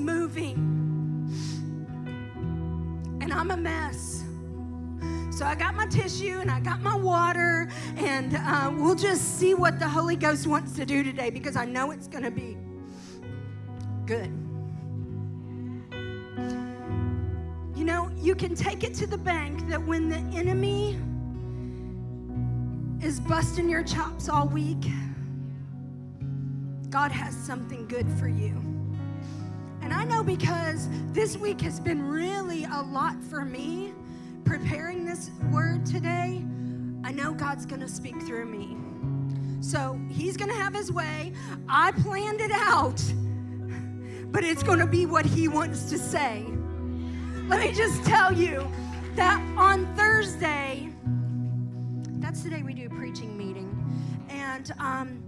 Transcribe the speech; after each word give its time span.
moving. 0.00 0.54
And 3.20 3.32
I'm 3.32 3.50
a 3.50 3.56
mess. 3.56 4.24
So 5.30 5.46
I 5.46 5.54
got 5.54 5.74
my 5.74 5.86
tissue 5.86 6.38
and 6.40 6.50
I 6.50 6.60
got 6.60 6.82
my 6.82 6.94
water, 6.94 7.70
and 7.96 8.36
uh, 8.36 8.70
we'll 8.76 8.94
just 8.94 9.38
see 9.38 9.54
what 9.54 9.78
the 9.78 9.88
Holy 9.88 10.16
Ghost 10.16 10.46
wants 10.46 10.74
to 10.76 10.84
do 10.84 11.02
today 11.02 11.30
because 11.30 11.56
I 11.56 11.64
know 11.64 11.92
it's 11.92 12.08
going 12.08 12.24
to 12.24 12.30
be 12.30 12.58
good. 14.04 14.30
You 17.74 17.84
know, 17.86 18.10
you 18.18 18.34
can 18.34 18.54
take 18.54 18.84
it 18.84 18.92
to 18.96 19.06
the 19.06 19.16
bank 19.16 19.66
that 19.68 19.82
when 19.82 20.10
the 20.10 20.18
enemy 20.36 20.98
is 23.02 23.18
busting 23.20 23.70
your 23.70 23.82
chops 23.82 24.28
all 24.28 24.46
week, 24.46 24.84
God 26.90 27.12
has 27.12 27.34
something 27.34 27.86
good 27.88 28.06
for 28.18 28.28
you. 28.28 28.69
And 29.82 29.92
I 29.92 30.04
know 30.04 30.22
because 30.22 30.88
this 31.12 31.36
week 31.36 31.60
has 31.62 31.80
been 31.80 32.02
really 32.02 32.64
a 32.64 32.82
lot 32.82 33.22
for 33.24 33.44
me 33.44 33.92
preparing 34.44 35.04
this 35.04 35.30
word 35.50 35.86
today. 35.86 36.44
I 37.04 37.12
know 37.12 37.32
God's 37.32 37.66
going 37.66 37.80
to 37.80 37.88
speak 37.88 38.20
through 38.22 38.46
me. 38.46 38.76
So 39.60 39.98
he's 40.08 40.36
going 40.36 40.50
to 40.50 40.56
have 40.56 40.74
his 40.74 40.90
way. 40.90 41.32
I 41.68 41.92
planned 41.92 42.40
it 42.40 42.50
out, 42.52 43.02
but 44.32 44.44
it's 44.44 44.62
going 44.62 44.78
to 44.78 44.86
be 44.86 45.06
what 45.06 45.24
he 45.24 45.48
wants 45.48 45.90
to 45.90 45.98
say. 45.98 46.44
Let 47.46 47.60
me 47.60 47.72
just 47.72 48.04
tell 48.04 48.32
you 48.32 48.70
that 49.16 49.40
on 49.56 49.92
Thursday, 49.96 50.88
that's 52.20 52.42
the 52.42 52.50
day 52.50 52.62
we 52.62 52.74
do 52.74 52.86
a 52.86 52.90
preaching 52.90 53.36
meeting. 53.36 53.68
And 54.28 54.72
um, 54.78 55.22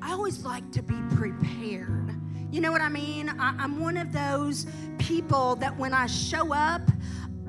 I 0.00 0.12
always 0.12 0.44
like 0.44 0.70
to 0.72 0.82
be 0.82 0.96
prepared. 1.14 2.03
You 2.54 2.60
know 2.60 2.70
what 2.70 2.82
I 2.82 2.88
mean? 2.88 3.30
I, 3.30 3.52
I'm 3.58 3.80
one 3.80 3.96
of 3.96 4.12
those 4.12 4.68
people 4.98 5.56
that 5.56 5.76
when 5.76 5.92
I 5.92 6.06
show 6.06 6.54
up, 6.54 6.82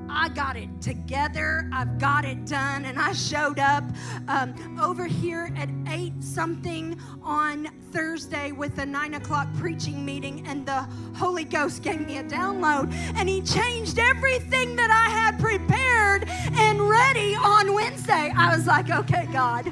I 0.09 0.29
got 0.29 0.57
it 0.57 0.81
together. 0.81 1.69
I've 1.71 1.99
got 1.99 2.25
it 2.25 2.47
done. 2.47 2.85
And 2.85 2.97
I 2.97 3.13
showed 3.13 3.59
up 3.59 3.83
um, 4.27 4.79
over 4.81 5.05
here 5.05 5.53
at 5.55 5.69
8 5.87 6.23
something 6.23 6.99
on 7.21 7.67
Thursday 7.91 8.51
with 8.51 8.79
a 8.79 8.85
9 8.87 9.13
o'clock 9.13 9.47
preaching 9.59 10.03
meeting, 10.03 10.43
and 10.47 10.65
the 10.65 10.87
Holy 11.15 11.43
Ghost 11.43 11.83
gave 11.83 12.01
me 12.01 12.17
a 12.17 12.23
download. 12.23 12.91
And 13.15 13.29
He 13.29 13.43
changed 13.43 13.99
everything 13.99 14.75
that 14.75 14.89
I 14.89 15.11
had 15.11 15.39
prepared 15.39 16.27
and 16.27 16.81
ready 16.89 17.35
on 17.35 17.75
Wednesday. 17.75 18.33
I 18.35 18.55
was 18.55 18.65
like, 18.65 18.89
okay, 18.89 19.27
God. 19.31 19.71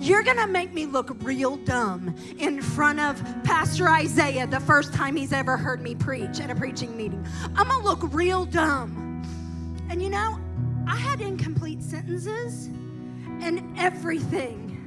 You're 0.00 0.22
gonna 0.22 0.46
make 0.46 0.72
me 0.72 0.86
look 0.86 1.14
real 1.22 1.56
dumb 1.56 2.14
in 2.38 2.62
front 2.62 2.98
of 3.00 3.22
Pastor 3.44 3.86
Isaiah 3.86 4.46
the 4.46 4.58
first 4.60 4.94
time 4.94 5.14
he's 5.14 5.30
ever 5.30 5.58
heard 5.58 5.82
me 5.82 5.94
preach 5.94 6.40
at 6.40 6.50
a 6.50 6.54
preaching 6.54 6.96
meeting. 6.96 7.22
I'm 7.54 7.68
gonna 7.68 7.84
look 7.84 8.00
real 8.14 8.46
dumb. 8.46 9.22
And 9.90 10.02
you 10.02 10.08
know, 10.08 10.40
I 10.86 10.96
had 10.96 11.20
incomplete 11.20 11.82
sentences 11.82 12.66
and 13.42 13.78
everything. 13.78 14.78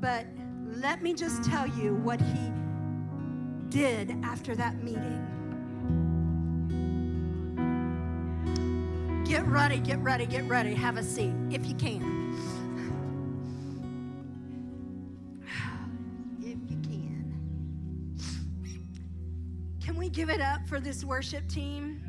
But 0.00 0.26
let 0.76 1.02
me 1.02 1.12
just 1.12 1.42
tell 1.42 1.66
you 1.66 1.96
what 1.96 2.20
he 2.20 2.52
did 3.68 4.16
after 4.22 4.54
that 4.54 4.80
meeting. 4.84 5.26
Get 9.26 9.44
ready, 9.46 9.78
get 9.78 9.98
ready, 9.98 10.26
get 10.26 10.48
ready. 10.48 10.72
Have 10.74 10.98
a 10.98 11.02
seat 11.02 11.32
if 11.50 11.66
you 11.66 11.74
can. 11.74 12.36
Give 20.12 20.30
it 20.30 20.40
up 20.40 20.66
for 20.66 20.80
this 20.80 21.04
worship 21.04 21.48
team? 21.48 22.02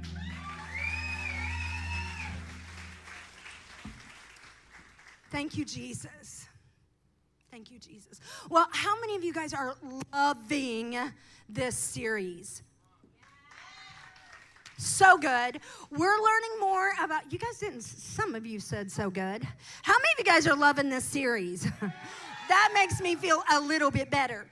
Thank 5.30 5.58
you, 5.58 5.64
Jesus. 5.64 6.48
Thank 7.52 7.72
you, 7.72 7.80
Jesus. 7.80 8.20
Well, 8.50 8.68
how 8.72 9.00
many 9.00 9.16
of 9.16 9.24
you 9.24 9.34
guys 9.34 9.54
are 9.54 9.76
loving 10.12 10.98
this 11.48 11.76
series? 11.76 12.64
So 14.78 15.18
good. 15.18 15.60
We're 15.92 16.18
learning 16.18 16.60
more 16.60 16.92
about, 17.02 17.32
you 17.32 17.38
guys 17.38 17.60
didn't, 17.60 17.82
some 17.84 18.36
of 18.36 18.46
you 18.46 18.60
said 18.60 18.92
so 18.92 19.10
good. 19.10 19.48
How 19.84 19.94
many 19.94 20.14
of 20.14 20.20
you 20.20 20.24
guys 20.26 20.48
are 20.48 20.56
loving 20.56 20.90
this 20.90 21.06
series? 21.06 21.64
that 22.50 22.72
makes 22.74 23.00
me 23.00 23.16
feel 23.16 23.44
a 23.54 23.60
little 23.60 23.92
bit 23.92 24.10
better. 24.10 24.48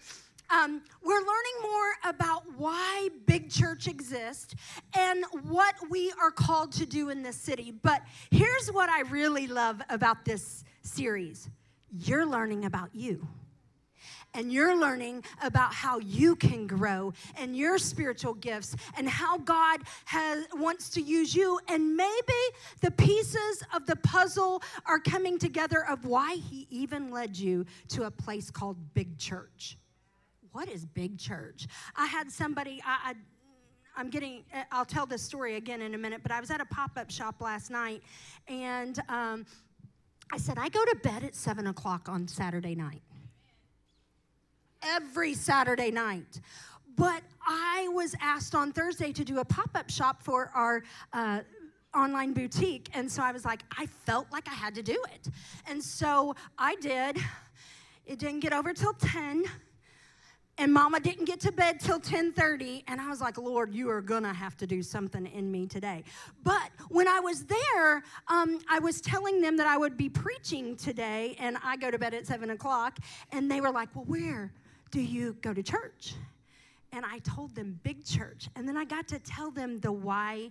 Um, 0.51 0.81
we're 1.03 1.13
learning 1.13 1.61
more 1.61 1.93
about 2.05 2.43
why 2.57 3.09
Big 3.27 3.51
Church 3.51 3.87
exists 3.87 4.55
and 4.97 5.23
what 5.43 5.75
we 5.89 6.11
are 6.19 6.31
called 6.31 6.71
to 6.73 6.85
do 6.87 7.09
in 7.09 7.21
this 7.21 7.35
city. 7.35 7.71
But 7.71 8.01
here's 8.31 8.71
what 8.71 8.89
I 8.89 9.01
really 9.01 9.45
love 9.45 9.81
about 9.89 10.25
this 10.25 10.63
series 10.81 11.49
you're 11.91 12.25
learning 12.25 12.65
about 12.65 12.89
you. 12.93 13.27
And 14.35 14.53
you're 14.53 14.77
learning 14.77 15.23
about 15.41 15.73
how 15.73 15.97
you 15.99 16.35
can 16.35 16.67
grow 16.67 17.13
and 17.35 17.57
your 17.57 17.79
spiritual 17.79 18.35
gifts 18.35 18.75
and 18.95 19.09
how 19.09 19.39
God 19.39 19.81
has, 20.05 20.45
wants 20.53 20.91
to 20.91 21.01
use 21.01 21.33
you. 21.33 21.59
And 21.67 21.97
maybe 21.97 22.41
the 22.81 22.91
pieces 22.91 23.63
of 23.73 23.87
the 23.87 23.95
puzzle 23.95 24.61
are 24.85 24.99
coming 24.99 25.39
together 25.39 25.83
of 25.83 26.05
why 26.05 26.35
He 26.35 26.67
even 26.69 27.09
led 27.09 27.37
you 27.37 27.65
to 27.89 28.03
a 28.03 28.11
place 28.11 28.51
called 28.51 28.77
Big 28.93 29.17
Church. 29.17 29.77
What 30.51 30.67
is 30.67 30.85
Big 30.85 31.17
Church? 31.17 31.67
I 31.95 32.05
had 32.05 32.31
somebody, 32.31 32.81
I, 32.85 33.11
I 33.11 33.13
I'm 33.95 34.09
getting, 34.09 34.45
I'll 34.71 34.85
tell 34.85 35.05
this 35.05 35.21
story 35.21 35.55
again 35.55 35.81
in 35.81 35.93
a 35.93 35.97
minute, 35.97 36.21
but 36.23 36.31
I 36.31 36.39
was 36.39 36.49
at 36.51 36.61
a 36.61 36.65
pop 36.65 36.91
up 36.95 37.11
shop 37.11 37.41
last 37.41 37.69
night 37.69 38.01
and 38.47 38.97
um, 39.09 39.45
I 40.31 40.37
said, 40.37 40.57
I 40.57 40.69
go 40.69 40.83
to 40.85 40.95
bed 41.03 41.23
at 41.23 41.35
seven 41.35 41.67
o'clock 41.67 42.07
on 42.07 42.27
Saturday 42.27 42.75
night. 42.75 43.01
Every 44.81 45.33
Saturday 45.33 45.91
night. 45.91 46.39
But 46.95 47.23
I 47.45 47.89
was 47.91 48.15
asked 48.21 48.55
on 48.55 48.71
Thursday 48.71 49.11
to 49.11 49.23
do 49.23 49.39
a 49.39 49.45
pop 49.45 49.71
up 49.75 49.89
shop 49.89 50.23
for 50.23 50.51
our. 50.55 50.83
Uh, 51.13 51.41
online 51.95 52.33
boutique. 52.33 52.87
And 52.93 53.11
so 53.11 53.23
I 53.23 53.31
was 53.31 53.45
like, 53.45 53.63
I 53.75 53.87
felt 53.87 54.27
like 54.31 54.47
I 54.47 54.53
had 54.53 54.75
to 54.75 54.83
do 54.83 55.03
it. 55.11 55.27
And 55.67 55.83
so 55.83 56.35
I 56.55 56.75
did. 56.75 57.17
It 58.05 58.19
didn't 58.19 58.41
get 58.41 58.53
over 58.53 58.73
till 58.73 58.93
10 58.93 59.45
and 60.59 60.73
mama 60.73 60.99
didn't 60.99 61.25
get 61.25 61.39
to 61.39 61.51
bed 61.51 61.79
till 61.79 61.99
10:30 61.99 62.83
and 62.87 63.01
I 63.01 63.09
was 63.09 63.21
like 63.21 63.37
Lord 63.37 63.73
you 63.73 63.89
are 63.89 64.01
gonna 64.01 64.33
have 64.33 64.55
to 64.57 64.67
do 64.67 64.83
something 64.83 65.25
in 65.25 65.49
me 65.49 65.65
today. 65.65 66.03
But 66.43 66.69
when 66.89 67.07
I 67.07 67.19
was 67.19 67.45
there 67.45 68.03
um, 68.27 68.59
I 68.69 68.77
was 68.79 69.01
telling 69.01 69.41
them 69.41 69.57
that 69.57 69.65
I 69.65 69.77
would 69.77 69.97
be 69.97 70.09
preaching 70.09 70.75
today 70.75 71.35
and 71.39 71.57
I 71.63 71.77
go 71.77 71.89
to 71.89 71.97
bed 71.97 72.13
at 72.13 72.27
7 72.27 72.51
o'clock 72.51 72.99
and 73.31 73.49
they 73.49 73.61
were 73.61 73.71
like 73.71 73.89
well 73.95 74.05
where 74.05 74.51
do 74.91 75.01
you 75.01 75.37
go 75.41 75.53
to 75.53 75.63
church? 75.63 76.13
And 76.91 77.05
I 77.05 77.19
told 77.19 77.53
them 77.53 77.79
big 77.83 78.03
church. 78.03 78.49
And 78.55 78.67
then 78.67 78.75
I 78.75 78.83
got 78.83 79.07
to 79.09 79.19
tell 79.19 79.51
them 79.51 79.79
the 79.79 79.91
why 79.91 80.49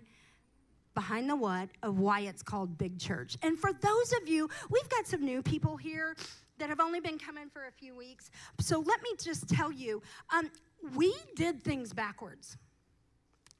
behind 0.94 1.28
the 1.28 1.34
what 1.34 1.68
of 1.82 1.98
why 1.98 2.20
it's 2.20 2.42
called 2.42 2.78
big 2.78 2.98
church. 2.98 3.36
And 3.42 3.58
for 3.58 3.72
those 3.72 4.12
of 4.22 4.28
you 4.28 4.48
we've 4.70 4.88
got 4.88 5.06
some 5.06 5.24
new 5.24 5.42
people 5.42 5.76
here 5.76 6.16
that 6.58 6.68
have 6.68 6.80
only 6.80 7.00
been 7.00 7.18
coming 7.18 7.48
for 7.48 7.66
a 7.66 7.72
few 7.72 7.96
weeks. 7.96 8.30
So 8.60 8.78
let 8.80 9.02
me 9.02 9.10
just 9.22 9.48
tell 9.48 9.72
you 9.72 10.02
um, 10.32 10.50
we 10.94 11.14
did 11.36 11.62
things 11.62 11.92
backwards. 11.92 12.56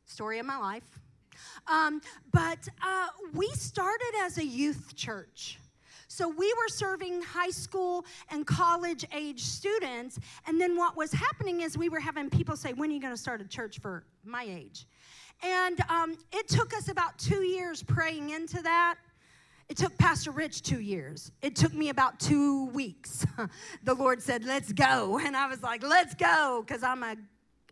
Story 0.06 0.38
of 0.38 0.46
my 0.46 0.56
life. 0.56 1.00
Um, 1.66 2.00
but 2.32 2.68
uh, 2.82 3.08
we 3.34 3.48
started 3.50 4.12
as 4.22 4.38
a 4.38 4.44
youth 4.44 4.94
church. 4.96 5.58
So 6.08 6.26
we 6.26 6.52
were 6.54 6.68
serving 6.68 7.22
high 7.22 7.50
school 7.50 8.04
and 8.30 8.46
college 8.46 9.04
age 9.12 9.42
students. 9.42 10.18
And 10.46 10.60
then 10.60 10.76
what 10.76 10.96
was 10.96 11.12
happening 11.12 11.60
is 11.60 11.76
we 11.76 11.90
were 11.90 12.00
having 12.00 12.30
people 12.30 12.56
say, 12.56 12.72
When 12.72 12.90
are 12.90 12.94
you 12.94 13.00
going 13.00 13.12
to 13.12 13.20
start 13.20 13.40
a 13.40 13.46
church 13.46 13.78
for 13.78 14.04
my 14.24 14.44
age? 14.44 14.86
And 15.42 15.78
um, 15.88 16.16
it 16.32 16.48
took 16.48 16.74
us 16.74 16.88
about 16.88 17.16
two 17.18 17.42
years 17.42 17.82
praying 17.82 18.30
into 18.30 18.60
that. 18.62 18.96
It 19.68 19.76
took 19.76 19.96
Pastor 19.98 20.30
Rich 20.30 20.62
two 20.62 20.80
years. 20.80 21.30
It 21.42 21.54
took 21.54 21.74
me 21.74 21.90
about 21.90 22.18
two 22.18 22.66
weeks. 22.66 23.26
the 23.84 23.94
Lord 23.94 24.22
said, 24.22 24.44
Let's 24.44 24.72
go. 24.72 25.18
And 25.18 25.36
I 25.36 25.46
was 25.46 25.62
like, 25.62 25.82
Let's 25.82 26.14
go, 26.14 26.64
because 26.66 26.82
I'm 26.82 27.02
a 27.02 27.16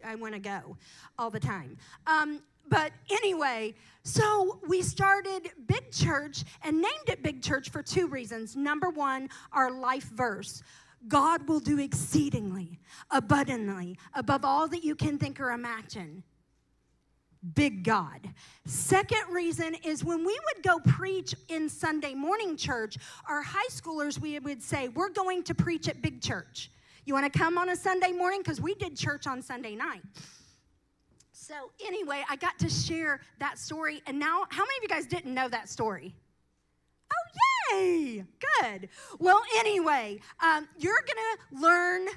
I 0.04 0.14
want 0.14 0.34
to 0.34 0.40
go 0.40 0.76
all 1.19 1.31
the 1.31 1.40
time. 1.40 1.76
Um, 2.06 2.43
but 2.69 2.93
anyway, 3.10 3.75
so 4.02 4.60
we 4.66 4.82
started 4.82 5.50
Big 5.66 5.90
Church 5.90 6.44
and 6.62 6.76
named 6.76 7.08
it 7.08 7.22
Big 7.22 7.43
Church 7.43 7.70
for 7.70 7.82
two 7.82 8.06
reasons. 8.08 8.56
Number 8.56 8.90
one, 8.90 9.28
our 9.52 9.70
life 9.70 10.10
verse. 10.14 10.62
God 11.08 11.49
will 11.49 11.60
do 11.60 11.78
exceedingly, 11.78 12.81
abundantly, 13.10 13.96
above 14.14 14.44
all 14.44 14.66
that 14.69 14.82
you 14.82 14.96
can 14.96 15.19
think 15.19 15.40
or 15.40 15.50
imagine 15.50 16.25
big 17.54 17.84
God. 17.84 18.28
Second 18.64 19.22
reason 19.31 19.75
is 19.84 20.04
when 20.04 20.19
we 20.19 20.38
would 20.54 20.64
go 20.64 20.78
preach 20.81 21.34
in 21.48 21.69
Sunday 21.69 22.14
morning 22.14 22.56
church, 22.56 22.96
our 23.28 23.43
high 23.43 23.69
schoolers, 23.70 24.19
we 24.19 24.38
would 24.38 24.62
say, 24.62 24.88
We're 24.88 25.10
going 25.10 25.43
to 25.44 25.54
preach 25.54 25.88
at 25.88 26.02
big 26.02 26.20
church. 26.20 26.70
You 27.04 27.14
want 27.14 27.32
to 27.32 27.38
come 27.38 27.56
on 27.56 27.69
a 27.69 27.76
Sunday 27.76 28.12
morning? 28.12 28.40
Because 28.40 28.60
we 28.60 28.75
did 28.75 28.96
church 28.96 29.26
on 29.26 29.40
Sunday 29.40 29.76
night. 29.76 30.02
So, 31.32 31.54
anyway, 31.87 32.25
I 32.28 32.34
got 32.34 32.58
to 32.58 32.69
share 32.69 33.20
that 33.38 33.58
story. 33.58 34.02
And 34.08 34.19
now, 34.19 34.46
how 34.49 34.64
many 34.64 34.76
of 34.78 34.82
you 34.82 34.88
guys 34.88 35.06
didn't 35.06 35.32
know 35.32 35.49
that 35.49 35.69
story? 35.69 36.12
Oh, 37.12 37.76
yay! 37.76 38.25
Good. 38.60 38.88
Well, 39.20 39.40
anyway, 39.58 40.19
um, 40.40 40.66
you're 40.76 40.94
going 41.06 41.37
to 41.37 41.62
learn 41.62 42.08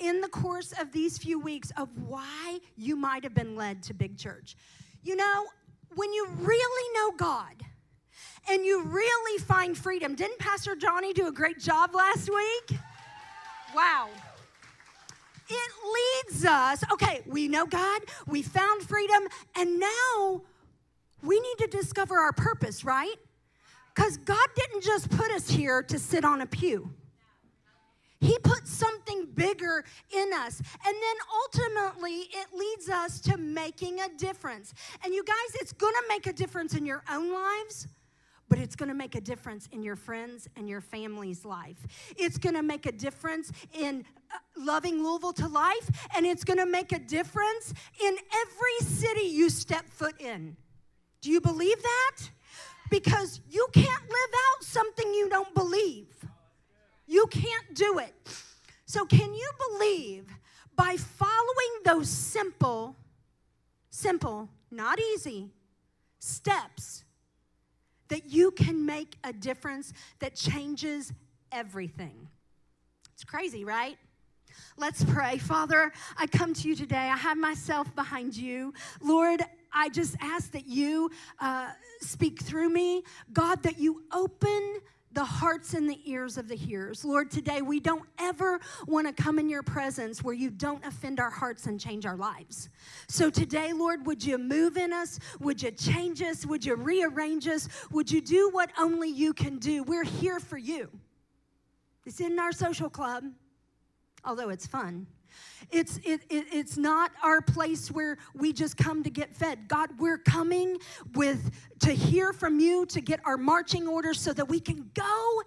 in 0.00 0.20
the 0.20 0.28
course 0.28 0.72
of 0.80 0.92
these 0.92 1.18
few 1.18 1.38
weeks 1.38 1.70
of 1.76 1.88
why 2.06 2.58
you 2.76 2.96
might 2.96 3.22
have 3.22 3.34
been 3.34 3.54
led 3.54 3.82
to 3.84 3.94
big 3.94 4.16
church. 4.16 4.56
You 5.02 5.16
know, 5.16 5.46
when 5.94 6.12
you 6.12 6.26
really 6.38 6.94
know 6.94 7.12
God 7.16 7.54
and 8.48 8.64
you 8.64 8.84
really 8.84 9.38
find 9.42 9.76
freedom, 9.76 10.14
didn't 10.14 10.38
Pastor 10.38 10.74
Johnny 10.74 11.12
do 11.12 11.26
a 11.28 11.32
great 11.32 11.58
job 11.58 11.94
last 11.94 12.28
week? 12.28 12.78
Wow. 13.74 14.08
It 15.48 15.72
leads 16.30 16.44
us, 16.44 16.84
okay, 16.92 17.22
we 17.26 17.48
know 17.48 17.66
God, 17.66 18.02
we 18.26 18.40
found 18.40 18.82
freedom, 18.82 19.24
and 19.56 19.80
now 19.80 20.42
we 21.22 21.40
need 21.40 21.58
to 21.58 21.66
discover 21.66 22.18
our 22.18 22.32
purpose, 22.32 22.84
right? 22.84 23.16
Because 23.94 24.16
God 24.18 24.46
didn't 24.54 24.84
just 24.84 25.10
put 25.10 25.30
us 25.32 25.50
here 25.50 25.82
to 25.82 25.98
sit 25.98 26.24
on 26.24 26.40
a 26.40 26.46
pew. 26.46 26.92
He 28.20 28.38
puts 28.42 28.70
something 28.70 29.28
bigger 29.34 29.84
in 30.10 30.32
us. 30.34 30.60
And 30.86 30.94
then 30.94 31.16
ultimately, 31.42 32.28
it 32.32 32.48
leads 32.54 32.88
us 32.88 33.20
to 33.22 33.36
making 33.38 34.00
a 34.00 34.08
difference. 34.16 34.74
And 35.04 35.14
you 35.14 35.24
guys, 35.24 35.60
it's 35.60 35.72
gonna 35.72 35.96
make 36.08 36.26
a 36.26 36.32
difference 36.32 36.74
in 36.74 36.84
your 36.84 37.02
own 37.10 37.32
lives 37.32 37.88
but 38.50 38.58
it's 38.58 38.74
going 38.74 38.88
to 38.88 38.94
make 38.94 39.14
a 39.14 39.20
difference 39.20 39.68
in 39.72 39.82
your 39.82 39.96
friends 39.96 40.48
and 40.56 40.68
your 40.68 40.80
family's 40.80 41.44
life. 41.44 41.86
It's 42.18 42.36
going 42.36 42.56
to 42.56 42.62
make 42.62 42.84
a 42.84 42.92
difference 42.92 43.52
in 43.72 44.04
uh, 44.34 44.38
loving 44.56 45.02
Louisville 45.02 45.32
to 45.34 45.46
life, 45.48 46.08
and 46.16 46.26
it's 46.26 46.42
going 46.42 46.58
to 46.58 46.66
make 46.66 46.92
a 46.92 46.98
difference 46.98 47.72
in 48.04 48.16
every 48.34 48.86
city 48.86 49.28
you 49.28 49.48
step 49.48 49.88
foot 49.88 50.20
in. 50.20 50.56
Do 51.22 51.30
you 51.30 51.40
believe 51.40 51.80
that? 51.80 52.16
Because 52.90 53.40
you 53.48 53.68
can't 53.72 53.86
live 53.86 54.34
out 54.34 54.64
something 54.64 55.14
you 55.14 55.28
don't 55.28 55.54
believe. 55.54 56.08
You 57.10 57.26
can't 57.26 57.74
do 57.74 57.98
it. 57.98 58.14
So, 58.86 59.04
can 59.04 59.34
you 59.34 59.50
believe 59.68 60.26
by 60.76 60.96
following 60.96 61.72
those 61.84 62.08
simple, 62.08 62.96
simple, 63.90 64.48
not 64.70 64.98
easy 65.00 65.50
steps? 66.18 67.04
that 68.10 68.26
you 68.30 68.50
can 68.50 68.84
make 68.84 69.16
a 69.24 69.32
difference 69.32 69.92
that 70.18 70.34
changes 70.34 71.12
everything. 71.50 72.28
It's 73.14 73.24
crazy, 73.24 73.64
right? 73.64 73.96
Let's 74.76 75.04
pray. 75.04 75.38
Father, 75.38 75.92
I 76.18 76.26
come 76.26 76.52
to 76.54 76.68
you 76.68 76.74
today. 76.74 76.96
I 76.96 77.16
have 77.16 77.38
myself 77.38 77.94
behind 77.94 78.36
you. 78.36 78.74
Lord, 79.00 79.42
I 79.72 79.88
just 79.88 80.16
ask 80.20 80.50
that 80.52 80.66
you 80.66 81.10
uh, 81.38 81.70
speak 82.00 82.42
through 82.42 82.68
me. 82.68 83.04
God, 83.32 83.62
that 83.62 83.78
you 83.78 84.02
open 84.12 84.80
the 85.12 85.24
hearts 85.24 85.74
and 85.74 85.88
the 85.88 85.98
ears 86.04 86.36
of 86.36 86.48
the 86.48 86.54
hearers. 86.54 87.04
Lord, 87.04 87.30
today 87.30 87.62
we 87.62 87.80
don't 87.80 88.04
ever 88.18 88.60
want 88.86 89.06
to 89.06 89.22
come 89.22 89.38
in 89.38 89.48
your 89.48 89.62
presence 89.62 90.22
where 90.22 90.34
you 90.34 90.50
don't 90.50 90.84
offend 90.84 91.18
our 91.18 91.30
hearts 91.30 91.66
and 91.66 91.80
change 91.80 92.06
our 92.06 92.16
lives. 92.16 92.68
So 93.08 93.28
today, 93.28 93.72
Lord, 93.72 94.06
would 94.06 94.24
you 94.24 94.38
move 94.38 94.76
in 94.76 94.92
us? 94.92 95.18
Would 95.40 95.62
you 95.62 95.72
change 95.72 96.22
us? 96.22 96.46
Would 96.46 96.64
you 96.64 96.76
rearrange 96.76 97.48
us? 97.48 97.68
Would 97.90 98.10
you 98.10 98.20
do 98.20 98.50
what 98.50 98.70
only 98.78 99.08
you 99.08 99.32
can 99.32 99.58
do? 99.58 99.82
We're 99.82 100.04
here 100.04 100.38
for 100.38 100.58
you. 100.58 100.88
It's 102.06 102.20
in 102.20 102.38
our 102.38 102.52
social 102.52 102.88
club, 102.88 103.24
although 104.24 104.48
it's 104.48 104.66
fun. 104.66 105.06
It's, 105.70 105.98
it, 105.98 106.22
it, 106.28 106.46
it's 106.52 106.76
not 106.76 107.12
our 107.22 107.40
place 107.40 107.90
where 107.90 108.18
we 108.34 108.52
just 108.52 108.76
come 108.76 109.02
to 109.02 109.10
get 109.10 109.34
fed. 109.34 109.68
God, 109.68 109.90
we're 109.98 110.18
coming 110.18 110.78
with 111.14 111.50
to 111.80 111.92
hear 111.92 112.32
from 112.32 112.60
you, 112.60 112.86
to 112.86 113.00
get 113.00 113.20
our 113.24 113.36
marching 113.36 113.86
orders 113.86 114.20
so 114.20 114.32
that 114.32 114.48
we 114.48 114.60
can 114.60 114.90
go 114.94 115.42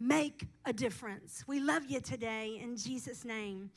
make 0.00 0.46
a 0.64 0.72
difference. 0.72 1.44
We 1.46 1.60
love 1.60 1.84
you 1.88 2.00
today 2.00 2.60
in 2.62 2.76
Jesus' 2.76 3.24
name. 3.24 3.70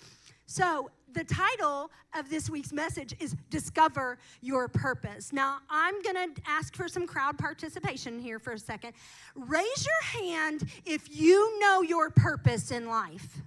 So, 0.47 0.91
the 1.13 1.23
title 1.23 1.89
of 2.13 2.29
this 2.29 2.49
week's 2.49 2.73
message 2.73 3.15
is 3.19 3.35
Discover 3.49 4.17
Your 4.41 4.67
Purpose. 4.67 5.31
Now, 5.31 5.59
I'm 5.69 6.01
going 6.01 6.35
to 6.35 6.41
ask 6.45 6.75
for 6.75 6.89
some 6.89 7.07
crowd 7.07 7.37
participation 7.37 8.19
here 8.19 8.37
for 8.37 8.53
a 8.53 8.59
second. 8.59 8.93
Raise 9.33 9.85
your 9.85 10.21
hand 10.21 10.69
if 10.85 11.07
you 11.09 11.57
know 11.59 11.81
your 11.81 12.09
purpose 12.09 12.69
in 12.69 12.87
life. 12.87 13.41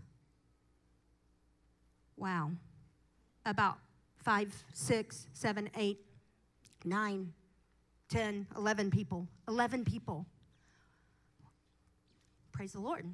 Wow. 2.18 2.50
About 3.46 3.78
five, 4.16 4.52
six, 4.74 5.28
seven, 5.32 5.70
eight, 5.76 6.00
nine, 6.84 7.32
ten, 8.08 8.46
eleven 8.56 8.90
people. 8.90 9.26
11 9.48 9.84
people. 9.84 10.26
Praise 12.52 12.72
the 12.72 12.80
Lord. 12.80 13.06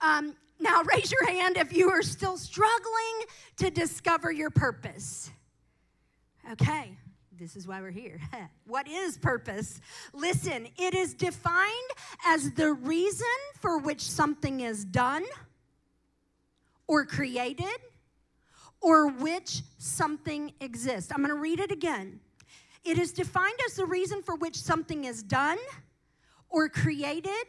Um, 0.00 0.34
now, 0.58 0.82
raise 0.94 1.12
your 1.12 1.26
hand 1.26 1.56
if 1.58 1.72
you 1.72 1.90
are 1.90 2.02
still 2.02 2.38
struggling 2.38 3.24
to 3.58 3.70
discover 3.70 4.32
your 4.32 4.48
purpose. 4.48 5.30
Okay, 6.52 6.96
this 7.38 7.56
is 7.56 7.66
why 7.66 7.80
we're 7.80 7.90
here. 7.90 8.20
what 8.66 8.88
is 8.88 9.18
purpose? 9.18 9.80
Listen, 10.14 10.68
it 10.78 10.94
is 10.94 11.12
defined 11.12 11.90
as 12.24 12.52
the 12.52 12.72
reason 12.72 13.26
for 13.60 13.78
which 13.78 14.00
something 14.00 14.60
is 14.60 14.84
done 14.84 15.24
or 16.86 17.04
created 17.04 17.66
or 18.80 19.08
which 19.08 19.62
something 19.78 20.52
exists. 20.60 21.10
I'm 21.12 21.18
going 21.18 21.30
to 21.30 21.34
read 21.34 21.60
it 21.60 21.72
again. 21.72 22.20
It 22.84 22.98
is 22.98 23.12
defined 23.12 23.58
as 23.66 23.74
the 23.74 23.86
reason 23.86 24.22
for 24.22 24.36
which 24.36 24.56
something 24.56 25.04
is 25.04 25.22
done 25.22 25.58
or 26.48 26.68
created 26.68 27.46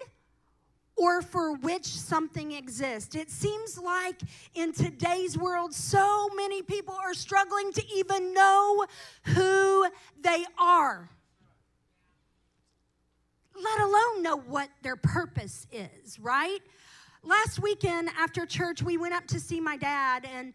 or 0.95 1.21
for 1.21 1.55
which 1.55 1.85
something 1.85 2.53
exists. 2.53 3.15
It 3.15 3.29
seems 3.29 3.77
like 3.77 4.19
in 4.55 4.73
today's 4.73 5.37
world, 5.37 5.75
so 5.75 6.27
many 6.35 6.63
people 6.63 6.95
are 6.95 7.13
struggling 7.13 7.71
to 7.73 7.83
even 7.95 8.33
know 8.33 8.85
who 9.25 9.85
they 10.19 10.43
are, 10.57 11.07
let 13.55 13.79
alone 13.79 14.23
know 14.23 14.37
what 14.37 14.69
their 14.81 14.95
purpose 14.95 15.67
is, 15.71 16.19
right? 16.19 16.61
Last 17.23 17.61
weekend 17.61 18.09
after 18.17 18.47
church, 18.47 18.81
we 18.81 18.97
went 18.97 19.13
up 19.13 19.27
to 19.27 19.39
see 19.39 19.59
my 19.59 19.77
dad, 19.77 20.27
and 20.33 20.53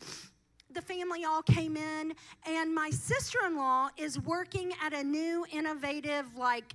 the 0.74 0.82
family 0.82 1.24
all 1.24 1.42
came 1.42 1.76
in, 1.76 2.14
and 2.46 2.74
my 2.74 2.90
sister 2.90 3.38
in 3.46 3.56
law 3.56 3.88
is 3.96 4.18
working 4.18 4.72
at 4.82 4.92
a 4.92 5.02
new, 5.02 5.44
innovative, 5.52 6.36
like, 6.36 6.74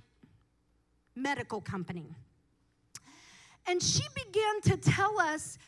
medical 1.14 1.60
company. 1.60 2.14
And 3.66 3.82
she 3.82 4.02
began 4.14 4.60
to 4.62 4.76
tell 4.76 5.20
us 5.20 5.58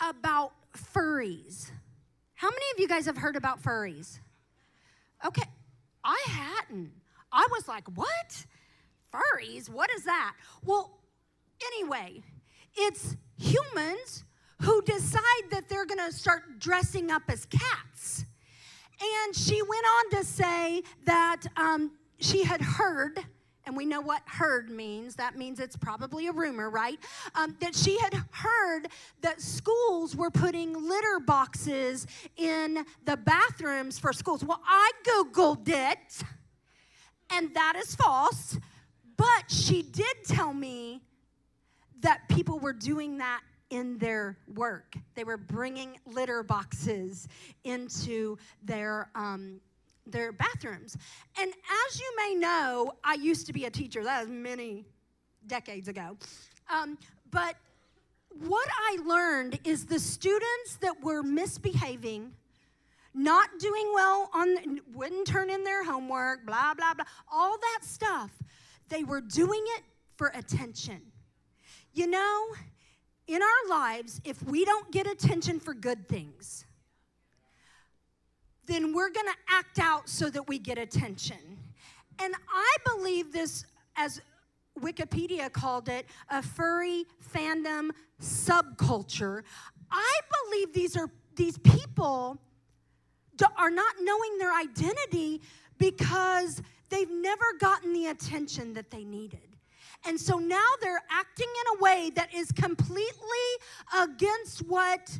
about 0.00 0.52
furries. 0.92 1.70
How 2.34 2.50
many 2.50 2.64
of 2.74 2.80
you 2.80 2.88
guys 2.88 3.06
have 3.06 3.16
heard 3.16 3.36
about 3.36 3.62
furries? 3.62 4.18
Okay, 5.24 5.48
I 6.02 6.22
hadn't. 6.28 6.92
I 7.32 7.46
was 7.50 7.66
like, 7.66 7.88
what? 7.96 8.46
Furries? 9.12 9.70
What 9.70 9.90
is 9.90 10.04
that? 10.04 10.34
Well, 10.64 10.98
anyway, 11.66 12.22
it's 12.76 13.16
humans 13.38 14.24
who 14.64 14.80
decide 14.82 15.50
that 15.50 15.68
they're 15.68 15.84
going 15.84 16.04
to 16.04 16.12
start 16.12 16.58
dressing 16.58 17.10
up 17.10 17.22
as 17.28 17.46
cats. 17.46 18.24
And 19.00 19.36
she 19.36 19.60
went 19.60 19.84
on 19.84 20.18
to 20.18 20.24
say 20.24 20.82
that 21.04 21.42
um, 21.56 21.92
she 22.18 22.44
had 22.44 22.62
heard, 22.62 23.18
and 23.66 23.76
we 23.76 23.84
know 23.84 24.00
what 24.00 24.22
heard 24.24 24.70
means. 24.70 25.16
That 25.16 25.36
means 25.36 25.60
it's 25.60 25.76
probably 25.76 26.28
a 26.28 26.32
rumor, 26.32 26.70
right? 26.70 26.98
Um, 27.34 27.56
that 27.60 27.74
she 27.74 27.98
had 27.98 28.14
heard 28.30 28.88
that 29.20 29.42
schools 29.42 30.16
were 30.16 30.30
putting 30.30 30.72
litter 30.88 31.20
boxes 31.20 32.06
in 32.38 32.86
the 33.04 33.18
bathrooms 33.18 33.98
for 33.98 34.14
schools. 34.14 34.42
Well, 34.44 34.62
I 34.66 34.90
Googled 35.06 35.68
it, 35.68 36.22
and 37.30 37.52
that 37.54 37.74
is 37.76 37.94
false. 37.94 38.58
But 39.16 39.44
she 39.48 39.82
did 39.82 40.16
tell 40.26 40.54
me 40.54 41.02
that 42.00 42.28
people 42.28 42.58
were 42.58 42.72
doing 42.72 43.18
that 43.18 43.42
in 43.74 43.98
their 43.98 44.38
work. 44.54 44.94
They 45.16 45.24
were 45.24 45.36
bringing 45.36 45.98
litter 46.06 46.44
boxes 46.44 47.26
into 47.64 48.38
their 48.62 49.10
um, 49.16 49.60
their 50.06 50.30
bathrooms. 50.32 50.96
And 51.40 51.52
as 51.88 51.98
you 51.98 52.14
may 52.16 52.34
know, 52.36 52.92
I 53.02 53.14
used 53.14 53.46
to 53.46 53.52
be 53.52 53.64
a 53.64 53.70
teacher. 53.70 54.04
That 54.04 54.20
was 54.20 54.28
many 54.28 54.84
decades 55.46 55.88
ago. 55.88 56.16
Um, 56.72 56.98
but 57.32 57.56
what 58.46 58.68
I 58.76 58.98
learned 59.04 59.58
is 59.64 59.86
the 59.86 59.98
students 59.98 60.76
that 60.80 61.02
were 61.02 61.22
misbehaving, 61.22 62.32
not 63.12 63.48
doing 63.58 63.90
well 63.92 64.30
on, 64.32 64.80
wouldn't 64.94 65.26
turn 65.26 65.50
in 65.50 65.64
their 65.64 65.82
homework, 65.82 66.46
blah 66.46 66.74
blah 66.74 66.94
blah, 66.94 67.06
all 67.32 67.58
that 67.58 67.80
stuff. 67.82 68.30
They 68.88 69.02
were 69.02 69.20
doing 69.20 69.64
it 69.76 69.82
for 70.16 70.28
attention. 70.28 71.00
You 71.92 72.06
know, 72.08 72.46
in 73.26 73.40
our 73.42 73.70
lives, 73.70 74.20
if 74.24 74.42
we 74.42 74.64
don't 74.64 74.90
get 74.90 75.06
attention 75.06 75.60
for 75.60 75.74
good 75.74 76.08
things, 76.08 76.64
then 78.66 78.94
we're 78.94 79.10
going 79.10 79.26
to 79.26 79.54
act 79.54 79.78
out 79.78 80.08
so 80.08 80.30
that 80.30 80.48
we 80.48 80.58
get 80.58 80.78
attention. 80.78 81.58
And 82.18 82.34
I 82.52 82.76
believe 82.86 83.32
this, 83.32 83.64
as 83.96 84.20
Wikipedia 84.80 85.52
called 85.52 85.88
it, 85.88 86.06
a 86.30 86.42
furry 86.42 87.04
fandom 87.32 87.90
subculture. 88.20 89.42
I 89.90 90.20
believe 90.44 90.72
these 90.72 90.96
are 90.96 91.10
these 91.36 91.58
people 91.58 92.38
are 93.56 93.70
not 93.70 93.94
knowing 94.00 94.38
their 94.38 94.54
identity 94.54 95.42
because 95.78 96.62
they've 96.90 97.10
never 97.10 97.44
gotten 97.58 97.92
the 97.92 98.06
attention 98.06 98.74
that 98.74 98.90
they 98.90 99.04
needed. 99.04 99.53
And 100.06 100.20
so 100.20 100.38
now 100.38 100.68
they're 100.82 101.02
acting 101.10 101.48
in 101.48 101.78
a 101.78 101.82
way 101.82 102.10
that 102.14 102.32
is 102.34 102.52
completely 102.52 103.48
against 103.98 104.66
what 104.66 105.18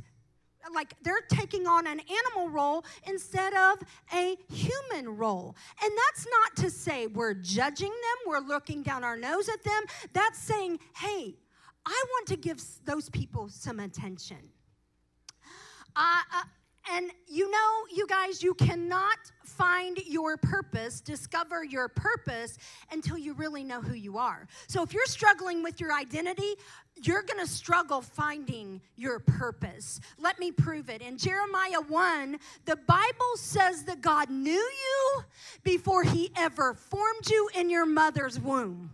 like 0.74 0.94
they're 1.02 1.20
taking 1.28 1.66
on 1.66 1.86
an 1.86 2.00
animal 2.00 2.48
role 2.48 2.84
instead 3.06 3.52
of 3.54 3.78
a 4.14 4.36
human 4.50 5.16
role. 5.16 5.54
And 5.82 5.92
that's 5.92 6.26
not 6.26 6.56
to 6.64 6.70
say 6.70 7.06
we're 7.06 7.34
judging 7.34 7.90
them, 7.90 8.16
we're 8.26 8.40
looking 8.40 8.82
down 8.82 9.04
our 9.04 9.16
nose 9.16 9.48
at 9.48 9.62
them. 9.62 9.82
That's 10.12 10.38
saying, 10.38 10.78
hey, 10.96 11.34
I 11.86 12.04
want 12.08 12.26
to 12.28 12.36
give 12.36 12.62
those 12.84 13.10
people 13.10 13.48
some 13.48 13.80
attention. 13.80 14.38
Uh, 15.94 16.22
uh, 16.34 16.42
and 16.92 17.10
you 17.26 17.50
know, 17.50 17.84
you 17.94 18.06
guys, 18.06 18.42
you 18.42 18.54
cannot 18.54 19.16
find 19.44 19.98
your 20.06 20.36
purpose, 20.36 21.00
discover 21.00 21.64
your 21.64 21.88
purpose 21.88 22.58
until 22.90 23.16
you 23.16 23.34
really 23.34 23.64
know 23.64 23.80
who 23.80 23.94
you 23.94 24.18
are. 24.18 24.46
So 24.66 24.82
if 24.82 24.92
you're 24.92 25.06
struggling 25.06 25.62
with 25.62 25.80
your 25.80 25.92
identity, 25.92 26.54
you're 27.02 27.22
going 27.22 27.40
to 27.40 27.50
struggle 27.50 28.00
finding 28.00 28.80
your 28.96 29.18
purpose. 29.18 30.00
Let 30.18 30.38
me 30.38 30.52
prove 30.52 30.88
it. 30.90 31.02
In 31.02 31.18
Jeremiah 31.18 31.80
1, 31.80 32.38
the 32.64 32.76
Bible 32.76 33.36
says 33.36 33.84
that 33.84 34.00
God 34.00 34.30
knew 34.30 34.52
you 34.52 35.24
before 35.62 36.04
he 36.04 36.30
ever 36.36 36.74
formed 36.74 37.28
you 37.28 37.48
in 37.54 37.70
your 37.70 37.86
mother's 37.86 38.38
womb. 38.38 38.90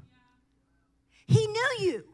He 1.26 1.47
knew 1.47 1.68
you. 1.80 2.04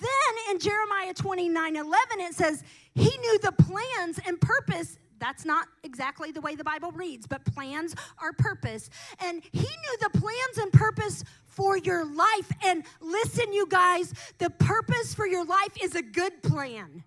Then 0.00 0.10
in 0.50 0.58
Jeremiah 0.58 1.14
29 1.14 1.76
11, 1.76 2.20
it 2.20 2.34
says, 2.34 2.62
He 2.94 3.16
knew 3.18 3.38
the 3.40 3.52
plans 3.52 4.18
and 4.26 4.40
purpose. 4.40 4.98
That's 5.18 5.44
not 5.44 5.68
exactly 5.84 6.32
the 6.32 6.40
way 6.40 6.54
the 6.54 6.64
Bible 6.64 6.90
reads, 6.92 7.26
but 7.26 7.44
plans 7.44 7.94
are 8.20 8.32
purpose. 8.32 8.90
And 9.20 9.42
He 9.52 9.60
knew 9.60 9.96
the 10.00 10.10
plans 10.18 10.58
and 10.58 10.72
purpose 10.72 11.24
for 11.46 11.76
your 11.78 12.04
life. 12.04 12.50
And 12.64 12.84
listen, 13.00 13.52
you 13.52 13.66
guys, 13.68 14.12
the 14.38 14.50
purpose 14.50 15.14
for 15.14 15.26
your 15.26 15.44
life 15.44 15.76
is 15.80 15.94
a 15.94 16.02
good 16.02 16.42
plan. 16.42 17.04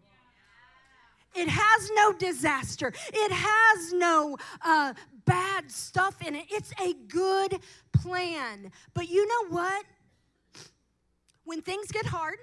It 1.35 1.49
has 1.49 1.91
no 1.95 2.13
disaster. 2.13 2.91
It 3.13 3.31
has 3.31 3.93
no 3.93 4.37
uh, 4.65 4.93
bad 5.25 5.69
stuff 5.69 6.15
in 6.25 6.33
it. 6.35 6.45
It's 6.49 6.71
a 6.83 6.93
good 7.07 7.59
plan. 7.93 8.71
But 8.95 9.09
you 9.09 9.27
know 9.27 9.55
what? 9.55 9.85
When 11.43 11.61
things 11.61 11.91
get 11.91 12.07
hard, 12.07 12.37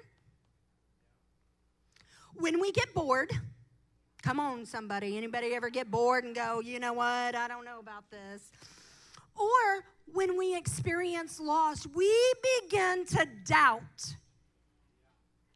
when 2.37 2.61
we 2.61 2.73
get 2.73 2.93
bored, 2.95 3.33
come 4.23 4.41
on, 4.41 4.67
somebody. 4.67 5.17
Anybody 5.17 5.55
ever 5.55 5.71
get 5.71 5.91
bored 5.91 6.25
and 6.25 6.35
go, 6.35 6.61
you 6.61 6.81
know 6.81 6.93
what? 6.93 7.35
I 7.35 7.49
don't 7.49 7.65
know 7.65 7.79
about 7.79 8.11
this. 8.11 8.51
Or 9.37 9.85
when 10.13 10.37
we 10.39 10.57
experience 10.57 11.41
loss, 11.41 11.87
we 11.87 12.13
begin 12.63 13.05
to 13.07 13.27
doubt 13.45 14.17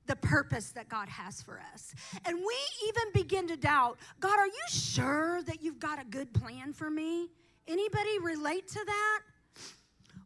the 0.07 0.17
purpose 0.17 0.71
that 0.71 0.89
God 0.89 1.09
has 1.09 1.43
for 1.43 1.61
us. 1.73 1.95
And 2.25 2.37
we 2.39 2.57
even 2.89 3.13
begin 3.13 3.47
to 3.49 3.57
doubt, 3.57 3.99
God, 4.21 4.39
are 4.39 4.47
you 4.47 4.65
sure 4.71 5.43
that 5.43 5.63
you've 5.63 5.79
got 5.79 6.01
a 6.01 6.05
good 6.05 6.33
plan 6.33 6.73
for 6.73 6.91
me? 6.91 7.29
Anybody 7.69 8.19
relate 8.19 8.67
to 8.69 8.85
that? 8.85 9.21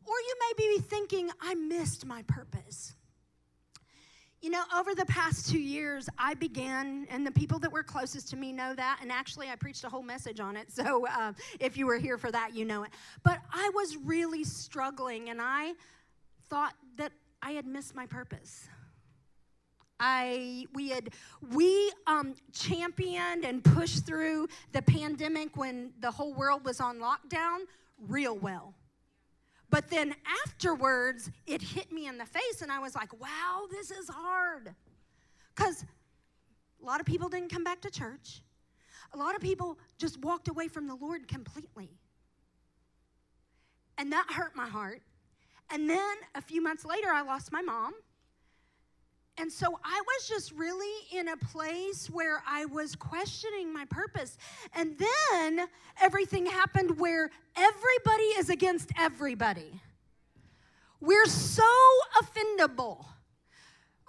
Or 0.05 0.15
you 0.15 0.35
may 0.41 0.53
be 0.57 0.79
thinking, 0.81 1.31
I 1.41 1.55
missed 1.55 2.07
my 2.07 2.23
purpose. 2.23 2.95
You 4.43 4.51
know, 4.51 4.65
over 4.77 4.93
the 4.93 5.07
past 5.07 5.49
two 5.49 5.61
years, 5.61 6.09
I 6.19 6.35
began, 6.35 7.07
and 7.11 7.25
the 7.25 7.31
people 7.31 7.61
that 7.61 7.71
were 7.71 7.85
closest 7.85 8.29
to 8.31 8.37
me 8.37 8.53
know 8.53 8.75
that. 8.75 8.99
And 9.01 9.13
actually, 9.13 9.49
I 9.49 9.55
preached 9.55 9.85
a 9.85 9.89
whole 9.89 10.03
message 10.03 10.41
on 10.41 10.57
it. 10.57 10.67
So 10.83 11.07
uh, 11.07 11.33
if 11.61 11.77
you 11.77 11.87
were 11.87 11.99
here 11.99 12.19
for 12.19 12.33
that, 12.33 12.57
you 12.57 12.65
know 12.65 12.83
it. 12.83 12.91
But 13.23 13.39
I 13.53 13.71
was 13.73 13.97
really 13.97 14.43
struggling, 14.43 15.31
and 15.31 15.39
I 15.41 15.75
thought 16.49 16.75
that 16.97 17.13
I 17.41 17.53
had 17.53 17.67
missed 17.67 17.95
my 17.95 18.07
purpose. 18.07 18.69
I 20.01 20.67
we 20.75 20.89
had 20.89 21.11
we 21.53 21.93
um, 22.09 22.35
championed 22.53 23.45
and 23.45 23.63
pushed 23.63 24.05
through 24.07 24.49
the 24.73 24.83
pandemic 24.83 25.57
when 25.57 25.93
the 26.01 26.11
whole 26.11 26.35
world 26.35 26.65
was 26.65 26.81
on 26.81 26.99
lockdown 26.99 27.61
real 28.09 28.37
well. 28.37 28.75
But 29.73 29.89
then 29.89 30.15
afterwards, 30.45 31.31
it 31.47 31.63
hit 31.63 31.91
me 31.91 32.07
in 32.07 32.19
the 32.19 32.27
face, 32.27 32.61
and 32.61 32.71
I 32.71 32.79
was 32.79 32.95
like, 32.95 33.19
wow, 33.19 33.65
this 33.71 33.91
is 33.91 34.07
hard. 34.07 34.75
Because 35.57 35.87
a 36.83 36.85
lot 36.85 37.01
of 37.01 37.07
people 37.07 37.31
didn't 37.31 37.49
come 37.49 37.65
back 37.65 37.81
to 37.81 37.91
church, 37.91 38.43
a 39.15 39.17
lot 39.17 39.35
of 39.35 39.41
people 39.41 39.79
just 39.97 40.21
walked 40.21 40.49
away 40.49 40.69
from 40.69 40.87
the 40.87 40.95
Lord 40.95 41.27
completely. 41.27 41.89
And 43.97 44.13
that 44.13 44.27
hurt 44.31 44.55
my 44.55 44.69
heart. 44.69 45.01
And 45.71 45.89
then 45.89 46.17
a 46.35 46.43
few 46.43 46.63
months 46.63 46.85
later, 46.85 47.09
I 47.09 47.23
lost 47.23 47.51
my 47.51 47.63
mom. 47.63 47.95
And 49.39 49.51
so 49.51 49.79
I 49.83 50.03
was 50.07 50.29
just 50.29 50.53
really 50.53 51.07
in 51.11 51.29
a 51.29 51.37
place 51.37 52.09
where 52.11 52.43
I 52.47 52.67
was 52.67 52.95
questioning 52.95 53.73
my 53.73 53.87
purpose. 53.87 54.37
And 54.75 54.97
then 54.99 55.67
everything 56.01 56.45
happened 56.47 56.99
where 56.99 57.31
everybody 57.57 58.25
is 58.39 58.51
against 58.51 58.91
everybody. 58.99 59.81
We're 61.01 61.27
so 61.27 61.63
offendable. 62.21 63.07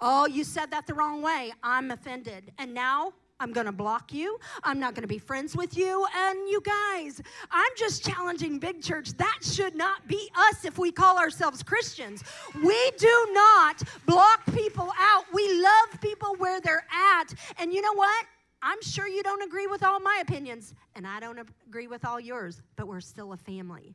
Oh, 0.00 0.26
you 0.26 0.44
said 0.44 0.70
that 0.72 0.86
the 0.86 0.94
wrong 0.94 1.22
way. 1.22 1.52
I'm 1.62 1.90
offended. 1.90 2.52
And 2.58 2.74
now 2.74 3.14
I'm 3.44 3.52
going 3.52 3.66
to 3.66 3.72
block 3.72 4.10
you. 4.14 4.38
I'm 4.62 4.80
not 4.80 4.94
going 4.94 5.02
to 5.02 5.06
be 5.06 5.18
friends 5.18 5.54
with 5.54 5.76
you. 5.76 6.06
And 6.16 6.48
you 6.48 6.62
guys, 6.62 7.20
I'm 7.50 7.70
just 7.76 8.02
challenging 8.02 8.58
Big 8.58 8.82
Church. 8.82 9.10
That 9.18 9.38
should 9.42 9.74
not 9.76 10.08
be 10.08 10.30
us 10.34 10.64
if 10.64 10.78
we 10.78 10.90
call 10.90 11.18
ourselves 11.18 11.62
Christians. 11.62 12.24
We 12.64 12.90
do 12.96 13.28
not 13.32 13.82
block 14.06 14.46
people 14.54 14.90
out. 14.98 15.24
We 15.34 15.62
love 15.62 16.00
people 16.00 16.36
where 16.38 16.58
they're 16.58 16.86
at. 16.90 17.34
And 17.58 17.70
you 17.70 17.82
know 17.82 17.92
what? 17.92 18.24
I'm 18.62 18.80
sure 18.80 19.06
you 19.06 19.22
don't 19.22 19.42
agree 19.42 19.66
with 19.66 19.82
all 19.82 20.00
my 20.00 20.22
opinions, 20.22 20.72
and 20.96 21.06
I 21.06 21.20
don't 21.20 21.38
agree 21.68 21.86
with 21.86 22.06
all 22.06 22.18
yours, 22.18 22.62
but 22.76 22.88
we're 22.88 23.02
still 23.02 23.34
a 23.34 23.36
family. 23.36 23.92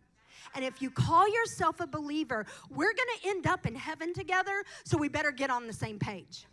And 0.53 0.63
if 0.63 0.79
you 0.79 0.91
call 0.91 1.27
yourself 1.27 1.79
a 1.79 1.88
believer, 1.88 2.46
we're 2.70 2.94
going 2.94 3.10
to 3.20 3.29
end 3.29 3.48
up 3.48 3.65
in 3.65 3.74
heaven 3.74 4.13
together, 4.13 4.63
so 4.84 4.96
we 4.96 5.10
better 5.10 5.32
get 5.32 5.50
on 5.50 5.65
the 5.65 5.74
same 5.74 5.98
page. 5.98 6.46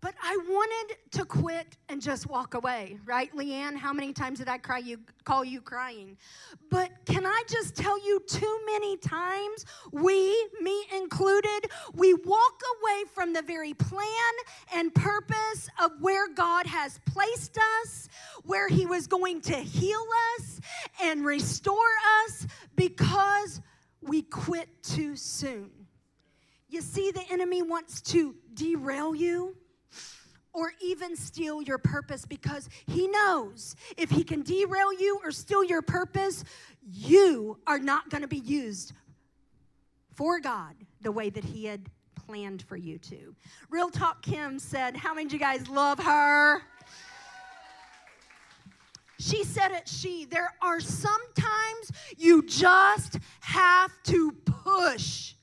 But 0.00 0.14
I 0.22 0.38
wanted 0.48 0.96
to 1.12 1.24
quit 1.24 1.76
and 1.88 2.00
just 2.00 2.28
walk 2.28 2.54
away, 2.54 2.98
right, 3.04 3.34
Leanne? 3.34 3.76
How 3.76 3.92
many 3.92 4.12
times 4.12 4.38
did 4.38 4.48
I 4.48 4.56
cry 4.56 4.78
you 4.78 5.00
call 5.24 5.44
you 5.44 5.60
crying? 5.60 6.16
But 6.70 6.92
can 7.04 7.26
I 7.26 7.42
just 7.48 7.74
tell 7.74 7.98
you 8.06 8.20
too 8.28 8.60
many 8.66 8.96
times 8.96 9.66
we, 9.90 10.30
me 10.60 10.84
included, 10.96 11.70
we 11.94 12.14
walk 12.14 12.62
away 12.80 13.04
from 13.12 13.32
the 13.32 13.42
very 13.42 13.74
plan 13.74 14.32
and 14.72 14.94
purpose 14.94 15.68
of 15.82 15.90
where 16.00 16.28
God 16.28 16.66
has 16.66 17.00
placed 17.04 17.58
us, 17.82 18.08
where 18.44 18.68
he 18.68 18.86
was 18.86 19.08
going 19.08 19.40
to 19.42 19.56
heal 19.56 20.04
us 20.38 20.60
and 21.02 21.24
restore 21.24 21.74
us 22.24 22.46
because 22.76 23.60
we 24.00 24.22
quit 24.22 24.68
too 24.84 25.16
soon. 25.16 25.70
You 26.68 26.82
see 26.82 27.10
the 27.10 27.24
enemy 27.32 27.62
wants 27.62 28.00
to 28.02 28.36
derail 28.54 29.12
you 29.12 29.56
or 30.52 30.72
even 30.82 31.16
steal 31.16 31.62
your 31.62 31.78
purpose 31.78 32.24
because 32.24 32.68
he 32.86 33.08
knows 33.08 33.76
if 33.96 34.10
he 34.10 34.24
can 34.24 34.42
derail 34.42 34.92
you 34.92 35.20
or 35.22 35.30
steal 35.30 35.62
your 35.62 35.82
purpose, 35.82 36.44
you 36.90 37.58
are 37.66 37.78
not 37.78 38.10
going 38.10 38.22
to 38.22 38.28
be 38.28 38.38
used 38.38 38.92
for 40.14 40.40
God 40.40 40.74
the 41.00 41.12
way 41.12 41.30
that 41.30 41.44
he 41.44 41.64
had 41.64 41.88
planned 42.14 42.62
for 42.62 42.76
you 42.76 42.98
to. 42.98 43.34
Real 43.70 43.90
Talk 43.90 44.22
Kim 44.22 44.58
said, 44.58 44.96
How 44.96 45.14
many 45.14 45.26
of 45.26 45.32
you 45.32 45.38
guys 45.38 45.68
love 45.68 45.98
her? 46.00 46.62
She 49.20 49.42
said 49.42 49.72
it, 49.72 49.88
she, 49.88 50.26
there 50.26 50.54
are 50.62 50.80
sometimes 50.80 51.90
you 52.16 52.44
just 52.46 53.18
have 53.40 53.90
to 54.04 54.32
push. 54.44 55.34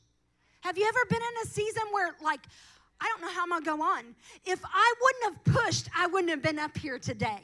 Have 0.61 0.77
you 0.77 0.87
ever 0.87 0.99
been 1.09 1.21
in 1.21 1.43
a 1.43 1.47
season 1.47 1.83
where, 1.91 2.15
like, 2.23 2.41
I 2.99 3.07
don't 3.07 3.21
know 3.21 3.29
how 3.29 3.43
I'm 3.43 3.49
gonna 3.49 3.65
go 3.65 3.81
on. 3.81 4.15
If 4.45 4.59
I 4.63 4.93
wouldn't 5.01 5.23
have 5.45 5.55
pushed, 5.55 5.89
I 5.95 6.07
wouldn't 6.07 6.29
have 6.29 6.41
been 6.41 6.59
up 6.59 6.77
here 6.77 6.99
today. 6.99 7.41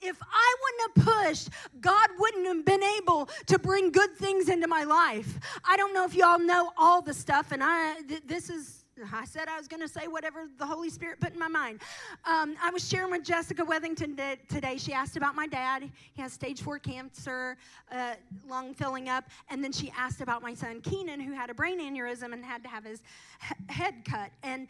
If 0.00 0.18
I 0.20 0.54
wouldn't 0.62 1.06
have 1.06 1.24
pushed, 1.24 1.48
God 1.80 2.10
wouldn't 2.18 2.46
have 2.46 2.64
been 2.64 2.82
able 2.82 3.28
to 3.46 3.58
bring 3.58 3.90
good 3.90 4.14
things 4.16 4.48
into 4.48 4.66
my 4.66 4.84
life. 4.84 5.38
I 5.64 5.76
don't 5.76 5.94
know 5.94 6.04
if 6.04 6.14
y'all 6.14 6.38
know 6.38 6.72
all 6.76 7.00
the 7.00 7.14
stuff, 7.14 7.52
and 7.52 7.62
I 7.64 8.02
th- 8.02 8.22
this 8.26 8.50
is 8.50 8.83
I 9.12 9.24
said 9.24 9.48
I 9.48 9.58
was 9.58 9.66
going 9.66 9.82
to 9.82 9.88
say 9.88 10.06
whatever 10.06 10.46
the 10.58 10.66
Holy 10.66 10.88
Spirit 10.88 11.20
put 11.20 11.32
in 11.32 11.38
my 11.38 11.48
mind. 11.48 11.80
Um, 12.24 12.56
I 12.62 12.70
was 12.70 12.88
sharing 12.88 13.10
with 13.10 13.24
Jessica 13.24 13.64
Wethington 13.64 14.16
today. 14.48 14.76
She 14.76 14.92
asked 14.92 15.16
about 15.16 15.34
my 15.34 15.46
dad. 15.46 15.90
He 16.14 16.22
has 16.22 16.32
stage 16.32 16.62
four 16.62 16.78
cancer, 16.78 17.56
uh, 17.90 18.14
lung 18.48 18.74
filling 18.74 19.08
up. 19.08 19.24
And 19.50 19.62
then 19.62 19.72
she 19.72 19.92
asked 19.96 20.20
about 20.20 20.42
my 20.42 20.54
son 20.54 20.80
Keenan, 20.80 21.20
who 21.20 21.32
had 21.32 21.50
a 21.50 21.54
brain 21.54 21.80
aneurysm 21.80 22.32
and 22.32 22.44
had 22.44 22.62
to 22.62 22.68
have 22.68 22.84
his 22.84 23.02
he- 23.40 23.72
head 23.72 24.04
cut. 24.04 24.30
And 24.42 24.68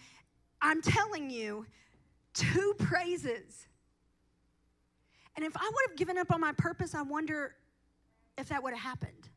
I'm 0.62 0.80
telling 0.80 1.28
you, 1.30 1.66
two 2.32 2.74
praises. 2.78 3.66
And 5.36 5.44
if 5.44 5.56
I 5.56 5.64
would 5.64 5.90
have 5.90 5.96
given 5.96 6.16
up 6.16 6.32
on 6.32 6.40
my 6.40 6.52
purpose, 6.52 6.94
I 6.94 7.02
wonder 7.02 7.54
if 8.38 8.48
that 8.48 8.62
would 8.62 8.72
have 8.72 8.82
happened. 8.82 9.28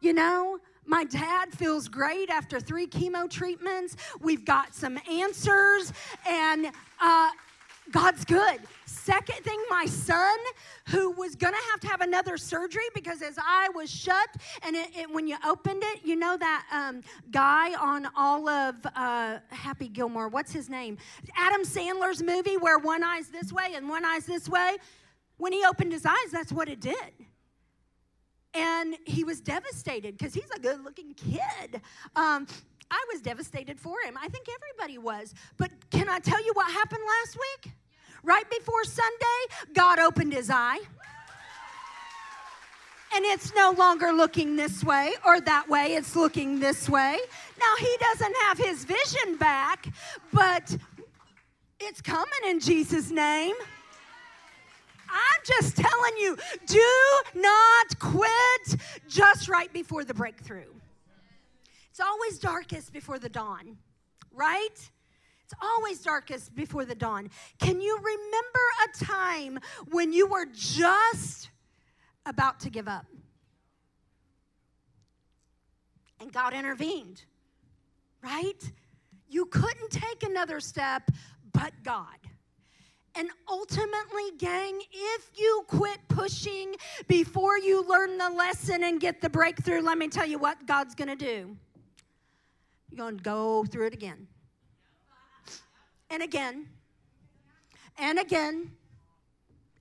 You 0.00 0.14
know, 0.14 0.58
my 0.86 1.04
dad 1.04 1.52
feels 1.52 1.88
great 1.88 2.30
after 2.30 2.60
three 2.60 2.86
chemo 2.86 3.28
treatments. 3.28 3.96
We've 4.20 4.44
got 4.44 4.74
some 4.74 4.98
answers, 5.10 5.92
and 6.28 6.66
uh, 7.00 7.30
God's 7.90 8.24
good. 8.24 8.60
Second 8.86 9.44
thing, 9.44 9.58
my 9.68 9.86
son, 9.86 10.38
who 10.88 11.10
was 11.12 11.34
gonna 11.34 11.56
have 11.70 11.80
to 11.80 11.88
have 11.88 12.00
another 12.00 12.36
surgery 12.36 12.84
because 12.94 13.20
his 13.20 13.38
eye 13.38 13.68
was 13.74 13.90
shut, 13.90 14.28
and 14.62 14.76
it, 14.76 14.96
it, 14.96 15.10
when 15.10 15.26
you 15.26 15.36
opened 15.46 15.82
it, 15.84 16.00
you 16.04 16.16
know 16.16 16.36
that 16.36 16.66
um, 16.72 17.02
guy 17.30 17.74
on 17.74 18.08
all 18.16 18.48
of 18.48 18.74
uh, 18.94 19.38
Happy 19.48 19.88
Gilmore, 19.88 20.28
what's 20.28 20.52
his 20.52 20.68
name? 20.68 20.98
Adam 21.36 21.62
Sandler's 21.62 22.22
movie 22.22 22.56
where 22.56 22.78
one 22.78 23.02
eye's 23.02 23.28
this 23.28 23.52
way 23.52 23.72
and 23.74 23.88
one 23.88 24.04
eye's 24.04 24.26
this 24.26 24.48
way. 24.48 24.76
When 25.38 25.52
he 25.52 25.64
opened 25.64 25.92
his 25.92 26.04
eyes, 26.04 26.30
that's 26.30 26.52
what 26.52 26.68
it 26.68 26.80
did. 26.80 27.12
And 28.54 28.96
he 29.04 29.24
was 29.24 29.40
devastated 29.40 30.18
because 30.18 30.34
he's 30.34 30.50
a 30.54 30.58
good 30.58 30.82
looking 30.82 31.14
kid. 31.14 31.80
Um, 32.16 32.46
I 32.90 33.04
was 33.12 33.20
devastated 33.22 33.78
for 33.78 33.96
him. 34.04 34.18
I 34.20 34.28
think 34.28 34.46
everybody 34.48 34.98
was. 34.98 35.34
But 35.56 35.70
can 35.90 36.08
I 36.08 36.18
tell 36.18 36.44
you 36.44 36.52
what 36.54 36.70
happened 36.70 37.02
last 37.06 37.38
week? 37.38 37.72
Right 38.22 38.48
before 38.50 38.84
Sunday, 38.84 39.72
God 39.72 39.98
opened 39.98 40.32
his 40.32 40.50
eye. 40.50 40.80
And 43.14 43.24
it's 43.24 43.54
no 43.54 43.72
longer 43.72 44.12
looking 44.12 44.56
this 44.56 44.84
way 44.84 45.14
or 45.24 45.40
that 45.40 45.68
way, 45.68 45.94
it's 45.94 46.14
looking 46.14 46.60
this 46.60 46.88
way. 46.88 47.18
Now, 47.58 47.74
he 47.78 47.96
doesn't 48.00 48.36
have 48.46 48.58
his 48.58 48.84
vision 48.84 49.36
back, 49.36 49.88
but 50.32 50.76
it's 51.80 52.00
coming 52.00 52.28
in 52.46 52.60
Jesus' 52.60 53.10
name. 53.10 53.56
I'm 55.40 55.62
just 55.62 55.76
telling 55.76 56.16
you, 56.18 56.36
do 56.66 57.40
not 57.40 57.98
quit 57.98 58.80
just 59.08 59.48
right 59.48 59.72
before 59.72 60.04
the 60.04 60.14
breakthrough. 60.14 60.72
It's 61.90 62.00
always 62.00 62.38
darkest 62.38 62.92
before 62.92 63.18
the 63.18 63.28
dawn, 63.28 63.78
right? 64.32 64.68
It's 65.44 65.54
always 65.62 66.02
darkest 66.02 66.54
before 66.54 66.84
the 66.84 66.94
dawn. 66.94 67.30
Can 67.58 67.80
you 67.80 67.96
remember 67.96 68.60
a 68.84 69.04
time 69.04 69.58
when 69.90 70.12
you 70.12 70.26
were 70.26 70.46
just 70.52 71.50
about 72.26 72.60
to 72.60 72.70
give 72.70 72.86
up? 72.86 73.06
And 76.20 76.30
God 76.30 76.52
intervened, 76.52 77.24
right? 78.22 78.72
You 79.28 79.46
couldn't 79.46 79.90
take 79.90 80.22
another 80.22 80.60
step 80.60 81.10
but 81.52 81.72
God. 81.82 82.06
And 83.20 83.28
ultimately, 83.50 84.30
gang, 84.38 84.80
if 84.90 85.30
you 85.36 85.62
quit 85.66 85.98
pushing 86.08 86.74
before 87.06 87.58
you 87.58 87.86
learn 87.86 88.16
the 88.16 88.30
lesson 88.30 88.82
and 88.84 88.98
get 88.98 89.20
the 89.20 89.28
breakthrough, 89.28 89.82
let 89.82 89.98
me 89.98 90.08
tell 90.08 90.24
you 90.24 90.38
what 90.38 90.66
God's 90.66 90.94
going 90.94 91.08
to 91.08 91.16
do. 91.16 91.54
You're 92.88 92.96
going 92.96 93.18
to 93.18 93.22
go 93.22 93.66
through 93.66 93.88
it 93.88 93.92
again. 93.92 94.26
And 96.08 96.22
again. 96.22 96.66
And 97.98 98.18
again. 98.18 98.70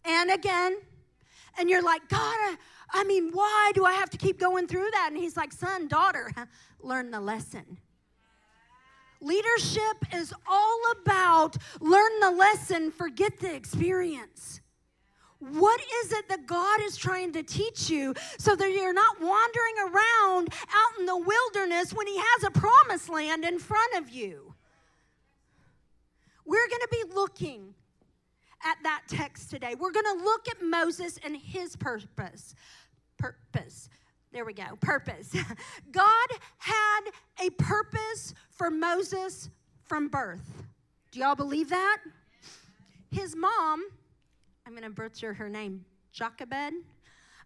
And 0.03 0.31
again. 0.31 0.75
And 1.57 1.69
you're 1.69 1.81
like, 1.81 2.09
God, 2.09 2.19
I, 2.19 2.57
I 2.91 3.05
mean, 3.05 3.31
why 3.31 3.71
do 3.73 3.85
I 3.85 3.93
have 3.93 4.09
to 4.09 4.17
keep 4.17 4.37
going 4.37 4.67
through 4.67 4.89
that? 4.91 5.11
And 5.11 5.17
He's 5.17 5.37
like, 5.37 5.53
son, 5.53 5.87
daughter, 5.87 6.29
learn 6.81 7.09
the 7.09 7.21
lesson. 7.21 7.77
Leadership 9.21 10.05
is 10.15 10.33
all 10.49 10.81
about 11.01 11.57
learn 11.81 12.19
the 12.21 12.31
lesson, 12.31 12.91
forget 12.91 13.37
the 13.39 13.53
experience. 13.53 14.61
What 15.39 15.79
is 16.03 16.11
it 16.11 16.27
that 16.27 16.45
God 16.45 16.81
is 16.81 16.97
trying 16.97 17.31
to 17.33 17.43
teach 17.43 17.89
you 17.89 18.13
so 18.37 18.55
that 18.55 18.71
you're 18.71 18.93
not 18.93 19.21
wandering 19.21 19.75
around 19.81 20.49
out 20.51 20.99
in 20.99 21.05
the 21.05 21.17
wilderness 21.17 21.93
when 21.93 22.07
He 22.07 22.17
has 22.17 22.43
a 22.43 22.51
promised 22.51 23.09
land 23.09 23.45
in 23.45 23.57
front 23.59 23.95
of 23.95 24.09
you? 24.09 24.53
We're 26.45 26.67
going 26.67 26.81
to 26.81 26.89
be 26.91 27.13
looking 27.13 27.75
at 28.65 28.77
that 28.83 29.03
text 29.07 29.49
today. 29.49 29.75
We're 29.79 29.91
going 29.91 30.17
to 30.17 30.23
look 30.23 30.47
at 30.49 30.61
Moses 30.61 31.19
and 31.23 31.37
his 31.37 31.75
purpose. 31.75 32.55
Purpose. 33.17 33.89
There 34.31 34.45
we 34.45 34.53
go. 34.53 34.77
Purpose. 34.81 35.35
God 35.91 36.27
had 36.57 37.01
a 37.39 37.49
purpose 37.51 38.33
for 38.59 38.69
Moses 38.69 39.49
from 39.85 40.09
birth. 40.09 40.65
Do 41.11 41.21
y'all 41.21 41.33
believe 41.33 41.69
that? 41.69 41.99
His 43.09 43.33
mom, 43.33 43.85
I'm 44.67 44.73
going 44.73 44.83
to 44.83 44.89
butcher 44.89 45.33
her 45.33 45.49
name, 45.49 45.85
Jochebed. 46.11 46.73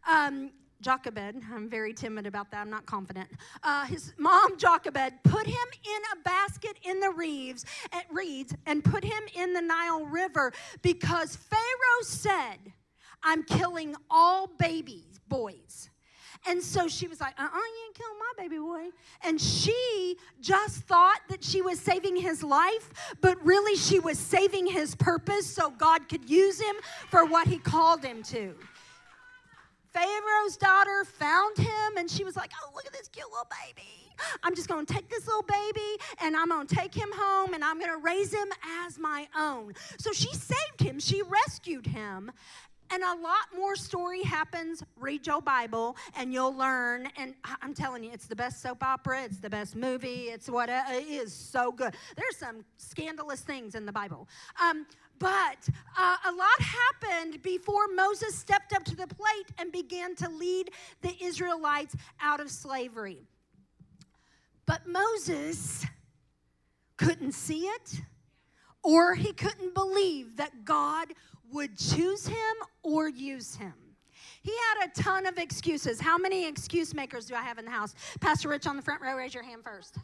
Um, 0.10 0.50
Jochebed, 0.82 1.36
I'm 1.54 1.70
very 1.70 1.94
timid 1.94 2.26
about 2.26 2.50
that, 2.50 2.62
I'm 2.62 2.72
not 2.72 2.88
confident. 2.88 3.30
Uh, 3.62 3.86
his 3.86 4.14
mom, 4.18 4.58
Jochebed, 4.58 5.24
put 5.24 5.46
him 5.46 5.56
in 5.86 6.02
a 6.14 6.24
basket 6.24 6.78
in 6.84 7.00
the 7.00 7.12
reeds, 7.12 7.64
at 7.94 8.06
reeds 8.12 8.56
and 8.66 8.84
put 8.84 9.04
him 9.04 9.24
in 9.36 9.54
the 9.54 9.62
Nile 9.62 10.08
River 10.08 10.52
because 10.82 11.36
Pharaoh 11.36 12.02
said, 12.02 12.74
I'm 13.22 13.44
killing 13.44 13.96
all 14.10 14.48
babies, 14.58 15.22
boys. 15.30 15.92
And 16.48 16.62
so 16.62 16.88
she 16.88 17.08
was 17.08 17.22
like, 17.22 17.34
uh 17.40 17.44
uh-uh, 17.44 17.58
you 17.58 17.86
ain't 17.86 17.96
killing 17.96 18.20
my 18.20 18.44
baby 18.44 18.58
boy. 18.58 18.90
And 19.24 19.40
she 19.40 20.18
just 20.42 20.84
thought 20.84 21.22
that 21.30 21.44
she 21.44 21.62
was 21.62 21.80
saving 21.80 22.16
his 22.16 22.44
life, 22.44 23.16
but 23.22 23.44
really 23.46 23.76
she 23.76 24.00
was 24.00 24.20
saving 24.20 24.68
his 24.68 24.96
purpose 24.96 25.48
so 25.48 25.70
God 25.72 26.10
could 26.10 26.30
use 26.30 26.60
him 26.60 26.76
for 27.10 27.26
what 27.26 27.48
he 27.48 27.58
called 27.58 28.04
him 28.04 28.24
to. 28.24 28.56
Pharaoh's 29.94 30.58
daughter 30.58 31.06
found 31.06 31.58
him 31.58 31.98
and 31.98 32.10
she 32.10 32.24
was 32.24 32.36
like, 32.36 32.52
Oh, 32.62 32.72
look 32.76 32.86
at 32.86 32.94
this 32.94 33.08
cute 33.08 33.28
little 33.30 33.48
baby. 33.66 34.04
I'm 34.44 34.56
just 34.56 34.68
going 34.68 34.86
to 34.86 34.94
take 34.94 35.10
this 35.10 35.28
little 35.28 35.44
baby 35.44 35.98
and 36.22 36.36
I'm 36.36 36.50
going 36.50 36.68
to 36.68 36.76
take 36.76 36.94
him 36.94 37.10
home 37.14 37.54
and 37.54 37.64
I'm 37.64 37.80
going 37.80 37.92
to 37.92 37.98
raise 37.98 38.34
him 38.34 38.48
as 38.86 38.98
my 38.98 39.28
own. 39.38 39.74
So 39.98 40.12
she 40.12 40.34
saved 40.34 40.82
him, 40.82 41.00
she 41.00 41.22
rescued 41.22 41.88
him. 41.88 42.32
And 42.94 43.02
a 43.02 43.16
lot 43.24 43.48
more 43.58 43.76
story 43.76 44.22
happens. 44.22 44.84
Read 45.00 45.26
your 45.26 45.42
Bible 45.42 45.98
and 46.16 46.32
you'll 46.32 46.56
learn. 46.56 47.08
And 47.18 47.34
I'm 47.60 47.74
telling 47.74 48.04
you, 48.04 48.12
it's 48.14 48.28
the 48.28 48.36
best 48.36 48.62
soap 48.62 48.84
opera, 48.84 49.24
it's 49.24 49.40
the 49.40 49.50
best 49.50 49.76
movie, 49.76 50.26
it's 50.26 50.48
what 50.48 50.70
uh, 50.70 50.84
it 50.90 51.08
is 51.08 51.34
so 51.34 51.72
good. 51.72 51.96
There's 52.16 52.38
some 52.38 52.64
scandalous 52.78 53.42
things 53.42 53.74
in 53.74 53.88
the 53.88 53.92
Bible. 53.92 54.28
Um, 54.62 54.86
but 55.18 55.68
uh, 55.98 56.18
a 56.28 56.32
lot 56.34 56.60
happened 56.60 57.42
before 57.42 57.88
Moses 57.96 58.38
stepped 58.38 58.74
up 58.74 58.84
to 58.84 58.96
the 58.96 59.08
plate 59.08 59.50
and 59.58 59.72
began 59.72 60.16
to 60.18 60.30
lead 60.30 60.70
the 61.02 61.16
Israelites 61.20 61.96
out 62.22 62.40
of 62.40 62.52
slavery. 62.52 63.24
But 64.68 64.86
Moses 64.86 65.84
couldn't 66.98 67.32
see 67.32 67.64
it 67.64 68.02
or 68.84 69.16
he 69.16 69.34
couldn't 69.34 69.74
believe 69.74 70.36
that 70.36 70.64
God 70.64 71.08
would 71.54 71.78
choose 71.78 72.28
him 72.28 72.56
or 72.82 73.08
use 73.08 73.56
him. 73.56 73.74
He 74.42 74.52
had 74.52 74.90
a 74.90 75.02
ton 75.02 75.26
of 75.26 75.38
excuses. 75.38 76.02
How 76.02 76.18
many 76.18 76.46
excuse 76.46 76.94
makers 76.94 77.26
do 77.26 77.36
I 77.36 77.42
have 77.42 77.60
in 77.60 77.66
the 77.66 77.72
house? 77.72 77.96
Pastor 78.20 78.50
Rich 78.50 78.68
on 78.68 78.76
the 78.76 78.82
front 78.82 79.02
row, 79.02 79.16
raise 79.16 79.34
your 79.34 79.44
hand 79.44 79.64
first. 79.64 79.98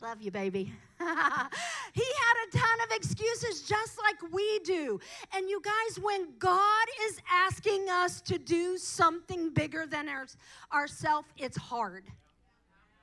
Love 0.00 0.20
you, 0.20 0.30
baby. 0.30 0.64
he 0.98 1.04
had 1.04 2.48
a 2.48 2.58
ton 2.58 2.80
of 2.84 2.94
excuses 2.94 3.62
just 3.62 3.98
like 3.98 4.32
we 4.32 4.58
do. 4.58 5.00
And 5.32 5.48
you 5.48 5.62
guys, 5.62 5.98
when 5.98 6.28
God 6.38 6.86
is 7.06 7.20
asking 7.32 7.86
us 7.88 8.20
to 8.22 8.36
do 8.36 8.76
something 8.76 9.50
bigger 9.50 9.86
than 9.86 10.08
our, 10.08 10.26
ourselves, 10.72 11.28
it's 11.38 11.56
hard. 11.56 12.04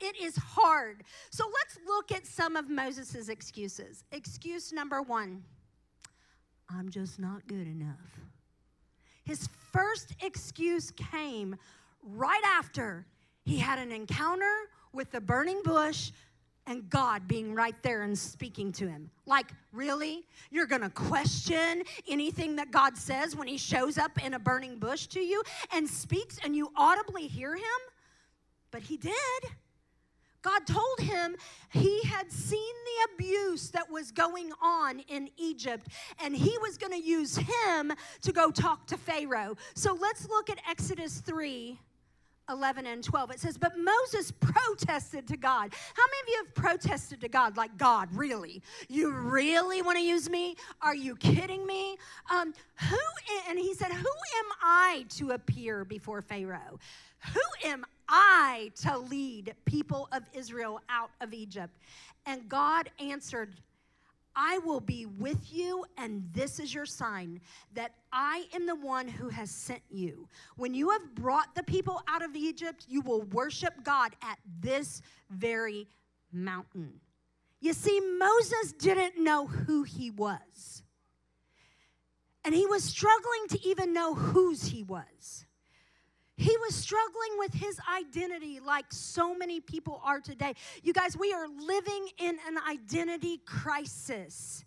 It 0.02 0.20
is 0.20 0.36
hard. 0.36 1.04
So 1.30 1.46
let's 1.54 1.78
look 1.86 2.12
at 2.12 2.26
some 2.26 2.56
of 2.56 2.70
Moses' 2.70 3.30
excuses. 3.30 4.04
Excuse 4.12 4.74
number 4.74 5.02
one 5.02 5.44
I'm 6.70 6.90
just 6.90 7.20
not 7.20 7.46
good 7.48 7.68
enough. 7.68 8.20
His 9.24 9.48
first 9.72 10.14
excuse 10.22 10.92
came 10.92 11.56
right 12.04 12.42
after 12.46 13.06
he 13.44 13.58
had 13.58 13.80
an 13.80 13.92
encounter 13.92 14.70
with 14.94 15.12
the 15.12 15.22
burning 15.22 15.62
bush 15.64 16.12
and 16.68 16.90
God 16.90 17.28
being 17.28 17.54
right 17.54 17.76
there 17.82 18.04
and 18.04 18.18
speaking 18.18 18.72
to 18.74 18.88
him. 18.88 19.10
Like, 19.26 19.52
really? 19.72 20.26
You're 20.52 20.68
gonna 20.68 20.90
question 20.90 21.84
anything 22.08 22.56
that 22.58 22.72
God 22.72 22.98
says 22.98 23.36
when 23.36 23.48
he 23.48 23.58
shows 23.58 23.98
up 23.98 24.24
in 24.24 24.34
a 24.34 24.40
burning 24.40 24.78
bush 24.78 25.08
to 25.08 25.20
you 25.20 25.44
and 25.74 25.88
speaks 25.88 26.38
and 26.44 26.56
you 26.56 26.72
audibly 26.76 27.28
hear 27.28 27.56
him? 27.56 27.82
But 28.70 28.84
he 28.84 28.98
did. 28.98 29.14
God 30.42 30.66
told 30.66 31.00
him 31.00 31.36
he 31.70 32.02
had 32.04 32.32
seen 32.32 32.74
the 32.86 33.14
abuse 33.14 33.70
that 33.70 33.90
was 33.90 34.12
going 34.12 34.52
on 34.62 35.00
in 35.08 35.30
Egypt, 35.38 35.88
and 36.24 36.36
he 36.36 36.58
was 36.60 36.78
going 36.78 36.94
to 36.94 37.06
use 37.06 37.38
him 37.38 37.94
to 38.22 38.32
go 38.32 38.52
talk 38.52 38.88
to 38.88 38.98
Pharaoh. 38.98 39.56
So 39.76 39.98
let's 40.00 40.28
look 40.28 40.50
at 40.50 40.58
Exodus 40.70 41.20
3 41.20 41.80
11 42.50 42.86
and 42.86 43.04
12. 43.04 43.32
It 43.32 43.40
says, 43.40 43.58
But 43.58 43.78
Moses 43.78 44.32
protested 44.32 45.28
to 45.28 45.38
God. 45.38 45.74
How 45.74 46.04
many 46.08 46.22
of 46.22 46.28
you 46.28 46.44
have 46.46 46.56
protested 46.56 47.22
to 47.22 47.30
God? 47.30 47.56
Like, 47.56 47.78
God, 47.78 48.10
really? 48.14 48.62
You 48.90 49.12
really 49.12 49.82
want 49.82 49.98
to 49.98 50.04
use 50.04 50.30
me? 50.30 50.56
Are 50.82 50.96
you 50.96 51.16
kidding 51.16 51.66
me? 51.66 51.98
Um, 52.30 52.54
who, 52.90 52.98
and 53.50 53.58
he 53.58 53.74
said, 53.74 53.92
Who 53.92 54.00
am 54.00 54.46
I 54.62 55.06
to 55.18 55.32
appear 55.32 55.86
before 55.86 56.22
Pharaoh? 56.22 56.80
Who 57.34 57.70
am 57.70 57.86
I 58.12 58.72
to 58.82 58.98
lead 58.98 59.56
people 59.66 60.10
of 60.12 60.24
Israel 60.34 60.82
out 60.90 61.12
of 61.22 61.34
Egypt? 61.34 61.74
And 62.26 62.48
God 62.50 62.90
answered, 63.00 63.56
I 64.36 64.60
will 64.60 64.80
be 64.80 65.06
with 65.06 65.52
you, 65.52 65.86
and 65.98 66.24
this 66.32 66.60
is 66.60 66.74
your 66.74 66.86
sign 66.86 67.42
that 67.74 67.94
I 68.14 68.46
am 68.54 68.66
the 68.66 68.76
one 68.76 69.08
who 69.08 69.30
has 69.30 69.50
sent 69.50 69.82
you. 69.90 70.28
When 70.56 70.74
you 70.74 70.90
have 70.92 71.16
brought 71.16 71.54
the 71.56 71.64
people 71.64 72.02
out 72.08 72.22
of 72.22 72.36
Egypt, 72.36 72.86
you 72.88 73.02
will 73.02 73.24
worship 73.24 73.74
God 73.84 74.16
at 74.22 74.40
this 74.62 75.02
very 75.30 75.88
mountain. 76.32 77.00
You 77.60 77.74
see, 77.74 78.00
Moses 78.18 78.74
didn't 78.74 79.22
know 79.22 79.48
who 79.48 79.84
he 79.84 80.12
was, 80.12 80.84
and 82.44 82.56
he 82.56 82.66
was 82.66 82.84
struggling 82.84 83.48
to 83.50 83.68
even 83.68 83.94
know 83.94 84.16
whose 84.16 84.64
he 84.64 84.84
was. 84.84 85.46
He 86.38 86.56
was 86.58 86.76
struggling 86.76 87.38
with 87.38 87.54
his 87.54 87.80
identity 87.96 88.60
like 88.60 88.86
so 88.90 89.36
many 89.36 89.60
people 89.60 90.02
are 90.04 90.20
today. 90.20 90.54
You 90.84 90.94
guys, 90.94 91.16
we 91.18 91.34
are 91.34 91.48
living 91.48 92.08
in 92.18 92.38
an 92.48 92.58
identity 92.70 93.40
crisis. 93.46 94.66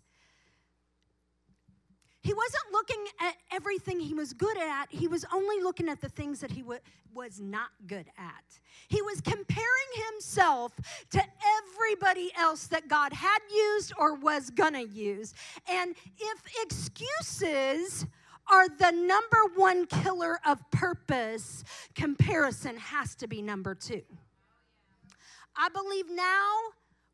He 2.25 2.33
wasn't 2.33 2.63
looking 2.71 3.05
at 3.21 3.35
everything 3.51 3.99
he 3.99 4.15
was 4.15 4.33
good 4.33 4.57
at, 4.57 4.87
he 4.89 5.07
was 5.07 5.25
only 5.31 5.61
looking 5.61 5.87
at 5.89 6.01
the 6.01 6.09
things 6.09 6.39
that 6.39 6.49
he 6.49 6.61
w- 6.61 6.79
was 7.13 7.39
not 7.39 7.69
good 7.85 8.07
at. 8.17 8.59
He 8.87 8.99
was 9.03 9.21
comparing 9.21 9.91
himself 10.11 10.71
to 11.11 11.21
everybody 11.59 12.31
else 12.35 12.65
that 12.67 12.87
God 12.87 13.13
had 13.13 13.37
used 13.53 13.93
or 13.99 14.15
was 14.15 14.49
gonna 14.49 14.81
use. 14.81 15.35
And 15.69 15.95
if 16.17 16.39
excuses, 16.63 18.07
are 18.51 18.67
the 18.69 18.91
number 18.91 19.37
one 19.55 19.85
killer 19.87 20.39
of 20.45 20.59
purpose, 20.71 21.63
comparison 21.95 22.77
has 22.77 23.15
to 23.15 23.27
be 23.27 23.41
number 23.41 23.75
two. 23.75 24.03
I 25.57 25.69
believe 25.69 26.05
now 26.09 26.51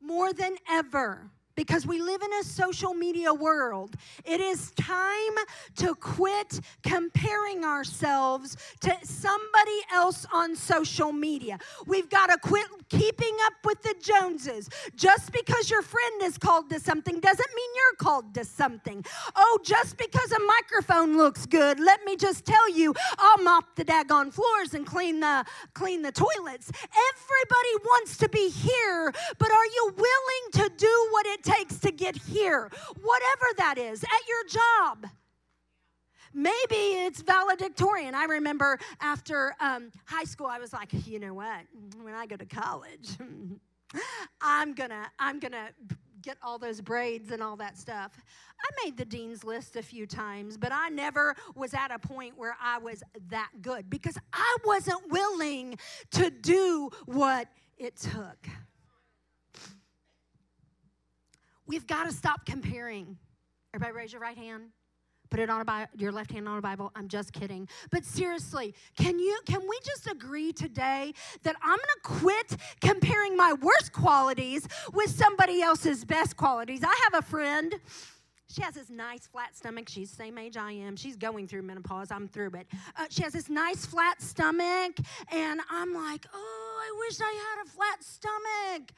more 0.02 0.34
than 0.34 0.56
ever 0.70 1.32
because 1.56 1.86
we 1.86 2.02
live 2.02 2.22
in 2.22 2.34
a 2.34 2.44
social 2.44 2.94
media 2.94 3.34
world. 3.34 3.96
It 4.26 4.42
is 4.42 4.72
time 4.72 5.36
to 5.78 5.96
quit 5.96 6.60
comparing 6.84 7.64
ourselves 7.64 8.58
to 8.82 8.96
somebody 9.04 9.80
else 9.94 10.26
on 10.34 10.56
social 10.56 11.12
media. 11.12 11.60
We've 11.86 12.10
got 12.10 12.28
to 12.28 12.38
quit 12.38 12.68
keeping 12.90 13.36
up 13.46 13.54
with 13.64 13.82
the 13.82 13.96
Joneses. 14.02 14.70
Just 14.96 15.32
because 15.32 15.70
your 15.70 15.82
friend 15.82 16.22
is 16.24 16.38
called 16.38 16.70
to 16.70 16.80
something 16.80 17.20
doesn't 17.20 17.56
mean 17.56 17.70
you're 17.76 17.98
called 17.98 18.34
to 18.36 18.46
something. 18.46 19.04
Oh, 19.36 19.60
just 19.64 19.98
because 19.98 20.32
a 20.32 20.40
microphone 20.40 21.18
looks 21.18 21.46
good, 21.46 21.80
let 21.80 22.04
me 22.06 22.16
just 22.16 22.46
tell 22.46 22.70
you, 22.70 22.94
I'll 23.18 23.44
mop 23.44 23.76
the 23.76 23.86
daggone 23.86 24.34
floors 24.34 24.74
and 24.74 24.86
clean 24.86 25.20
the 25.20 25.46
clean 25.74 26.02
the 26.02 26.12
toilets. 26.12 26.72
Everybody 26.72 27.74
wants 27.86 28.18
to 28.18 28.30
be 28.30 28.50
here, 28.50 29.14
but 29.38 29.52
are 29.52 29.66
you 29.66 29.94
willing 29.96 30.52
to 30.54 30.72
do 30.76 31.08
what 31.12 31.26
it 31.26 31.41
takes 31.44 31.80
to 31.80 31.92
get 31.92 32.16
here, 32.16 32.70
whatever 33.02 33.46
that 33.58 33.78
is, 33.78 34.04
at 34.04 34.28
your 34.28 34.44
job. 34.48 35.08
Maybe 36.34 36.76
it's 36.76 37.22
valedictorian. 37.22 38.16
I 38.16 38.24
remember 38.24 38.80
after 39.02 39.54
um, 39.60 39.92
high 40.06 40.24
school, 40.24 40.48
I 40.48 40.60
was 40.60 40.72
like, 40.72 40.90
you 41.06 41.20
know 41.20 41.34
what? 41.34 41.62
When 42.02 42.14
I 42.14 42.26
go 42.26 42.38
to 42.38 42.46
college, 42.46 43.18
I'm 44.42 44.74
gonna, 44.74 45.12
I'm 45.20 45.40
gonna 45.40 45.70
get 46.22 46.38
all 46.42 46.58
those 46.58 46.82
braids 46.82 47.32
and 47.32 47.42
all 47.42 47.56
that 47.58 47.78
stuff. 47.78 48.12
I 48.62 48.86
made 48.86 48.98
the 48.98 49.06
dean's 49.06 49.44
list 49.44 49.76
a 49.76 49.82
few 49.82 50.06
times, 50.06 50.56
but 50.56 50.72
I 50.72 50.90
never 50.90 51.36
was 51.56 51.74
at 51.74 51.92
a 51.92 52.00
point 52.00 52.38
where 52.38 52.56
I 52.62 52.78
was 52.78 53.04
that 53.30 53.50
good 53.62 53.90
because 53.90 54.18
I 54.32 54.58
wasn't 54.64 55.12
willing 55.12 55.78
to 56.12 56.30
do 56.30 56.92
what 57.06 57.48
it 57.78 57.98
took. 57.98 58.48
We've 61.72 61.88
got 61.88 62.04
to 62.04 62.12
stop 62.12 62.46
comparing. 62.46 63.18
Everybody 63.74 63.98
raise 63.98 64.12
your 64.12 64.22
right 64.22 64.38
hand. 64.38 64.72
Put 65.30 65.40
it 65.40 65.50
on 65.50 65.66
a 65.66 65.88
your 65.96 66.12
left 66.12 66.30
hand 66.30 66.50
on 66.50 66.58
a 66.58 66.62
Bible. 66.62 66.92
I'm 66.98 67.08
just 67.08 67.32
kidding. 67.32 67.70
But 67.92 68.04
seriously, 68.04 68.76
can 68.98 69.20
you 69.20 69.40
can 69.46 69.62
we 69.62 69.80
just 69.86 70.12
agree 70.12 70.52
today 70.52 71.14
that 71.44 71.56
I'm 71.64 71.78
going 71.78 71.80
to 71.80 72.02
quit 72.04 72.58
comparing 72.82 73.38
my 73.38 73.54
worst 73.54 73.94
qualities 73.94 74.68
with 74.92 75.12
somebody 75.12 75.62
else's 75.62 76.04
best 76.04 76.36
qualities? 76.36 76.84
I 76.84 76.94
have 77.10 77.24
a 77.24 77.26
friend 77.26 77.74
she 78.50 78.62
has 78.64 78.74
this 78.74 78.90
nice 78.90 79.28
flat 79.28 79.56
stomach. 79.56 79.88
She's 79.88 80.10
the 80.10 80.18
same 80.18 80.38
age 80.38 80.58
I 80.58 80.74
am. 80.74 80.98
She's 80.98 81.16
going 81.16 81.48
through 81.48 81.62
menopause. 81.62 82.12
I'm 82.12 82.28
through 82.28 82.52
it. 82.56 82.68
Uh, 82.98 83.06
she 83.10 83.24
has 83.24 83.32
this 83.32 83.50
nice 83.50 83.86
flat 83.86 84.22
stomach, 84.22 84.98
and 85.32 85.62
I'm 85.70 85.94
like, 85.94 86.26
oh, 86.34 86.82
I 86.84 87.08
wish 87.08 87.22
I 87.22 87.56
had 87.56 87.66
a 87.66 87.70
flat 87.70 88.04
stomach 88.04 88.92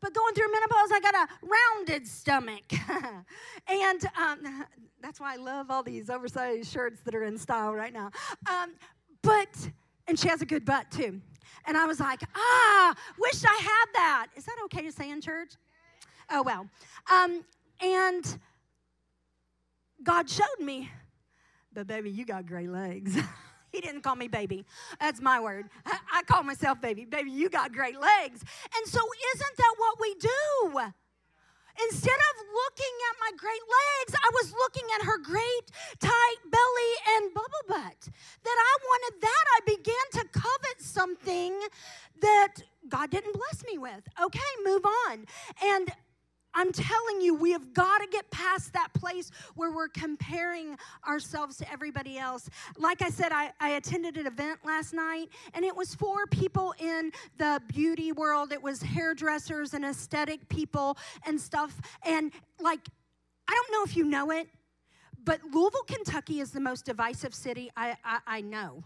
but 0.00 0.14
going 0.14 0.34
through 0.34 0.50
menopause, 0.50 0.90
I 0.92 1.00
got 1.00 1.14
a 1.14 1.28
rounded 1.42 2.06
stomach. 2.06 2.64
and 3.68 4.04
um, 4.16 4.64
that's 5.02 5.20
why 5.20 5.34
I 5.34 5.36
love 5.36 5.70
all 5.70 5.82
these 5.82 6.10
oversized 6.10 6.70
shirts 6.70 7.00
that 7.02 7.14
are 7.14 7.24
in 7.24 7.36
style 7.36 7.74
right 7.74 7.92
now. 7.92 8.10
Um, 8.48 8.74
but, 9.22 9.48
and 10.06 10.18
she 10.18 10.28
has 10.28 10.42
a 10.42 10.46
good 10.46 10.64
butt 10.64 10.90
too. 10.90 11.20
And 11.66 11.76
I 11.76 11.86
was 11.86 12.00
like, 12.00 12.20
ah, 12.34 12.94
wish 13.18 13.44
I 13.44 13.60
had 13.62 13.86
that. 13.94 14.26
Is 14.36 14.44
that 14.44 14.56
okay 14.64 14.82
to 14.82 14.92
say 14.92 15.10
in 15.10 15.20
church? 15.20 15.52
Oh, 16.30 16.42
well. 16.42 16.66
Um, 17.12 17.44
and 17.82 18.38
God 20.02 20.30
showed 20.30 20.60
me, 20.60 20.90
but 21.72 21.86
baby, 21.86 22.10
you 22.10 22.24
got 22.24 22.46
great 22.46 22.70
legs. 22.70 23.18
He 23.72 23.80
didn't 23.80 24.02
call 24.02 24.16
me 24.16 24.28
baby. 24.28 24.64
That's 24.98 25.20
my 25.20 25.40
word. 25.40 25.68
I 25.86 26.22
call 26.26 26.42
myself 26.42 26.80
baby. 26.80 27.04
Baby, 27.04 27.30
you 27.30 27.48
got 27.48 27.72
great 27.72 27.98
legs. 28.00 28.44
And 28.76 28.86
so, 28.86 29.00
isn't 29.34 29.56
that 29.56 29.74
what 29.78 30.00
we 30.00 30.14
do? 30.14 30.80
Instead 31.88 32.12
of 32.12 32.46
looking 32.52 32.94
at 33.10 33.16
my 33.20 33.30
great 33.38 33.62
legs, 33.62 34.20
I 34.22 34.30
was 34.34 34.52
looking 34.52 34.84
at 34.98 35.06
her 35.06 35.18
great 35.18 35.70
tight 35.98 36.40
belly 36.50 36.92
and 37.16 37.32
bubble 37.32 37.64
butt. 37.68 38.08
That 38.44 38.58
I 38.58 38.76
wanted 38.84 39.22
that. 39.22 39.44
I 39.56 39.60
began 39.66 40.06
to 40.12 40.28
covet 40.28 40.80
something 40.80 41.58
that 42.20 42.54
God 42.88 43.10
didn't 43.10 43.34
bless 43.34 43.64
me 43.64 43.78
with. 43.78 44.02
Okay, 44.22 44.50
move 44.64 44.84
on. 44.84 45.26
And 45.62 45.90
I'm 46.54 46.72
telling 46.72 47.20
you, 47.20 47.34
we 47.34 47.52
have 47.52 47.72
got 47.72 47.98
to 47.98 48.06
get 48.08 48.30
past 48.30 48.72
that 48.72 48.92
place 48.94 49.30
where 49.54 49.72
we're 49.72 49.88
comparing 49.88 50.76
ourselves 51.06 51.56
to 51.58 51.72
everybody 51.72 52.18
else. 52.18 52.48
Like 52.76 53.02
I 53.02 53.10
said, 53.10 53.32
I, 53.32 53.52
I, 53.60 53.70
attended 53.70 54.16
an 54.16 54.26
event 54.26 54.60
last 54.64 54.92
night, 54.92 55.28
and 55.54 55.64
it 55.64 55.74
was 55.74 55.94
for 55.94 56.26
people 56.26 56.74
in 56.78 57.12
the 57.38 57.62
beauty 57.68 58.12
world. 58.12 58.52
It 58.52 58.62
was 58.62 58.82
hairdressers 58.82 59.74
and 59.74 59.84
aesthetic 59.84 60.48
people 60.48 60.98
and 61.24 61.40
stuff. 61.40 61.80
And, 62.02 62.32
like, 62.58 62.80
I 63.48 63.52
don't 63.52 63.72
know 63.72 63.84
if 63.84 63.96
you 63.96 64.04
know 64.04 64.30
it, 64.30 64.48
but 65.24 65.40
Louisville, 65.44 65.82
Kentucky 65.86 66.40
is 66.40 66.50
the 66.50 66.60
most 66.60 66.84
divisive 66.84 67.34
city 67.34 67.70
I, 67.76 67.96
I, 68.04 68.18
I 68.26 68.40
know. 68.40 68.84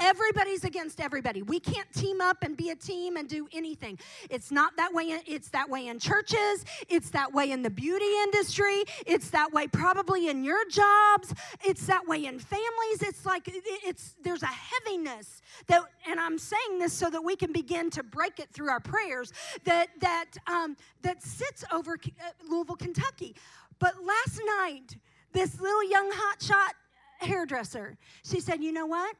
Everybody's 0.00 0.64
against 0.64 0.98
everybody. 1.00 1.42
We 1.42 1.60
can't 1.60 1.90
team 1.92 2.22
up 2.22 2.38
and 2.42 2.56
be 2.56 2.70
a 2.70 2.74
team 2.74 3.16
and 3.16 3.28
do 3.28 3.46
anything. 3.52 3.98
It's 4.30 4.50
not 4.50 4.74
that 4.76 4.94
way. 4.94 5.20
It's 5.26 5.50
that 5.50 5.68
way 5.68 5.88
in 5.88 5.98
churches. 5.98 6.64
It's 6.88 7.10
that 7.10 7.32
way 7.34 7.50
in 7.50 7.62
the 7.62 7.70
beauty 7.70 8.10
industry. 8.22 8.84
It's 9.06 9.28
that 9.30 9.52
way 9.52 9.68
probably 9.68 10.28
in 10.28 10.42
your 10.42 10.66
jobs. 10.70 11.34
It's 11.62 11.86
that 11.86 12.06
way 12.08 12.24
in 12.24 12.38
families. 12.38 13.02
It's 13.02 13.26
like 13.26 13.42
it's 13.46 14.16
there's 14.22 14.42
a 14.42 14.46
heaviness 14.46 15.42
that, 15.66 15.82
and 16.08 16.18
I'm 16.18 16.38
saying 16.38 16.78
this 16.78 16.94
so 16.94 17.10
that 17.10 17.22
we 17.22 17.36
can 17.36 17.52
begin 17.52 17.90
to 17.90 18.02
break 18.02 18.40
it 18.40 18.48
through 18.50 18.70
our 18.70 18.80
prayers 18.80 19.32
that 19.64 19.88
that 20.00 20.30
um, 20.46 20.76
that 21.02 21.22
sits 21.22 21.62
over 21.72 21.92
uh, 21.92 22.30
Louisville, 22.48 22.76
Kentucky. 22.76 23.36
But 23.78 23.94
last 24.02 24.40
night, 24.60 24.96
this 25.32 25.60
little 25.60 25.84
young 25.84 26.10
hotshot 26.10 26.72
hairdresser, 27.18 27.98
she 28.24 28.40
said, 28.40 28.62
"You 28.62 28.72
know 28.72 28.86
what?" 28.86 29.14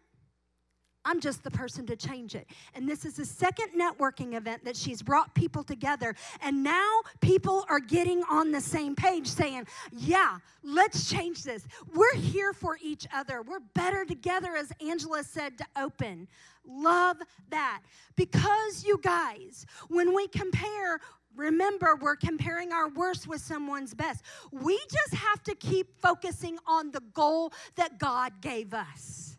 I'm 1.04 1.20
just 1.20 1.42
the 1.42 1.50
person 1.50 1.86
to 1.86 1.96
change 1.96 2.34
it. 2.34 2.46
And 2.74 2.88
this 2.88 3.04
is 3.04 3.14
the 3.14 3.24
second 3.24 3.68
networking 3.78 4.34
event 4.34 4.64
that 4.64 4.76
she's 4.76 5.00
brought 5.02 5.34
people 5.34 5.64
together. 5.64 6.14
And 6.42 6.62
now 6.62 7.00
people 7.20 7.64
are 7.68 7.80
getting 7.80 8.22
on 8.24 8.52
the 8.52 8.60
same 8.60 8.94
page 8.94 9.26
saying, 9.26 9.66
Yeah, 9.92 10.38
let's 10.62 11.08
change 11.08 11.42
this. 11.42 11.66
We're 11.94 12.16
here 12.16 12.52
for 12.52 12.78
each 12.82 13.06
other. 13.14 13.42
We're 13.42 13.60
better 13.74 14.04
together, 14.04 14.56
as 14.56 14.72
Angela 14.80 15.24
said 15.24 15.56
to 15.58 15.66
open. 15.76 16.28
Love 16.66 17.16
that. 17.48 17.80
Because 18.16 18.84
you 18.84 18.98
guys, 19.02 19.66
when 19.88 20.14
we 20.14 20.28
compare, 20.28 21.00
Remember, 21.36 21.96
we're 22.00 22.16
comparing 22.16 22.72
our 22.72 22.88
worst 22.88 23.28
with 23.28 23.40
someone's 23.40 23.94
best. 23.94 24.24
We 24.50 24.76
just 24.90 25.14
have 25.14 25.42
to 25.44 25.54
keep 25.54 25.96
focusing 26.02 26.58
on 26.66 26.90
the 26.90 27.00
goal 27.14 27.52
that 27.76 27.98
God 27.98 28.40
gave 28.40 28.74
us 28.74 29.29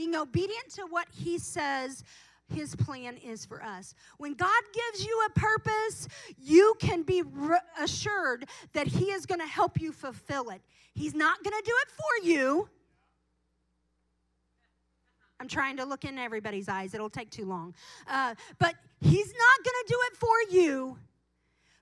being 0.00 0.16
obedient 0.16 0.70
to 0.70 0.86
what 0.88 1.06
He 1.12 1.36
says 1.36 2.04
his 2.48 2.74
plan 2.74 3.18
is 3.18 3.44
for 3.44 3.62
us. 3.62 3.94
When 4.16 4.32
God 4.32 4.62
gives 4.72 5.04
you 5.04 5.26
a 5.28 5.38
purpose, 5.38 6.08
you 6.42 6.74
can 6.80 7.02
be 7.02 7.20
re- 7.22 7.58
assured 7.78 8.46
that 8.72 8.86
He 8.86 9.12
is 9.12 9.26
going 9.26 9.40
to 9.40 9.46
help 9.46 9.78
you 9.78 9.92
fulfill 9.92 10.48
it. 10.48 10.62
He's 10.94 11.14
not 11.14 11.44
going 11.44 11.54
to 11.54 11.62
do 11.64 11.74
it 11.82 11.90
for 11.90 12.28
you. 12.28 12.68
I'm 15.38 15.48
trying 15.48 15.76
to 15.76 15.84
look 15.84 16.04
in 16.04 16.18
everybody's 16.18 16.68
eyes, 16.68 16.94
it'll 16.94 17.10
take 17.10 17.30
too 17.30 17.44
long. 17.44 17.74
Uh, 18.08 18.34
but 18.58 18.74
He's 19.02 19.28
not 19.28 19.64
going 19.64 19.76
to 19.80 19.84
do 19.86 19.98
it 20.10 20.16
for 20.16 20.56
you, 20.56 20.98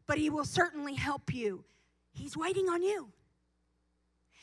but 0.09 0.19
He 0.19 0.29
will 0.29 0.45
certainly 0.45 0.95
help 0.95 1.33
you. 1.33 1.65
He's 2.13 2.37
waiting 2.37 2.69
on 2.69 2.83
you. 2.83 3.13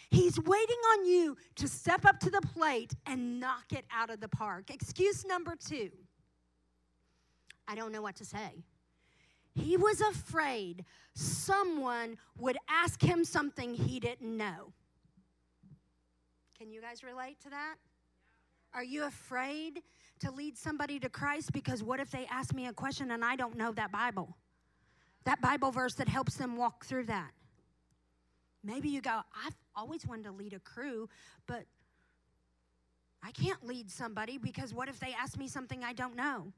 He's 0.09 0.39
waiting 0.39 0.77
on 0.93 1.05
you 1.05 1.37
to 1.55 1.67
step 1.67 2.05
up 2.05 2.19
to 2.21 2.29
the 2.29 2.41
plate 2.41 2.93
and 3.05 3.39
knock 3.39 3.71
it 3.71 3.85
out 3.91 4.09
of 4.09 4.19
the 4.19 4.27
park. 4.27 4.69
Excuse 4.69 5.25
number 5.25 5.55
two 5.55 5.89
I 7.67 7.75
don't 7.75 7.91
know 7.91 8.01
what 8.01 8.15
to 8.17 8.25
say. 8.25 8.63
He 9.55 9.77
was 9.77 10.01
afraid 10.01 10.85
someone 11.13 12.17
would 12.37 12.57
ask 12.69 13.01
him 13.01 13.23
something 13.23 13.73
he 13.73 13.99
didn't 13.99 14.35
know. 14.35 14.73
Can 16.57 16.69
you 16.71 16.81
guys 16.81 17.03
relate 17.03 17.39
to 17.41 17.49
that? 17.49 17.75
Are 18.73 18.83
you 18.83 19.05
afraid 19.05 19.81
to 20.19 20.31
lead 20.31 20.57
somebody 20.57 20.99
to 20.99 21.09
Christ? 21.09 21.53
Because 21.53 21.81
what 21.81 22.01
if 22.01 22.11
they 22.11 22.25
ask 22.29 22.53
me 22.53 22.67
a 22.67 22.73
question 22.73 23.11
and 23.11 23.23
I 23.23 23.37
don't 23.37 23.57
know 23.57 23.71
that 23.71 23.91
Bible? 23.91 24.35
That 25.23 25.41
Bible 25.41 25.71
verse 25.71 25.95
that 25.95 26.09
helps 26.09 26.35
them 26.35 26.57
walk 26.57 26.85
through 26.85 27.05
that. 27.05 27.31
Maybe 28.63 28.89
you 28.89 28.99
go, 28.99 29.21
I've 29.45 29.55
always 29.75 30.05
wanted 30.05 30.25
to 30.25 30.31
lead 30.31 30.53
a 30.53 30.59
crew, 30.59 31.09
but 31.47 31.65
I 33.23 33.31
can't 33.31 33.65
lead 33.65 33.89
somebody 33.89 34.37
because 34.37 34.73
what 34.73 34.89
if 34.89 34.99
they 34.99 35.13
ask 35.19 35.37
me 35.37 35.47
something 35.47 35.83
I 35.83 35.93
don't 35.93 36.15
know? 36.15 36.53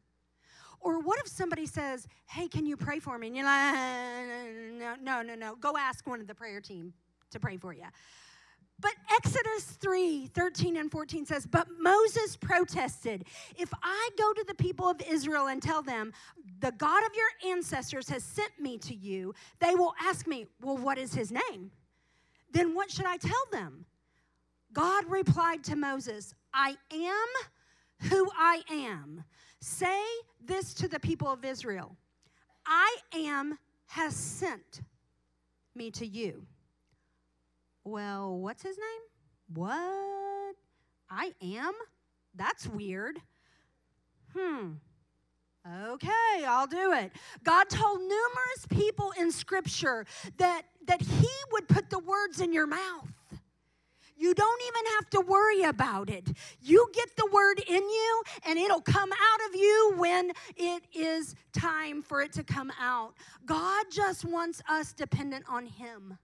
Or 0.79 0.99
what 0.99 1.19
if 1.19 1.27
somebody 1.27 1.65
says, 1.65 2.07
Hey, 2.29 2.47
can 2.47 2.65
you 2.65 2.77
pray 2.77 2.99
for 2.99 3.17
me? 3.17 3.27
And 3.27 3.35
you're 3.35 3.45
like, 3.45 3.73
uh, 3.73 3.75
No, 4.77 4.95
no, 5.01 5.21
no, 5.21 5.35
no. 5.35 5.55
Go 5.55 5.77
ask 5.77 6.05
one 6.05 6.19
of 6.19 6.27
the 6.27 6.35
prayer 6.35 6.61
team 6.61 6.93
to 7.31 7.39
pray 7.39 7.57
for 7.57 7.73
you. 7.73 7.85
But 8.79 8.93
Exodus 9.11 9.63
3 9.63 10.27
13 10.27 10.77
and 10.77 10.91
14 10.91 11.25
says, 11.25 11.47
But 11.47 11.67
Moses 11.79 12.35
protested, 12.35 13.25
If 13.57 13.73
I 13.81 14.09
go 14.17 14.33
to 14.33 14.43
the 14.47 14.53
people 14.53 14.87
of 14.87 15.01
Israel 15.09 15.47
and 15.47 15.61
tell 15.61 15.81
them, 15.81 16.13
The 16.59 16.71
God 16.73 17.03
of 17.05 17.11
your 17.15 17.53
ancestors 17.53 18.09
has 18.09 18.23
sent 18.23 18.51
me 18.59 18.77
to 18.79 18.93
you, 18.93 19.33
they 19.59 19.73
will 19.73 19.93
ask 20.01 20.27
me, 20.27 20.47
Well, 20.61 20.77
what 20.77 20.97
is 20.97 21.13
his 21.13 21.31
name? 21.31 21.71
Then 22.51 22.73
what 22.75 22.91
should 22.91 23.05
I 23.05 23.17
tell 23.17 23.45
them? 23.51 23.85
God 24.73 25.05
replied 25.09 25.63
to 25.65 25.75
Moses, 25.75 26.33
I 26.53 26.75
am 26.93 28.09
who 28.09 28.29
I 28.37 28.61
am. 28.69 29.23
Say 29.59 30.01
this 30.43 30.73
to 30.75 30.87
the 30.87 30.99
people 30.99 31.31
of 31.31 31.43
Israel 31.43 31.97
I 32.65 32.97
am 33.15 33.57
has 33.87 34.15
sent 34.15 34.81
me 35.73 35.89
to 35.91 36.05
you. 36.05 36.45
Well, 37.83 38.37
what's 38.37 38.63
his 38.63 38.77
name? 38.77 39.55
What? 39.55 40.55
I 41.09 41.33
am? 41.41 41.73
That's 42.35 42.67
weird. 42.67 43.19
Hmm. 44.35 44.73
Okay, 45.65 46.45
I'll 46.45 46.67
do 46.67 46.93
it. 46.93 47.11
God 47.43 47.69
told 47.69 47.99
numerous 47.99 48.65
people 48.69 49.13
in 49.19 49.31
Scripture 49.31 50.05
that, 50.37 50.63
that 50.87 51.01
He 51.01 51.29
would 51.51 51.67
put 51.67 51.89
the 51.89 51.99
words 51.99 52.41
in 52.41 52.51
your 52.51 52.67
mouth. 52.67 53.07
You 54.19 54.33
don't 54.33 54.61
even 54.63 54.91
have 54.95 55.09
to 55.11 55.21
worry 55.21 55.61
about 55.63 56.09
it. 56.09 56.27
You 56.59 56.89
get 56.93 57.15
the 57.15 57.29
word 57.31 57.59
in 57.67 57.83
you, 57.83 58.23
and 58.47 58.57
it'll 58.57 58.81
come 58.81 59.11
out 59.11 59.49
of 59.49 59.55
you 59.55 59.93
when 59.95 60.31
it 60.55 60.83
is 60.93 61.35
time 61.53 62.01
for 62.01 62.21
it 62.21 62.33
to 62.33 62.43
come 62.43 62.71
out. 62.79 63.13
God 63.45 63.85
just 63.91 64.25
wants 64.25 64.61
us 64.67 64.91
dependent 64.91 65.45
on 65.47 65.67
Him. 65.67 66.17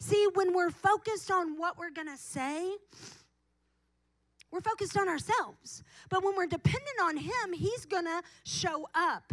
See, 0.00 0.26
when 0.34 0.54
we're 0.54 0.70
focused 0.70 1.30
on 1.30 1.58
what 1.58 1.78
we're 1.78 1.90
going 1.90 2.08
to 2.08 2.16
say, 2.16 2.76
we're 4.50 4.60
focused 4.60 4.96
on 4.96 5.08
ourselves. 5.08 5.82
But 6.08 6.24
when 6.24 6.34
we're 6.34 6.46
dependent 6.46 7.00
on 7.02 7.16
Him, 7.16 7.52
He's 7.52 7.84
gonna 7.84 8.22
show 8.44 8.88
up. 8.94 9.32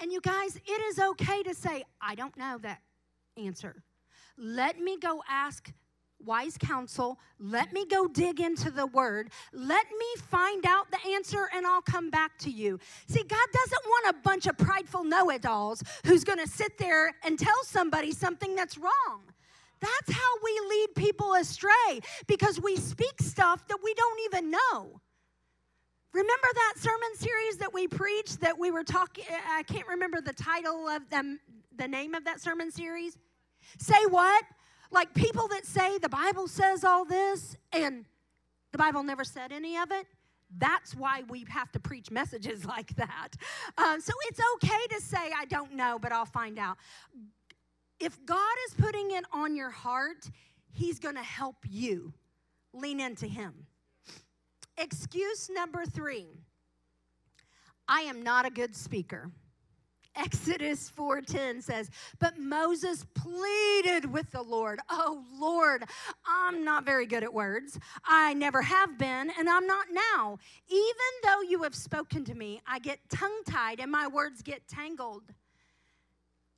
And 0.00 0.12
you 0.12 0.20
guys, 0.20 0.56
it 0.56 0.80
is 0.82 0.98
okay 0.98 1.42
to 1.42 1.54
say, 1.54 1.84
I 2.00 2.14
don't 2.14 2.36
know 2.36 2.58
that 2.62 2.80
answer. 3.36 3.82
Let 4.36 4.78
me 4.78 4.98
go 4.98 5.22
ask 5.28 5.72
wise 6.24 6.56
counsel. 6.58 7.18
Let 7.38 7.72
me 7.72 7.86
go 7.86 8.06
dig 8.08 8.40
into 8.40 8.70
the 8.70 8.86
word. 8.86 9.30
Let 9.52 9.86
me 9.90 10.06
find 10.16 10.64
out 10.66 10.90
the 10.90 11.10
answer 11.10 11.48
and 11.54 11.66
I'll 11.66 11.82
come 11.82 12.10
back 12.10 12.38
to 12.38 12.50
you. 12.50 12.78
See, 13.06 13.22
God 13.22 13.48
doesn't 13.52 13.84
want 13.86 14.16
a 14.16 14.20
bunch 14.22 14.46
of 14.46 14.56
prideful 14.58 15.04
know 15.04 15.30
it 15.30 15.46
alls 15.46 15.82
who's 16.04 16.24
going 16.24 16.38
to 16.38 16.48
sit 16.48 16.78
there 16.78 17.14
and 17.24 17.38
tell 17.38 17.64
somebody 17.64 18.12
something 18.12 18.54
that's 18.54 18.78
wrong. 18.78 19.22
That's 19.80 20.12
how 20.18 20.32
we 20.42 20.60
lead 20.68 20.88
people 20.96 21.34
astray 21.34 22.00
because 22.26 22.60
we 22.60 22.76
speak 22.76 23.20
stuff 23.20 23.66
that 23.68 23.78
we 23.84 23.92
don't 23.94 24.20
even 24.26 24.50
know. 24.50 25.00
Remember 26.12 26.48
that 26.54 26.74
sermon 26.76 27.14
series 27.14 27.56
that 27.58 27.72
we 27.74 27.86
preached 27.88 28.40
that 28.40 28.58
we 28.58 28.70
were 28.70 28.84
talking 28.84 29.24
I 29.50 29.62
can't 29.64 29.86
remember 29.86 30.20
the 30.20 30.32
title 30.32 30.88
of 30.88 31.08
them 31.10 31.40
the 31.76 31.86
name 31.88 32.14
of 32.14 32.24
that 32.24 32.40
sermon 32.40 32.70
series? 32.70 33.18
Say 33.78 34.06
what? 34.08 34.44
Like 34.90 35.12
people 35.14 35.48
that 35.48 35.66
say 35.66 35.98
the 35.98 36.08
Bible 36.08 36.48
says 36.48 36.84
all 36.84 37.04
this 37.04 37.56
and 37.72 38.04
the 38.72 38.78
Bible 38.78 39.02
never 39.02 39.24
said 39.24 39.52
any 39.52 39.76
of 39.76 39.90
it. 39.90 40.06
That's 40.58 40.94
why 40.94 41.22
we 41.28 41.44
have 41.48 41.72
to 41.72 41.80
preach 41.80 42.10
messages 42.10 42.64
like 42.76 42.94
that. 42.96 43.28
Uh, 43.76 43.98
so 43.98 44.12
it's 44.28 44.40
okay 44.54 44.86
to 44.96 45.00
say, 45.00 45.32
I 45.36 45.44
don't 45.46 45.74
know, 45.74 45.98
but 46.00 46.12
I'll 46.12 46.24
find 46.24 46.58
out 46.58 46.76
if 47.98 48.24
God 48.26 48.54
is 48.68 48.74
putting 48.74 49.12
it 49.12 49.24
on 49.32 49.56
your 49.56 49.70
heart, 49.70 50.30
He's 50.72 50.98
going 50.98 51.14
to 51.14 51.22
help 51.22 51.56
you. 51.68 52.12
Lean 52.74 53.00
into 53.00 53.26
Him. 53.26 53.66
Excuse 54.78 55.48
number 55.48 55.84
three 55.84 56.26
I 57.88 58.02
am 58.02 58.22
not 58.22 58.46
a 58.46 58.50
good 58.50 58.74
speaker. 58.74 59.30
Exodus 60.16 60.90
4:10 60.96 61.62
says, 61.62 61.90
"But 62.18 62.38
Moses 62.38 63.04
pleaded 63.14 64.06
with 64.06 64.30
the 64.30 64.42
Lord, 64.42 64.80
"Oh 64.88 65.24
Lord, 65.34 65.84
I'm 66.26 66.64
not 66.64 66.84
very 66.84 67.06
good 67.06 67.22
at 67.22 67.32
words. 67.32 67.78
I 68.04 68.32
never 68.34 68.62
have 68.62 68.98
been, 68.98 69.30
and 69.38 69.48
I'm 69.48 69.66
not 69.66 69.86
now. 69.90 70.38
Even 70.68 71.12
though 71.22 71.42
you 71.42 71.62
have 71.64 71.74
spoken 71.74 72.24
to 72.24 72.34
me, 72.34 72.62
I 72.66 72.78
get 72.78 72.98
tongue-tied 73.10 73.78
and 73.80 73.90
my 73.90 74.06
words 74.06 74.42
get 74.42 74.66
tangled." 74.66 75.34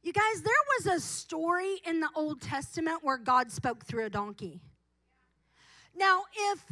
You 0.02 0.12
guys, 0.12 0.42
there 0.42 0.54
was 0.78 0.86
a 0.86 1.00
story 1.00 1.80
in 1.84 1.98
the 1.98 2.08
Old 2.14 2.40
Testament 2.40 3.02
where 3.02 3.18
God 3.18 3.50
spoke 3.50 3.84
through 3.84 4.06
a 4.06 4.10
donkey. 4.10 4.60
Now, 5.96 6.22
if 6.52 6.64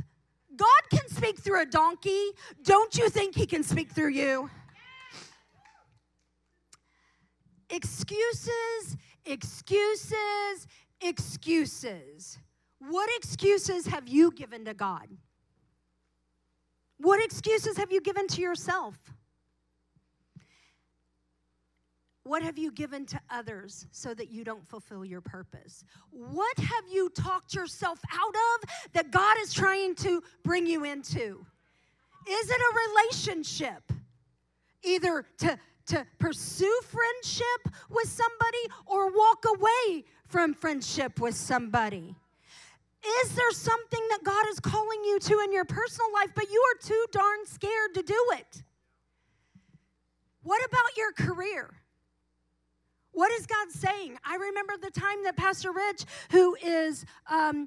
God 0.55 0.83
can 0.91 1.09
speak 1.09 1.39
through 1.39 1.63
a 1.63 1.67
donkey, 1.67 2.31
don't 2.63 2.97
you 2.97 3.09
think 3.09 3.35
He 3.35 3.47
can 3.47 3.63
speak 3.63 3.91
through 3.91 4.11
you? 4.11 4.51
Excuses, 7.71 8.97
excuses, 9.25 10.67
excuses. 11.01 12.39
What 12.79 13.11
excuses 13.17 13.87
have 13.87 14.07
you 14.09 14.31
given 14.31 14.65
to 14.67 14.75
God? 14.75 15.09
What 16.99 17.23
excuses 17.23 17.77
have 17.77 17.91
you 17.91 18.01
given 18.01 18.27
to 18.29 18.41
yourself? 18.41 18.97
What 22.27 22.43
have 22.43 22.59
you 22.59 22.73
given 22.73 23.07
to 23.07 23.21
others 23.31 23.87
so 23.93 24.13
that 24.13 24.33
you 24.33 24.43
don't 24.43 24.67
fulfill 24.67 25.05
your 25.05 25.21
purpose? 25.21 25.85
What 26.11 26.59
have 26.59 26.85
you 26.91 27.09
talked 27.11 27.55
yourself 27.55 28.01
out 28.13 28.35
of 28.35 28.69
that 28.95 29.13
God 29.13 29.37
is 29.43 29.55
trying 29.55 29.95
to 29.97 30.21
bring 30.43 30.67
you 30.67 30.83
into? 30.83 31.47
Is 32.29 32.51
it 32.51 32.61
a 32.61 32.79
relationship? 32.91 33.93
Either 34.83 35.25
to, 35.39 35.57
to 35.87 36.05
pursue 36.19 36.81
friendship 36.89 37.73
with 37.91 38.09
somebody 38.09 38.75
or 38.87 39.17
walk 39.17 39.45
away 39.57 40.05
from 40.27 40.53
friendship 40.53 41.21
with 41.21 41.37
somebody. 41.37 42.17
is 43.23 43.37
there 43.37 43.53
something 43.53 44.05
that 44.11 44.25
God 44.25 44.47
is 44.49 44.59
calling 44.59 45.05
you 45.05 45.21
to 45.21 45.39
in 45.45 45.53
your 45.53 45.65
personal 45.65 46.13
life, 46.13 46.33
but 46.35 46.51
you 46.51 46.61
are 46.73 46.89
too 46.89 47.07
darn 47.13 47.47
scared 47.47 47.95
to 47.95 48.03
do 48.03 48.21
it? 48.33 48.65
What 50.43 50.61
about 50.65 50.97
your 50.97 51.13
career? 51.13 51.71
What 53.17 53.33
is 53.33 53.47
God 53.47 53.71
saying? 53.71 54.19
I 54.27 54.37
remember 54.37 54.75
the 54.77 54.91
time 54.91 55.25
that 55.25 55.39
Pastor 55.39 55.73
Rich, 55.73 56.05
who 56.33 56.55
is 56.57 57.07
um, 57.31 57.67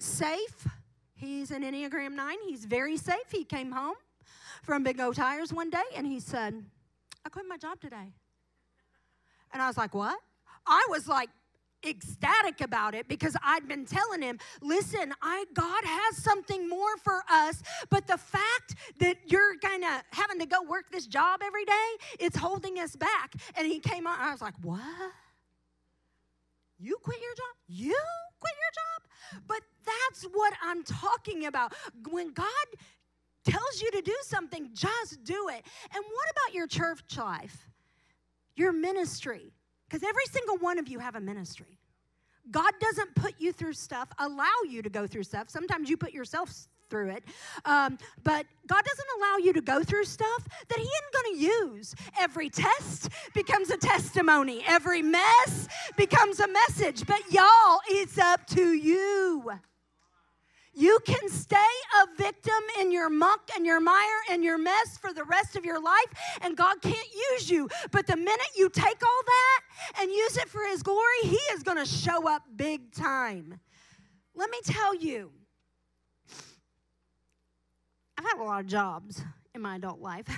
safe, 0.00 0.66
he's 1.14 1.52
an 1.52 1.62
Enneagram 1.62 2.14
9, 2.14 2.36
he's 2.48 2.64
very 2.64 2.96
safe. 2.96 3.30
He 3.30 3.44
came 3.44 3.70
home 3.70 3.94
from 4.64 4.82
Big 4.82 4.98
O 4.98 5.12
Tires 5.12 5.52
one 5.52 5.70
day 5.70 5.84
and 5.94 6.04
he 6.04 6.18
said, 6.18 6.64
I 7.24 7.28
quit 7.28 7.46
my 7.48 7.56
job 7.56 7.80
today. 7.80 8.12
And 9.52 9.62
I 9.62 9.68
was 9.68 9.76
like, 9.76 9.94
What? 9.94 10.18
I 10.66 10.84
was 10.90 11.06
like 11.06 11.30
ecstatic 11.86 12.60
about 12.60 12.94
it 12.94 13.08
because 13.08 13.36
I'd 13.42 13.68
been 13.68 13.84
telling 13.84 14.22
him, 14.22 14.38
listen, 14.60 15.12
I 15.22 15.44
God 15.54 15.84
has 15.84 16.22
something 16.22 16.68
more 16.68 16.96
for 16.98 17.22
us, 17.30 17.62
but 17.90 18.06
the 18.06 18.18
fact 18.18 18.74
that 18.98 19.16
you're 19.26 19.58
kind 19.58 19.84
of 19.84 20.02
having 20.12 20.38
to 20.40 20.46
go 20.46 20.62
work 20.62 20.90
this 20.90 21.06
job 21.06 21.40
every 21.44 21.64
day, 21.64 21.88
it's 22.18 22.36
holding 22.36 22.78
us 22.78 22.96
back. 22.96 23.34
And 23.56 23.66
he 23.66 23.78
came 23.80 24.06
on, 24.06 24.18
I 24.18 24.32
was 24.32 24.42
like, 24.42 24.54
what? 24.62 24.80
You 26.78 26.96
quit 27.02 27.20
your 27.20 27.34
job? 27.34 27.56
You 27.68 27.98
quit 28.40 28.54
your 28.60 29.40
job? 29.40 29.42
But 29.46 29.60
that's 29.84 30.24
what 30.32 30.52
I'm 30.62 30.82
talking 30.82 31.46
about. 31.46 31.74
When 32.10 32.32
God 32.32 32.46
tells 33.44 33.80
you 33.80 33.90
to 33.92 34.02
do 34.02 34.16
something, 34.22 34.70
just 34.74 35.24
do 35.24 35.48
it. 35.48 35.64
And 35.94 36.04
what 36.04 36.30
about 36.30 36.54
your 36.54 36.66
church 36.66 37.16
life? 37.16 37.68
Your 38.56 38.72
ministry? 38.72 39.52
Because 39.88 40.02
every 40.02 40.24
single 40.30 40.56
one 40.58 40.78
of 40.78 40.88
you 40.88 40.98
have 40.98 41.14
a 41.14 41.20
ministry. 41.20 41.75
God 42.50 42.72
doesn't 42.80 43.14
put 43.14 43.34
you 43.38 43.52
through 43.52 43.74
stuff, 43.74 44.08
allow 44.18 44.54
you 44.68 44.82
to 44.82 44.90
go 44.90 45.06
through 45.06 45.24
stuff. 45.24 45.50
Sometimes 45.50 45.90
you 45.90 45.96
put 45.96 46.12
yourself 46.12 46.52
through 46.88 47.10
it. 47.10 47.24
Um, 47.64 47.98
but 48.22 48.46
God 48.66 48.82
doesn't 48.84 49.06
allow 49.18 49.36
you 49.38 49.52
to 49.54 49.60
go 49.60 49.82
through 49.82 50.04
stuff 50.04 50.48
that 50.68 50.78
He 50.78 50.84
isn't 50.84 51.12
going 51.12 51.34
to 51.34 51.74
use. 51.74 51.94
Every 52.20 52.48
test 52.48 53.08
becomes 53.34 53.70
a 53.70 53.76
testimony, 53.76 54.62
every 54.66 55.02
mess 55.02 55.68
becomes 55.96 56.40
a 56.40 56.48
message. 56.48 57.06
But 57.06 57.20
y'all, 57.32 57.80
it's 57.88 58.18
up 58.18 58.46
to 58.48 58.72
you. 58.72 59.52
You 60.78 60.98
can 61.06 61.30
stay 61.30 61.56
a 62.02 62.22
victim 62.22 62.52
in 62.78 62.92
your 62.92 63.08
muck 63.08 63.48
and 63.56 63.64
your 63.64 63.80
mire 63.80 64.20
and 64.30 64.44
your 64.44 64.58
mess 64.58 64.98
for 65.00 65.14
the 65.14 65.24
rest 65.24 65.56
of 65.56 65.64
your 65.64 65.80
life, 65.82 66.36
and 66.42 66.54
God 66.54 66.82
can't 66.82 67.08
use 67.32 67.50
you. 67.50 67.66
But 67.90 68.06
the 68.06 68.16
minute 68.16 68.50
you 68.54 68.68
take 68.68 69.02
all 69.02 69.22
that 69.24 69.60
and 70.02 70.10
use 70.10 70.36
it 70.36 70.50
for 70.50 70.66
His 70.66 70.82
glory, 70.82 71.22
He 71.22 71.38
is 71.54 71.62
going 71.62 71.78
to 71.78 71.86
show 71.86 72.28
up 72.28 72.42
big 72.56 72.92
time. 72.92 73.58
Let 74.34 74.50
me 74.50 74.58
tell 74.66 74.94
you, 74.94 75.32
I've 78.18 78.24
had 78.26 78.38
a 78.38 78.44
lot 78.44 78.60
of 78.60 78.66
jobs 78.66 79.22
in 79.54 79.62
my 79.62 79.76
adult 79.76 80.00
life. 80.00 80.28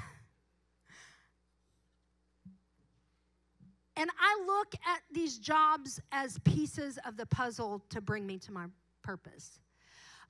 and 3.97 4.09
I 4.21 4.45
look 4.47 4.73
at 4.87 5.01
these 5.13 5.37
jobs 5.39 6.01
as 6.13 6.39
pieces 6.45 6.97
of 7.05 7.17
the 7.17 7.27
puzzle 7.27 7.83
to 7.91 8.01
bring 8.01 8.25
me 8.25 8.39
to 8.39 8.53
my 8.53 8.67
purpose. 9.03 9.59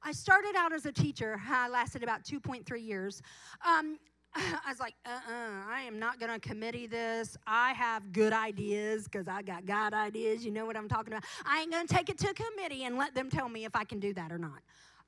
I 0.02 0.12
started 0.12 0.54
out 0.56 0.72
as 0.72 0.86
a 0.86 0.92
teacher. 0.92 1.40
I 1.48 1.68
lasted 1.68 2.02
about 2.02 2.24
2.3 2.24 2.84
years. 2.84 3.22
Um, 3.66 3.98
I 4.34 4.68
was 4.68 4.78
like, 4.78 4.94
uh 5.06 5.10
uh-uh, 5.10 5.32
uh 5.32 5.70
I 5.70 5.82
am 5.82 5.98
not 5.98 6.20
going 6.20 6.32
to 6.32 6.38
committee 6.38 6.86
this. 6.86 7.36
I 7.46 7.72
have 7.72 8.12
good 8.12 8.32
ideas 8.32 9.04
because 9.04 9.26
I 9.26 9.42
got 9.42 9.66
God 9.66 9.94
ideas. 9.94 10.44
You 10.44 10.50
know 10.50 10.66
what 10.66 10.76
I'm 10.76 10.88
talking 10.88 11.12
about. 11.12 11.24
I 11.46 11.60
ain't 11.60 11.72
going 11.72 11.86
to 11.86 11.94
take 11.94 12.08
it 12.08 12.18
to 12.18 12.30
a 12.30 12.34
committee 12.34 12.84
and 12.84 12.96
let 12.96 13.14
them 13.14 13.30
tell 13.30 13.48
me 13.48 13.64
if 13.64 13.74
I 13.74 13.84
can 13.84 13.98
do 13.98 14.12
that 14.14 14.30
or 14.30 14.38
not. 14.38 14.60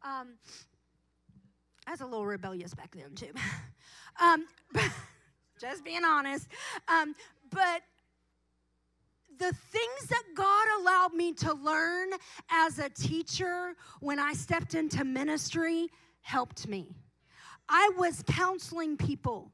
Um, 0.03 0.39
I 1.87 1.93
was 1.93 2.01
a 2.01 2.07
little 2.07 2.27
rebellious 2.27 2.75
back 2.75 2.95
then, 2.95 3.15
too. 3.15 3.33
um, 4.23 4.47
just 5.61 5.85
being 5.85 6.05
honest. 6.05 6.49
Um, 6.89 7.15
but 7.51 7.83
the 9.41 9.53
things 9.73 10.09
that 10.11 10.23
God 10.35 10.67
allowed 10.81 11.15
me 11.15 11.33
to 11.33 11.55
learn 11.55 12.11
as 12.51 12.79
a 12.79 12.91
teacher 12.91 13.75
when 14.01 14.19
I 14.19 14.35
stepped 14.35 14.75
into 14.75 15.03
ministry 15.03 15.89
helped 16.21 16.69
me. 16.69 16.95
I 17.67 17.91
was 17.97 18.23
counseling 18.27 18.99
people 18.99 19.51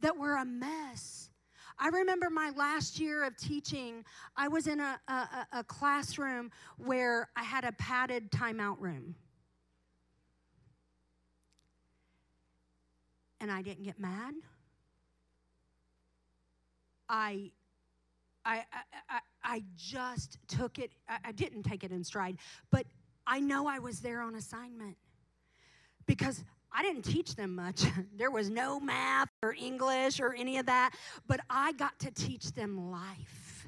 that 0.00 0.16
were 0.16 0.36
a 0.36 0.44
mess. 0.46 1.28
I 1.78 1.88
remember 1.88 2.30
my 2.30 2.50
last 2.56 2.98
year 2.98 3.22
of 3.24 3.36
teaching, 3.36 4.04
I 4.36 4.48
was 4.48 4.66
in 4.66 4.80
a, 4.80 4.98
a, 5.06 5.46
a 5.52 5.64
classroom 5.64 6.50
where 6.78 7.28
I 7.36 7.42
had 7.42 7.64
a 7.64 7.72
padded 7.72 8.30
timeout 8.30 8.80
room. 8.80 9.14
And 13.38 13.50
I 13.50 13.60
didn't 13.60 13.84
get 13.84 13.98
mad. 13.98 14.34
I 17.08 17.50
I, 18.44 18.64
I, 19.08 19.20
I 19.42 19.64
just 19.76 20.38
took 20.48 20.78
it, 20.78 20.92
I 21.24 21.32
didn't 21.32 21.64
take 21.64 21.84
it 21.84 21.92
in 21.92 22.04
stride, 22.04 22.38
but 22.70 22.86
I 23.26 23.40
know 23.40 23.66
I 23.66 23.78
was 23.78 24.00
there 24.00 24.22
on 24.22 24.34
assignment 24.34 24.96
because 26.06 26.42
I 26.72 26.82
didn't 26.82 27.02
teach 27.02 27.34
them 27.34 27.54
much. 27.54 27.84
there 28.16 28.30
was 28.30 28.48
no 28.48 28.80
math 28.80 29.28
or 29.42 29.54
English 29.58 30.20
or 30.20 30.34
any 30.34 30.58
of 30.58 30.66
that, 30.66 30.94
but 31.26 31.40
I 31.48 31.72
got 31.72 31.98
to 32.00 32.10
teach 32.10 32.52
them 32.52 32.90
life. 32.90 33.66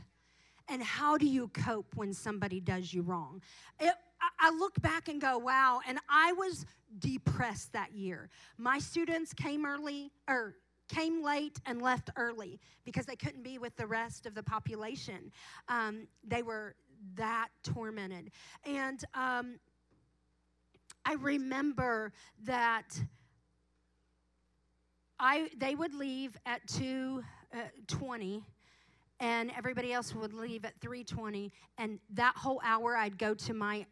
And 0.69 0.83
how 0.83 1.19
do 1.19 1.27
you 1.27 1.49
cope 1.49 1.95
when 1.97 2.15
somebody 2.15 2.61
does 2.61 2.95
you 2.95 3.03
wrong? 3.03 3.43
It, 3.79 3.95
I 4.39 4.51
look 4.51 4.81
back 4.81 5.09
and 5.09 5.21
go, 5.21 5.39
wow. 5.39 5.81
And 5.87 5.99
I 6.09 6.33
was 6.33 6.65
depressed 6.99 7.73
that 7.73 7.93
year. 7.93 8.31
My 8.57 8.79
students 8.79 9.33
came 9.33 9.67
early, 9.67 10.13
or 10.29 10.55
came 10.89 11.23
late 11.23 11.59
and 11.67 11.81
left 11.81 12.11
early 12.17 12.61
because 12.85 13.07
they 13.07 13.17
couldn't 13.17 13.43
be 13.43 13.59
with 13.59 13.77
the 13.77 13.87
rest 13.87 14.27
of 14.27 14.35
the 14.35 14.43
population. 14.43 15.33
Um, 15.69 16.07
they 16.25 16.43
were 16.43 16.75
that 17.15 17.49
tormented. 17.63 18.31
And 18.65 19.05
um, 19.15 19.59
I 21.05 21.15
remember 21.15 22.13
that 22.45 23.01
I 25.19 25.49
they 25.57 25.75
would 25.75 25.95
leave 25.95 26.37
at 26.47 26.67
2:20 26.67 27.23
uh, 28.37 28.41
and 29.21 29.53
everybody 29.57 29.93
else 29.93 30.15
would 30.15 30.33
leave 30.33 30.65
at 30.65 30.79
3:20 30.81 31.51
and 31.79 31.99
that 32.11 32.37
whole 32.37 32.61
hour 32.65 32.97
I'd 32.97 33.19
go 33.19 33.35
to 33.35 33.55
my 33.55 33.87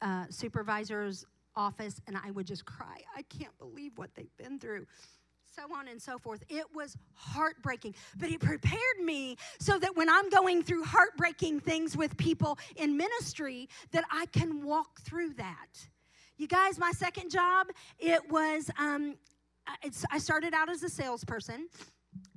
uh, 0.00 0.26
supervisor's 0.30 1.24
office 1.56 2.00
and 2.06 2.16
I 2.16 2.30
would 2.30 2.46
just 2.46 2.64
cry. 2.66 3.00
I 3.16 3.22
can't 3.22 3.56
believe 3.58 3.96
what 3.96 4.14
they've 4.14 4.36
been 4.36 4.58
through 4.58 4.86
so 5.56 5.74
on 5.74 5.88
and 5.88 6.00
so 6.00 6.18
forth. 6.18 6.44
It 6.50 6.66
was 6.74 6.96
heartbreaking, 7.14 7.94
but 8.18 8.30
it 8.30 8.40
prepared 8.40 8.98
me 9.02 9.36
so 9.58 9.78
that 9.78 9.96
when 9.96 10.08
I'm 10.08 10.28
going 10.28 10.62
through 10.62 10.84
heartbreaking 10.84 11.60
things 11.60 11.96
with 11.96 12.14
people 12.18 12.58
in 12.76 12.96
ministry, 12.96 13.68
that 13.92 14.04
I 14.10 14.26
can 14.26 14.62
walk 14.62 15.00
through 15.00 15.32
that. 15.34 15.88
You 16.36 16.46
guys, 16.46 16.78
my 16.78 16.90
second 16.90 17.30
job, 17.30 17.68
it 17.98 18.20
was, 18.30 18.70
um, 18.78 19.14
I 20.10 20.18
started 20.18 20.52
out 20.52 20.68
as 20.68 20.82
a 20.82 20.90
salesperson 20.90 21.68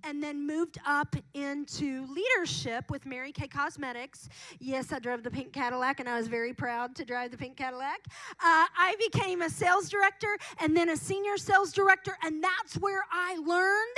and 0.04 0.24
then 0.24 0.46
moved 0.46 0.78
up 0.86 1.16
into 1.34 2.08
leadership 2.14 2.90
with 2.90 3.06
Mary 3.06 3.32
Kay 3.32 3.48
Cosmetics. 3.48 4.30
Yes, 4.60 4.92
I 4.92 5.00
drove 5.00 5.24
the 5.24 5.32
pink 5.32 5.54
Cadillac, 5.54 6.00
and 6.00 6.08
I 6.08 6.18
was 6.18 6.28
very 6.28 6.54
proud 6.54 6.96
to 6.96 7.06
drive 7.06 7.32
the 7.32 7.38
pink 7.38 7.58
Cadillac. 7.58 8.00
Uh, 8.08 8.66
I 8.78 8.96
became 9.12 9.42
a 9.42 9.50
sales 9.50 9.90
director 9.90 10.38
and 10.60 10.76
then 10.76 10.90
a 10.90 10.98
senior 10.98 11.38
sales 11.38 11.72
director, 11.72 12.18
and 12.24 12.44
that's 12.44 12.76
where 12.78 13.04
I 13.12 13.38
learned 13.38 13.98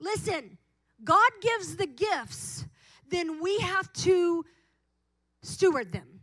listen, 0.00 0.58
God 1.02 1.30
gives 1.40 1.76
the 1.76 1.86
gifts, 1.86 2.64
then 3.08 3.40
we 3.40 3.58
have 3.58 3.92
to 3.92 4.44
steward 5.42 5.92
them. 5.92 6.20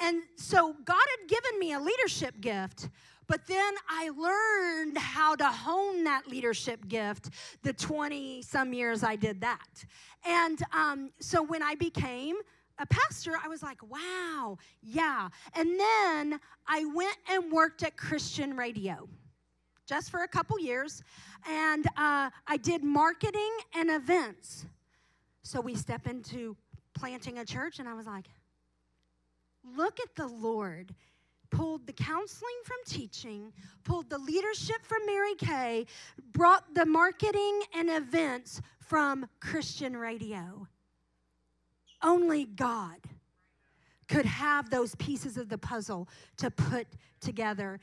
And 0.00 0.22
so 0.36 0.74
God 0.84 0.96
had 1.18 1.28
given 1.28 1.58
me 1.58 1.72
a 1.72 1.80
leadership 1.80 2.40
gift, 2.40 2.88
but 3.28 3.46
then 3.46 3.74
I 3.88 4.10
learned 4.10 4.98
how 4.98 5.34
to 5.36 5.46
hone 5.46 6.04
that 6.04 6.28
leadership 6.28 6.86
gift 6.88 7.30
the 7.62 7.72
20 7.72 8.42
some 8.42 8.72
years 8.72 9.02
I 9.02 9.16
did 9.16 9.40
that. 9.40 9.84
And 10.24 10.60
um, 10.72 11.10
so 11.20 11.42
when 11.42 11.62
I 11.62 11.74
became 11.74 12.36
a 12.78 12.86
pastor, 12.86 13.32
I 13.42 13.48
was 13.48 13.62
like, 13.62 13.78
wow, 13.88 14.58
yeah. 14.82 15.28
And 15.54 15.80
then 15.80 16.40
I 16.66 16.84
went 16.94 17.16
and 17.30 17.50
worked 17.50 17.82
at 17.82 17.96
Christian 17.96 18.56
radio 18.56 19.08
just 19.86 20.10
for 20.10 20.22
a 20.22 20.28
couple 20.28 20.58
years. 20.58 21.02
And 21.48 21.86
uh, 21.96 22.30
I 22.46 22.56
did 22.60 22.84
marketing 22.84 23.50
and 23.74 23.90
events. 23.90 24.66
So 25.42 25.60
we 25.60 25.74
step 25.76 26.06
into 26.06 26.56
planting 26.92 27.38
a 27.38 27.44
church, 27.44 27.78
and 27.78 27.88
I 27.88 27.94
was 27.94 28.06
like, 28.06 28.26
look 29.76 30.00
at 30.00 30.14
the 30.16 30.26
Lord 30.26 30.94
pulled 31.50 31.86
the 31.86 31.92
counseling 31.92 32.60
from 32.64 32.76
teaching, 32.86 33.52
pulled 33.84 34.10
the 34.10 34.18
leadership 34.18 34.84
from 34.84 35.04
Mary 35.06 35.34
Kay, 35.34 35.86
brought 36.32 36.74
the 36.74 36.86
marketing 36.86 37.62
and 37.74 37.90
events 37.90 38.60
from 38.80 39.26
Christian 39.40 39.96
radio. 39.96 40.66
Only 42.02 42.44
God 42.44 42.98
could 44.08 44.26
have 44.26 44.70
those 44.70 44.94
pieces 44.96 45.36
of 45.36 45.48
the 45.48 45.58
puzzle 45.58 46.08
to 46.36 46.50
put 46.50 46.86
together. 47.20 47.80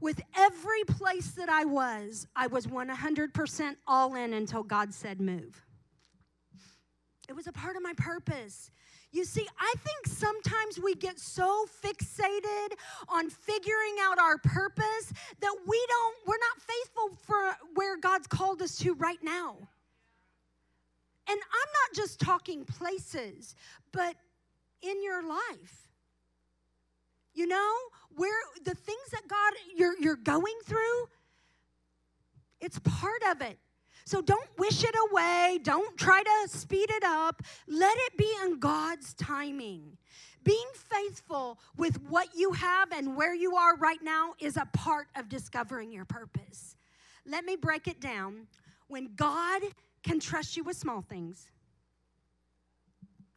With 0.00 0.20
every 0.36 0.84
place 0.84 1.32
that 1.32 1.48
I 1.48 1.64
was, 1.64 2.28
I 2.36 2.46
was 2.46 2.66
100% 2.66 3.76
all 3.86 4.14
in 4.14 4.32
until 4.32 4.62
God 4.62 4.94
said 4.94 5.20
move. 5.20 5.64
It 7.28 7.34
was 7.34 7.46
a 7.46 7.52
part 7.52 7.76
of 7.76 7.82
my 7.82 7.94
purpose. 7.96 8.70
You 9.10 9.24
see, 9.24 9.46
I 9.58 9.74
think 9.78 10.06
sometimes 10.06 10.78
we 10.78 10.94
get 10.94 11.18
so 11.18 11.66
fixated 11.82 12.74
on 13.08 13.30
figuring 13.30 13.96
out 14.02 14.18
our 14.18 14.36
purpose 14.38 15.12
that 15.40 15.56
we 15.66 15.86
don't, 15.88 16.16
we're 16.26 16.36
not 16.38 16.60
faithful 16.60 17.16
for 17.26 17.56
where 17.74 17.96
God's 17.96 18.26
called 18.26 18.60
us 18.60 18.76
to 18.78 18.94
right 18.94 19.22
now. 19.22 19.56
And 21.30 21.38
I'm 21.38 21.68
not 21.82 21.96
just 21.96 22.20
talking 22.20 22.64
places, 22.64 23.54
but 23.92 24.16
in 24.82 25.02
your 25.02 25.26
life. 25.26 25.88
You 27.34 27.46
know, 27.46 27.74
where 28.16 28.40
the 28.64 28.74
things 28.74 29.10
that 29.12 29.28
God 29.28 29.52
you're 29.76 29.94
you're 30.00 30.16
going 30.16 30.58
through, 30.64 31.08
it's 32.60 32.78
part 32.80 33.22
of 33.30 33.42
it. 33.42 33.58
So 34.08 34.22
don't 34.22 34.48
wish 34.56 34.84
it 34.84 34.94
away. 35.10 35.58
Don't 35.62 35.94
try 35.98 36.22
to 36.22 36.48
speed 36.48 36.88
it 36.90 37.04
up. 37.04 37.42
Let 37.66 37.94
it 37.94 38.16
be 38.16 38.32
in 38.42 38.58
God's 38.58 39.12
timing. 39.12 39.98
Being 40.42 40.66
faithful 40.72 41.58
with 41.76 42.00
what 42.08 42.28
you 42.34 42.52
have 42.52 42.90
and 42.90 43.16
where 43.16 43.34
you 43.34 43.56
are 43.56 43.76
right 43.76 44.02
now 44.02 44.32
is 44.38 44.56
a 44.56 44.66
part 44.72 45.08
of 45.14 45.28
discovering 45.28 45.92
your 45.92 46.06
purpose. 46.06 46.74
Let 47.26 47.44
me 47.44 47.56
break 47.56 47.86
it 47.86 48.00
down. 48.00 48.46
When 48.86 49.10
God 49.14 49.60
can 50.02 50.20
trust 50.20 50.56
you 50.56 50.64
with 50.64 50.78
small 50.78 51.02
things, 51.02 51.50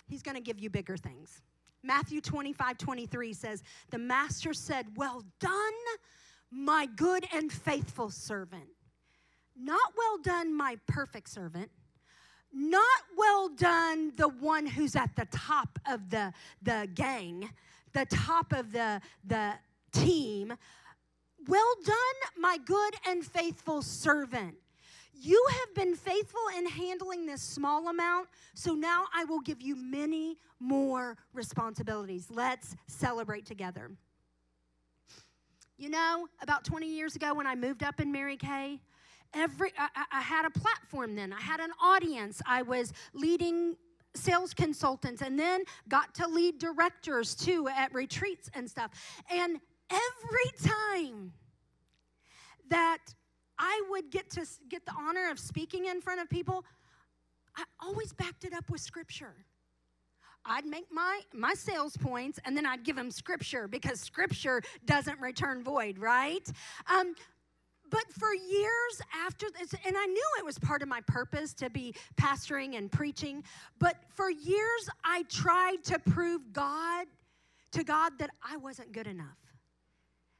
He's 0.07 0.21
going 0.21 0.37
to 0.37 0.41
give 0.41 0.57
you 0.57 0.69
bigger 0.69 0.95
things. 0.95 1.41
Matthew 1.83 2.21
25, 2.21 2.77
23 2.77 3.33
says, 3.33 3.61
The 3.89 3.97
master 3.97 4.53
said, 4.53 4.85
Well 4.95 5.21
done, 5.41 5.73
my 6.49 6.85
good 6.95 7.25
and 7.33 7.51
faithful 7.51 8.09
servant. 8.09 8.69
Not 9.61 9.93
well 9.95 10.17
done, 10.23 10.55
my 10.55 10.77
perfect 10.87 11.29
servant. 11.29 11.69
Not 12.53 12.83
well 13.15 13.49
done, 13.49 14.11
the 14.17 14.27
one 14.27 14.65
who's 14.65 14.95
at 14.95 15.15
the 15.15 15.27
top 15.31 15.79
of 15.89 16.09
the, 16.09 16.33
the 16.61 16.89
gang, 16.93 17.49
the 17.93 18.05
top 18.05 18.53
of 18.53 18.71
the, 18.71 19.01
the 19.25 19.53
team. 19.91 20.53
Well 21.47 21.75
done, 21.85 21.95
my 22.37 22.57
good 22.65 22.93
and 23.07 23.23
faithful 23.23 23.81
servant. 23.81 24.55
You 25.13 25.45
have 25.51 25.75
been 25.75 25.95
faithful 25.95 26.41
in 26.57 26.65
handling 26.65 27.27
this 27.27 27.43
small 27.43 27.89
amount, 27.89 28.27
so 28.55 28.73
now 28.73 29.05
I 29.13 29.23
will 29.25 29.39
give 29.39 29.61
you 29.61 29.75
many 29.75 30.37
more 30.59 31.15
responsibilities. 31.33 32.27
Let's 32.31 32.75
celebrate 32.87 33.45
together. 33.45 33.91
You 35.77 35.89
know, 35.89 36.27
about 36.41 36.65
20 36.65 36.87
years 36.87 37.15
ago 37.15 37.35
when 37.35 37.45
I 37.45 37.55
moved 37.55 37.83
up 37.83 37.99
in 37.99 38.11
Mary 38.11 38.35
Kay, 38.35 38.79
every 39.33 39.71
I, 39.77 39.89
I 40.11 40.21
had 40.21 40.45
a 40.45 40.49
platform 40.49 41.15
then. 41.15 41.33
I 41.33 41.41
had 41.41 41.59
an 41.59 41.71
audience. 41.81 42.41
I 42.45 42.61
was 42.61 42.93
leading 43.13 43.75
sales 44.13 44.53
consultants 44.53 45.21
and 45.21 45.39
then 45.39 45.63
got 45.87 46.13
to 46.15 46.27
lead 46.27 46.59
directors 46.59 47.35
too 47.35 47.67
at 47.69 47.93
retreats 47.93 48.49
and 48.53 48.69
stuff. 48.69 48.91
And 49.29 49.59
every 49.89 50.69
time 50.69 51.33
that 52.69 52.99
I 53.57 53.81
would 53.89 54.09
get 54.09 54.29
to 54.31 54.45
get 54.69 54.85
the 54.85 54.93
honor 54.97 55.29
of 55.29 55.39
speaking 55.39 55.85
in 55.85 56.01
front 56.01 56.21
of 56.21 56.29
people, 56.29 56.65
I 57.55 57.63
always 57.79 58.13
backed 58.13 58.43
it 58.43 58.53
up 58.53 58.69
with 58.69 58.81
scripture. 58.81 59.35
I'd 60.45 60.65
make 60.65 60.87
my 60.91 61.21
my 61.33 61.53
sales 61.53 61.95
points 61.95 62.39
and 62.45 62.57
then 62.57 62.65
I'd 62.65 62.83
give 62.83 62.95
them 62.95 63.11
scripture 63.11 63.67
because 63.67 63.99
scripture 63.99 64.63
doesn't 64.85 65.19
return 65.19 65.63
void, 65.63 65.99
right? 65.99 66.47
Um, 66.91 67.13
but 67.91 68.11
for 68.17 68.33
years 68.33 69.01
after 69.25 69.47
this, 69.59 69.73
and 69.85 69.95
I 69.95 70.05
knew 70.05 70.27
it 70.39 70.45
was 70.45 70.57
part 70.57 70.81
of 70.81 70.87
my 70.87 71.01
purpose 71.01 71.53
to 71.55 71.69
be 71.69 71.93
pastoring 72.19 72.77
and 72.77 72.91
preaching, 72.91 73.43
but 73.77 73.97
for 74.09 74.31
years 74.31 74.89
I 75.03 75.23
tried 75.29 75.83
to 75.83 75.99
prove 75.99 76.53
God 76.53 77.05
to 77.73 77.83
God 77.83 78.13
that 78.19 78.31
I 78.41 78.57
wasn't 78.57 78.91
good 78.93 79.07
enough. 79.07 79.37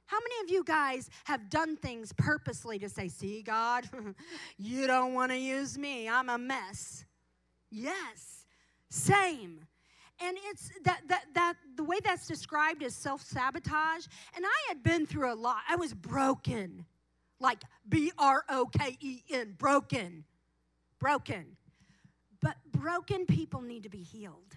How 0.05 0.17
many 0.19 0.45
of 0.45 0.51
you 0.51 0.63
guys 0.63 1.09
have 1.25 1.49
done 1.49 1.77
things 1.77 2.11
purposely 2.17 2.79
to 2.79 2.89
say, 2.89 3.07
See, 3.07 3.41
God, 3.41 3.89
you 4.57 4.87
don't 4.87 5.13
want 5.13 5.31
to 5.31 5.37
use 5.37 5.77
me, 5.77 6.09
I'm 6.09 6.29
a 6.29 6.37
mess? 6.37 7.05
Yes, 7.69 8.45
same. 8.89 9.65
And 10.23 10.37
it's 10.49 10.69
that, 10.83 11.01
that, 11.07 11.25
that 11.33 11.53
the 11.75 11.83
way 11.83 11.97
that's 12.03 12.27
described 12.27 12.83
is 12.83 12.93
self 12.93 13.21
sabotage. 13.21 14.05
And 14.35 14.45
I 14.45 14.67
had 14.67 14.83
been 14.83 15.05
through 15.05 15.33
a 15.33 15.35
lot. 15.35 15.61
I 15.67 15.77
was 15.77 15.93
broken 15.93 16.85
like 17.41 17.63
B 17.87 18.11
R 18.17 18.43
O 18.49 18.67
K 18.67 18.97
E 18.99 19.21
N, 19.31 19.55
broken. 19.57 20.23
Broken. 20.99 21.57
But 22.41 22.55
broken 22.71 23.25
people 23.25 23.61
need 23.61 23.83
to 23.83 23.89
be 23.89 24.03
healed. 24.03 24.55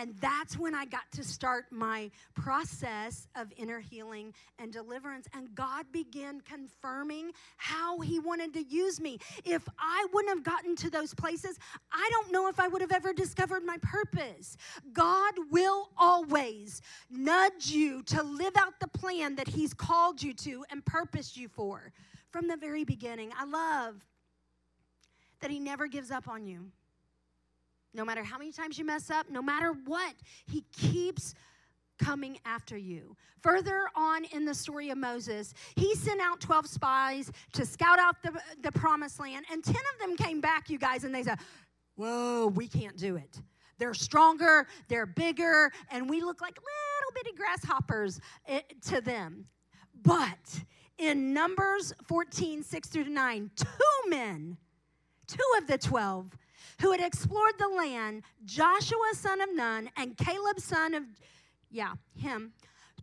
And 0.00 0.14
that's 0.18 0.56
when 0.56 0.74
I 0.74 0.86
got 0.86 1.12
to 1.12 1.22
start 1.22 1.66
my 1.70 2.10
process 2.34 3.28
of 3.36 3.52
inner 3.58 3.80
healing 3.80 4.32
and 4.58 4.72
deliverance. 4.72 5.28
And 5.34 5.54
God 5.54 5.84
began 5.92 6.40
confirming 6.40 7.32
how 7.58 8.00
He 8.00 8.18
wanted 8.18 8.54
to 8.54 8.62
use 8.62 8.98
me. 8.98 9.18
If 9.44 9.68
I 9.78 10.06
wouldn't 10.10 10.34
have 10.34 10.42
gotten 10.42 10.74
to 10.76 10.88
those 10.88 11.12
places, 11.12 11.58
I 11.92 12.08
don't 12.12 12.32
know 12.32 12.48
if 12.48 12.58
I 12.58 12.66
would 12.66 12.80
have 12.80 12.92
ever 12.92 13.12
discovered 13.12 13.62
my 13.62 13.76
purpose. 13.82 14.56
God 14.94 15.34
will 15.50 15.90
always 15.98 16.80
nudge 17.10 17.66
you 17.66 18.02
to 18.04 18.22
live 18.22 18.56
out 18.56 18.80
the 18.80 18.88
plan 18.88 19.34
that 19.34 19.48
He's 19.48 19.74
called 19.74 20.22
you 20.22 20.32
to 20.32 20.64
and 20.70 20.82
purposed 20.82 21.36
you 21.36 21.48
for 21.48 21.92
from 22.30 22.48
the 22.48 22.56
very 22.56 22.84
beginning. 22.84 23.32
I 23.38 23.44
love 23.44 23.96
that 25.42 25.50
He 25.50 25.60
never 25.60 25.88
gives 25.88 26.10
up 26.10 26.26
on 26.26 26.46
you. 26.46 26.70
No 27.92 28.04
matter 28.04 28.22
how 28.22 28.38
many 28.38 28.52
times 28.52 28.78
you 28.78 28.84
mess 28.84 29.10
up, 29.10 29.26
no 29.30 29.42
matter 29.42 29.72
what, 29.86 30.14
he 30.46 30.64
keeps 30.72 31.34
coming 31.98 32.38
after 32.44 32.76
you. 32.76 33.16
Further 33.42 33.88
on 33.94 34.24
in 34.26 34.44
the 34.44 34.54
story 34.54 34.90
of 34.90 34.98
Moses, 34.98 35.54
he 35.76 35.94
sent 35.94 36.20
out 36.20 36.40
12 36.40 36.66
spies 36.66 37.30
to 37.52 37.66
scout 37.66 37.98
out 37.98 38.16
the, 38.22 38.32
the 38.62 38.72
promised 38.72 39.20
land, 39.20 39.44
and 39.50 39.62
10 39.62 39.74
of 39.74 40.00
them 40.00 40.16
came 40.16 40.40
back, 40.40 40.70
you 40.70 40.78
guys, 40.78 41.04
and 41.04 41.14
they 41.14 41.22
said, 41.22 41.38
Whoa, 41.96 42.46
we 42.46 42.66
can't 42.66 42.96
do 42.96 43.16
it. 43.16 43.42
They're 43.78 43.94
stronger, 43.94 44.66
they're 44.88 45.06
bigger, 45.06 45.70
and 45.90 46.08
we 46.08 46.20
look 46.22 46.40
like 46.40 46.56
little 46.56 47.12
bitty 47.14 47.36
grasshoppers 47.36 48.20
eh, 48.46 48.60
to 48.88 49.00
them. 49.00 49.46
But 50.02 50.60
in 50.98 51.32
Numbers 51.32 51.92
14, 52.06 52.62
6 52.62 52.88
through 52.88 53.08
9, 53.08 53.50
two 53.56 53.66
men, 54.08 54.56
two 55.26 55.38
of 55.58 55.66
the 55.66 55.78
12, 55.78 56.30
who 56.80 56.92
had 56.92 57.00
explored 57.00 57.54
the 57.58 57.68
land, 57.68 58.22
Joshua, 58.44 59.10
son 59.14 59.40
of 59.40 59.54
Nun, 59.54 59.90
and 59.96 60.16
Caleb, 60.16 60.60
son 60.60 60.94
of, 60.94 61.04
yeah, 61.70 61.94
him, 62.16 62.52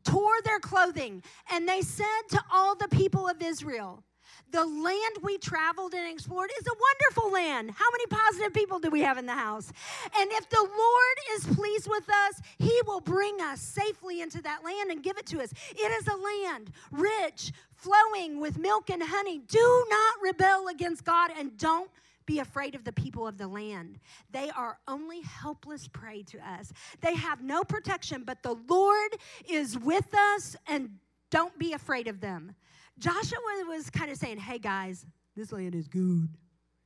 tore 0.04 0.42
their 0.44 0.60
clothing. 0.60 1.24
And 1.52 1.68
they 1.68 1.82
said 1.82 2.22
to 2.30 2.42
all 2.52 2.76
the 2.76 2.88
people 2.88 3.28
of 3.28 3.42
Israel, 3.42 4.04
the 4.52 4.66
land 4.66 5.18
we 5.22 5.38
traveled 5.38 5.94
and 5.94 6.12
explored 6.12 6.50
is 6.60 6.66
a 6.68 6.72
wonderful 6.72 7.32
land. 7.32 7.72
How 7.72 7.86
many 7.92 8.06
positive 8.08 8.54
people 8.54 8.80
do 8.80 8.90
we 8.90 9.02
have 9.02 9.18
in 9.18 9.26
the 9.26 9.34
house? 9.34 9.72
And 10.18 10.32
if 10.34 10.50
the 10.50 10.62
Lord 10.62 11.18
is 11.34 11.56
pleased 11.56 11.90
with 11.90 12.08
us, 12.10 12.42
He 12.58 12.74
will 12.86 13.02
bring 13.02 13.42
us 13.42 13.60
safely 13.60 14.22
into 14.22 14.42
that 14.44 14.64
land 14.64 14.90
and 14.90 15.04
give 15.04 15.18
it 15.18 15.26
to 15.28 15.42
us. 15.42 15.54
It 15.72 15.92
is 15.92 16.08
a 16.08 16.16
land 16.16 16.72
rich, 16.92 17.52
flowing 17.76 18.40
with 18.40 18.58
milk 18.58 18.90
and 18.90 19.04
honey. 19.04 19.40
Do 19.40 19.86
not 19.90 20.16
rebel 20.22 20.68
against 20.70 21.04
God 21.04 21.32
and 21.38 21.58
don't 21.58 21.90
be 22.28 22.38
afraid 22.40 22.76
of 22.76 22.84
the 22.84 22.92
people 22.92 23.28
of 23.28 23.40
the 23.40 23.48
land. 23.48 23.98
They 24.32 24.52
are 24.52 24.78
only 24.88 25.22
helpless 25.22 25.88
prey 25.88 26.22
to 26.24 26.38
us. 26.38 26.72
They 27.02 27.16
have 27.16 27.42
no 27.42 27.64
protection, 27.64 28.24
but 28.24 28.44
the 28.44 28.56
Lord 28.70 29.14
is 29.50 29.80
with 29.80 30.14
us 30.14 30.56
and 30.68 30.92
don't 31.32 31.58
be 31.58 31.74
afraid 31.74 32.08
of 32.08 32.22
them. 32.22 32.54
Joshua 33.00 33.40
was 33.68 33.90
kind 33.90 34.12
of 34.12 34.18
saying, 34.18 34.38
hey 34.38 34.60
guys, 34.60 35.06
this 35.36 35.52
land 35.52 35.74
is 35.74 35.88
good. 35.88 36.30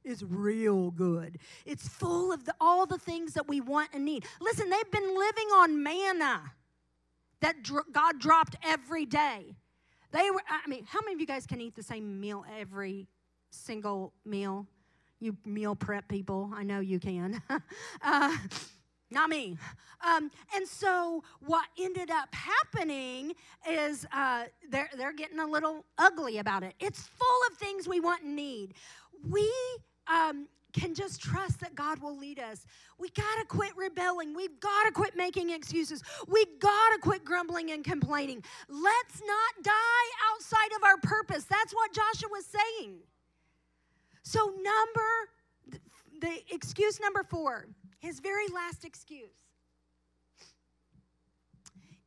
It's 0.03 0.23
real 0.23 0.91
good. 0.91 1.39
It's 1.65 1.87
full 1.87 2.31
of 2.31 2.45
the, 2.45 2.55
all 2.59 2.85
the 2.85 2.97
things 2.97 3.33
that 3.33 3.47
we 3.47 3.61
want 3.61 3.89
and 3.93 4.05
need. 4.05 4.25
Listen, 4.39 4.69
they've 4.69 4.91
been 4.91 5.17
living 5.17 5.47
on 5.55 5.83
manna 5.83 6.53
that 7.41 7.61
dr- 7.63 7.91
God 7.91 8.19
dropped 8.19 8.55
every 8.63 9.05
day. 9.05 9.55
They 10.11 10.29
were, 10.31 10.41
I 10.49 10.67
mean, 10.67 10.85
how 10.85 10.99
many 11.01 11.13
of 11.13 11.19
you 11.19 11.27
guys 11.27 11.45
can 11.45 11.61
eat 11.61 11.75
the 11.75 11.83
same 11.83 12.19
meal 12.19 12.45
every 12.59 13.07
single 13.51 14.13
meal? 14.25 14.67
You 15.21 15.37
meal 15.45 15.75
prep 15.75 16.07
people, 16.07 16.51
I 16.53 16.63
know 16.63 16.79
you 16.79 16.99
can. 16.99 17.41
uh, 18.01 18.37
not 19.11 19.29
me. 19.29 19.55
Um, 20.05 20.31
and 20.55 20.67
so 20.67 21.23
what 21.45 21.67
ended 21.79 22.09
up 22.09 22.33
happening 22.33 23.33
is 23.69 24.07
uh, 24.11 24.45
they're, 24.69 24.89
they're 24.97 25.13
getting 25.13 25.39
a 25.39 25.45
little 25.45 25.85
ugly 25.97 26.39
about 26.39 26.63
it. 26.63 26.73
It's 26.79 27.07
full 27.07 27.39
of 27.51 27.57
things 27.57 27.87
we 27.87 27.99
want 27.99 28.23
and 28.23 28.35
need. 28.35 28.73
We 29.29 29.47
um, 30.07 30.47
can 30.73 30.95
just 30.95 31.21
trust 31.21 31.59
that 31.59 31.75
God 31.75 32.01
will 32.01 32.17
lead 32.17 32.39
us. 32.39 32.65
We 32.97 33.09
got 33.09 33.35
to 33.39 33.45
quit 33.45 33.73
rebelling. 33.77 34.33
We've 34.35 34.59
got 34.59 34.85
to 34.85 34.91
quit 34.91 35.15
making 35.15 35.51
excuses. 35.51 36.01
We 36.27 36.45
got 36.59 36.93
to 36.93 36.99
quit 36.99 37.23
grumbling 37.23 37.71
and 37.71 37.83
complaining. 37.83 38.43
Let's 38.69 39.21
not 39.21 39.63
die 39.63 40.31
outside 40.33 40.75
of 40.75 40.83
our 40.83 40.97
purpose. 40.97 41.43
That's 41.43 41.73
what 41.73 41.93
Joshua 41.93 42.29
was 42.31 42.45
saying. 42.45 43.01
So, 44.23 44.53
number, 44.61 45.79
the 46.21 46.41
excuse 46.53 46.99
number 46.99 47.23
four, 47.23 47.67
his 47.99 48.19
very 48.19 48.47
last 48.47 48.85
excuse, 48.85 49.29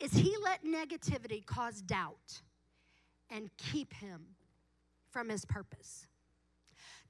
is 0.01 0.13
he 0.13 0.37
let 0.43 0.65
negativity 0.65 1.45
cause 1.45 1.81
doubt 1.81 2.43
and 3.31 3.51
keep 3.57 3.93
him 3.95 4.21
from 5.11 5.29
his 5.29 5.45
purpose. 5.45 6.07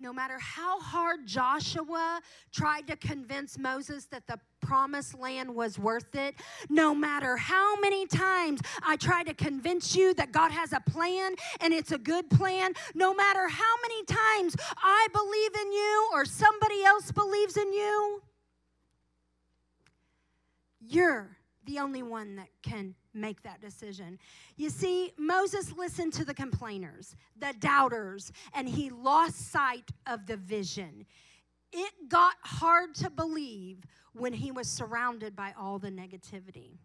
No 0.05 0.12
matter 0.12 0.38
how 0.38 0.78
hard 0.80 1.26
Joshua 1.26 2.20
tried 2.52 2.86
to 2.88 2.96
convince 2.96 3.59
Moses 3.59 4.05
that 4.11 4.26
the 4.26 4.38
promised 4.61 5.18
land 5.18 5.55
was 5.55 5.78
worth 5.78 6.14
it, 6.14 6.34
no 6.68 6.94
matter 6.94 7.38
how 7.38 7.80
many 7.80 8.07
times 8.07 8.61
I 8.82 8.96
try 8.96 9.22
to 9.22 9.32
convince 9.32 9.96
you 9.96 10.12
that 10.12 10.30
God 10.30 10.50
has 10.50 10.74
a 10.74 10.80
plan 10.80 11.36
and 11.59 11.72
it's 11.72 11.90
a 11.90 11.96
good 11.96 12.28
plan, 12.28 12.74
no 12.94 13.14
matter 13.14 13.48
how 13.48 13.74
many 13.80 14.05
times 14.05 14.57
I 14.76 15.07
believe 15.11 15.66
in 15.66 15.72
you 15.72 16.11
or 16.12 16.26
somebody 16.26 16.84
else 16.84 17.11
believes 17.11 17.57
in 17.57 17.72
you, 17.72 18.22
you're 20.86 21.38
the 21.64 21.78
only 21.78 22.02
one 22.02 22.36
that 22.36 22.48
can 22.62 22.94
make 23.14 23.42
that 23.42 23.60
decision. 23.60 24.18
You 24.56 24.70
see, 24.70 25.12
Moses 25.16 25.72
listened 25.72 26.12
to 26.14 26.24
the 26.24 26.34
complainers, 26.34 27.16
the 27.38 27.54
doubters, 27.60 28.32
and 28.52 28.68
he 28.68 28.90
lost 28.90 29.50
sight 29.50 29.90
of 30.06 30.26
the 30.26 30.36
vision. 30.36 31.06
It 31.72 32.08
got 32.08 32.34
hard 32.42 32.94
to 32.96 33.10
believe 33.10 33.78
when 34.12 34.32
he 34.32 34.50
was 34.50 34.68
surrounded 34.68 35.34
by 35.34 35.52
all 35.58 35.78
the 35.78 35.90
negativity. 35.90 36.78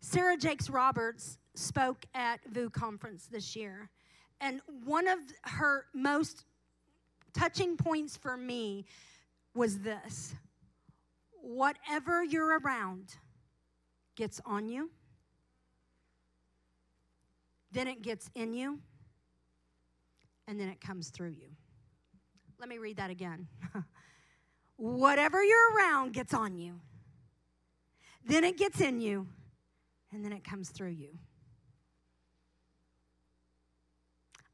Sarah 0.00 0.36
Jakes 0.36 0.70
Roberts 0.70 1.38
spoke 1.54 2.06
at 2.14 2.40
VOUS 2.46 2.70
conference 2.70 3.26
this 3.26 3.56
year, 3.56 3.90
and 4.40 4.60
one 4.84 5.08
of 5.08 5.18
her 5.42 5.86
most 5.92 6.44
touching 7.34 7.76
points 7.76 8.16
for 8.16 8.36
me 8.36 8.86
was 9.54 9.80
this 9.80 10.34
whatever 11.40 12.22
you're 12.22 12.58
around 12.58 13.16
gets 14.16 14.40
on 14.44 14.68
you, 14.68 14.90
then 17.72 17.88
it 17.88 18.02
gets 18.02 18.30
in 18.34 18.52
you, 18.52 18.78
and 20.46 20.58
then 20.58 20.68
it 20.68 20.80
comes 20.80 21.10
through 21.10 21.30
you. 21.30 21.48
Let 22.58 22.68
me 22.68 22.78
read 22.78 22.96
that 22.96 23.10
again. 23.10 23.46
Whatever 24.76 25.42
you're 25.42 25.76
around 25.76 26.12
gets 26.12 26.32
on 26.32 26.56
you, 26.56 26.80
then 28.24 28.44
it 28.44 28.56
gets 28.56 28.80
in 28.80 29.00
you, 29.00 29.26
and 30.12 30.24
then 30.24 30.32
it 30.32 30.44
comes 30.44 30.70
through 30.70 30.90
you. 30.90 31.18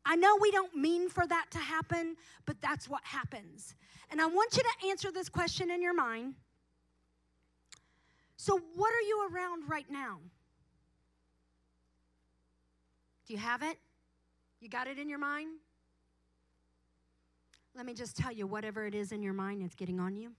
I 0.06 0.16
know 0.16 0.36
we 0.40 0.50
don't 0.50 0.74
mean 0.74 1.08
for 1.08 1.26
that 1.26 1.46
to 1.52 1.58
happen, 1.58 2.16
but 2.44 2.60
that's 2.60 2.88
what 2.88 3.02
happens. 3.04 3.74
And 4.10 4.20
I 4.20 4.26
want 4.26 4.56
you 4.56 4.62
to 4.62 4.88
answer 4.88 5.10
this 5.10 5.28
question 5.28 5.70
in 5.70 5.80
your 5.80 5.94
mind 5.94 6.34
so, 8.44 8.60
what 8.76 8.92
are 8.92 9.00
you 9.00 9.26
around 9.32 9.70
right 9.70 9.86
now? 9.88 10.18
Do 13.26 13.32
you 13.32 13.38
have 13.38 13.62
it? 13.62 13.78
You 14.60 14.68
got 14.68 14.86
it 14.86 14.98
in 14.98 15.08
your 15.08 15.18
mind? 15.18 15.48
Let 17.74 17.86
me 17.86 17.94
just 17.94 18.16
tell 18.16 18.32
you 18.32 18.46
whatever 18.46 18.86
it 18.86 18.94
is 18.94 19.12
in 19.12 19.22
your 19.22 19.32
mind, 19.32 19.62
it's 19.62 19.74
getting 19.74 19.98
on 19.98 20.16
you, 20.16 20.32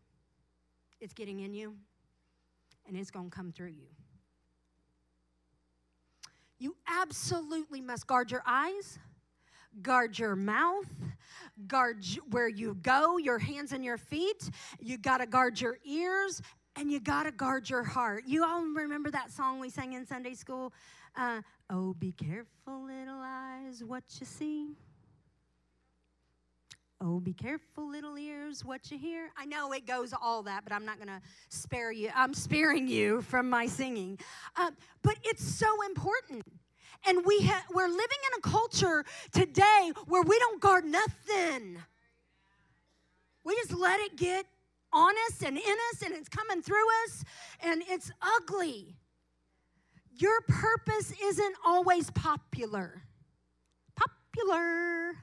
it's 1.02 1.14
getting 1.14 1.42
in 1.42 1.54
you, 1.54 1.76
and 2.88 2.96
it's 2.96 3.12
going 3.12 3.30
to 3.30 3.36
come 3.36 3.52
through 3.52 3.72
you. 3.72 3.88
You 6.58 6.76
absolutely 6.88 7.82
must 7.82 8.08
guard 8.08 8.32
your 8.32 8.44
eyes, 8.46 8.98
guard 9.82 10.18
your 10.18 10.36
mouth, 10.36 10.88
guard 11.68 12.06
where 12.30 12.48
you 12.48 12.76
go, 12.82 13.18
your 13.18 13.40
hands 13.40 13.74
and 13.74 13.84
your 13.84 13.98
feet. 13.98 14.50
You 14.80 14.98
got 14.98 15.18
to 15.18 15.26
guard 15.26 15.60
your 15.60 15.78
ears 15.84 16.42
and 16.78 16.90
you 16.92 17.00
got 17.00 17.24
to 17.24 17.32
guard 17.32 17.70
your 17.70 17.84
heart. 17.84 18.24
You 18.26 18.46
all 18.46 18.62
remember 18.62 19.12
that 19.12 19.32
song 19.32 19.60
we 19.60 19.70
sang 19.70 19.94
in 19.94 20.06
Sunday 20.06 20.34
school? 20.34 20.74
Uh, 21.18 21.42
oh, 21.70 21.94
be 21.94 22.12
careful, 22.12 22.86
little 22.86 23.22
eyes, 23.22 23.84
what 23.84 24.04
you 24.20 24.26
see. 24.26 24.76
Oh, 27.02 27.20
be 27.20 27.34
careful, 27.34 27.90
little 27.90 28.18
ears, 28.18 28.66
what 28.66 28.90
you 28.90 28.98
hear. 28.98 29.30
I 29.38 29.46
know 29.46 29.72
it 29.74 29.86
goes 29.86 30.14
all 30.14 30.44
that, 30.44 30.64
but 30.64 30.74
I'm 30.74 30.86
not 30.86 30.98
going 30.98 31.08
to 31.08 31.22
spare 31.50 31.92
you. 31.92 32.10
I'm 32.16 32.34
sparing 32.34 32.88
you 32.88 33.22
from 33.22 33.50
my 33.50 33.68
singing. 33.68 34.18
Uh, 34.56 34.72
but 35.04 35.16
it's 35.24 35.44
so 35.44 35.68
important. 35.86 36.44
And 37.08 37.26
we 37.26 37.42
ha- 37.42 37.66
we're 37.74 37.88
living 37.88 38.00
in 38.00 38.40
a 38.40 38.42
culture 38.42 39.06
today 39.32 39.92
where 40.08 40.24
we 40.24 40.40
don't 40.40 40.60
guard 40.60 40.86
nothing. 40.86 41.78
We 43.44 43.56
just 43.56 43.74
let 43.74 44.00
it 44.00 44.18
get 44.18 44.46
on 44.92 45.14
us 45.30 45.44
and 45.44 45.58
in 45.58 45.78
us 45.94 46.02
and 46.04 46.14
it's 46.14 46.30
coming 46.30 46.62
through 46.62 46.88
us 47.06 47.24
and 47.62 47.84
it's 47.88 48.12
ugly. 48.22 48.96
Your 50.18 50.42
purpose 50.42 51.14
isn't 51.22 51.56
always 51.66 52.10
popular. 52.12 53.02
Popular. 53.96 55.16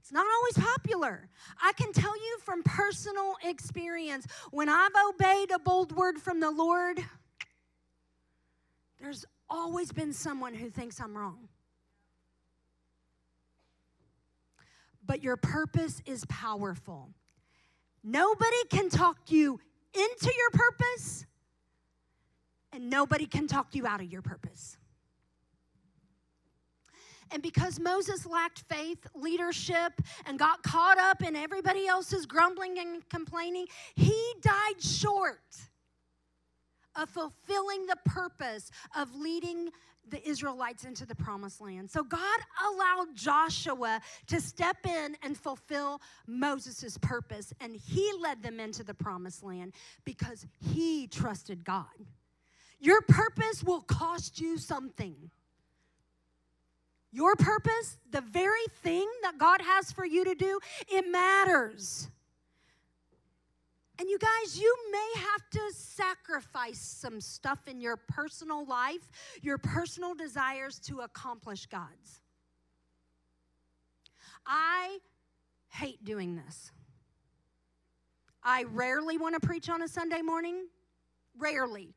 It's 0.00 0.12
not 0.12 0.24
always 0.24 0.56
popular. 0.56 1.28
I 1.60 1.72
can 1.72 1.92
tell 1.92 2.16
you 2.16 2.38
from 2.44 2.62
personal 2.62 3.34
experience 3.44 4.26
when 4.50 4.68
I've 4.68 4.92
obeyed 5.10 5.50
a 5.50 5.58
bold 5.58 5.92
word 5.92 6.18
from 6.18 6.40
the 6.40 6.50
Lord, 6.50 7.04
there's 9.00 9.24
always 9.50 9.92
been 9.92 10.12
someone 10.12 10.54
who 10.54 10.70
thinks 10.70 11.00
I'm 11.00 11.16
wrong. 11.16 11.48
But 15.04 15.22
your 15.22 15.36
purpose 15.36 16.00
is 16.06 16.24
powerful. 16.26 17.10
Nobody 18.02 18.64
can 18.70 18.88
talk 18.88 19.18
you 19.28 19.60
into 19.92 20.32
your 20.36 20.50
purpose, 20.50 21.26
and 22.76 22.90
nobody 22.90 23.26
can 23.26 23.48
talk 23.48 23.74
you 23.74 23.86
out 23.86 24.00
of 24.00 24.12
your 24.12 24.22
purpose. 24.22 24.76
And 27.32 27.42
because 27.42 27.80
Moses 27.80 28.24
lacked 28.24 28.60
faith, 28.68 29.04
leadership, 29.14 30.00
and 30.26 30.38
got 30.38 30.62
caught 30.62 30.98
up 30.98 31.22
in 31.22 31.34
everybody 31.34 31.88
else's 31.88 32.24
grumbling 32.24 32.78
and 32.78 33.08
complaining, 33.08 33.66
he 33.96 34.34
died 34.42 34.80
short 34.80 35.40
of 36.94 37.08
fulfilling 37.08 37.86
the 37.86 37.96
purpose 38.04 38.70
of 38.96 39.14
leading 39.16 39.70
the 40.08 40.26
Israelites 40.28 40.84
into 40.84 41.04
the 41.04 41.16
promised 41.16 41.60
land. 41.60 41.90
So 41.90 42.04
God 42.04 42.40
allowed 42.64 43.16
Joshua 43.16 44.00
to 44.28 44.40
step 44.40 44.76
in 44.86 45.16
and 45.22 45.36
fulfill 45.36 46.00
Moses' 46.28 46.96
purpose, 46.98 47.52
and 47.60 47.74
he 47.74 48.12
led 48.20 48.42
them 48.42 48.60
into 48.60 48.84
the 48.84 48.94
promised 48.94 49.42
land 49.42 49.72
because 50.04 50.46
he 50.60 51.08
trusted 51.08 51.64
God. 51.64 51.86
Your 52.78 53.02
purpose 53.02 53.62
will 53.62 53.80
cost 53.80 54.40
you 54.40 54.58
something. 54.58 55.30
Your 57.12 57.34
purpose, 57.34 57.96
the 58.10 58.20
very 58.20 58.66
thing 58.82 59.08
that 59.22 59.38
God 59.38 59.62
has 59.62 59.90
for 59.90 60.04
you 60.04 60.24
to 60.24 60.34
do, 60.34 60.60
it 60.88 61.10
matters. 61.10 62.08
And 63.98 64.10
you 64.10 64.18
guys, 64.18 64.60
you 64.60 64.76
may 64.92 65.20
have 65.20 65.48
to 65.52 65.74
sacrifice 65.74 66.78
some 66.78 67.20
stuff 67.20 67.60
in 67.66 67.80
your 67.80 67.96
personal 67.96 68.66
life, 68.66 69.08
your 69.40 69.56
personal 69.56 70.14
desires 70.14 70.78
to 70.80 71.00
accomplish 71.00 71.64
God's. 71.66 72.20
I 74.44 74.98
hate 75.70 76.04
doing 76.04 76.36
this. 76.36 76.70
I 78.42 78.64
rarely 78.64 79.16
want 79.16 79.40
to 79.40 79.46
preach 79.46 79.70
on 79.70 79.82
a 79.82 79.88
Sunday 79.88 80.20
morning. 80.20 80.66
Rarely. 81.38 81.94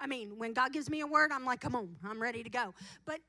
I 0.00 0.06
mean, 0.06 0.38
when 0.38 0.52
God 0.52 0.72
gives 0.72 0.88
me 0.88 1.00
a 1.00 1.06
word, 1.06 1.32
I'm 1.32 1.44
like, 1.44 1.60
come 1.60 1.74
on, 1.74 1.96
I'm 2.04 2.20
ready 2.20 2.42
to 2.42 2.50
go. 2.50 2.74
But 3.04 3.20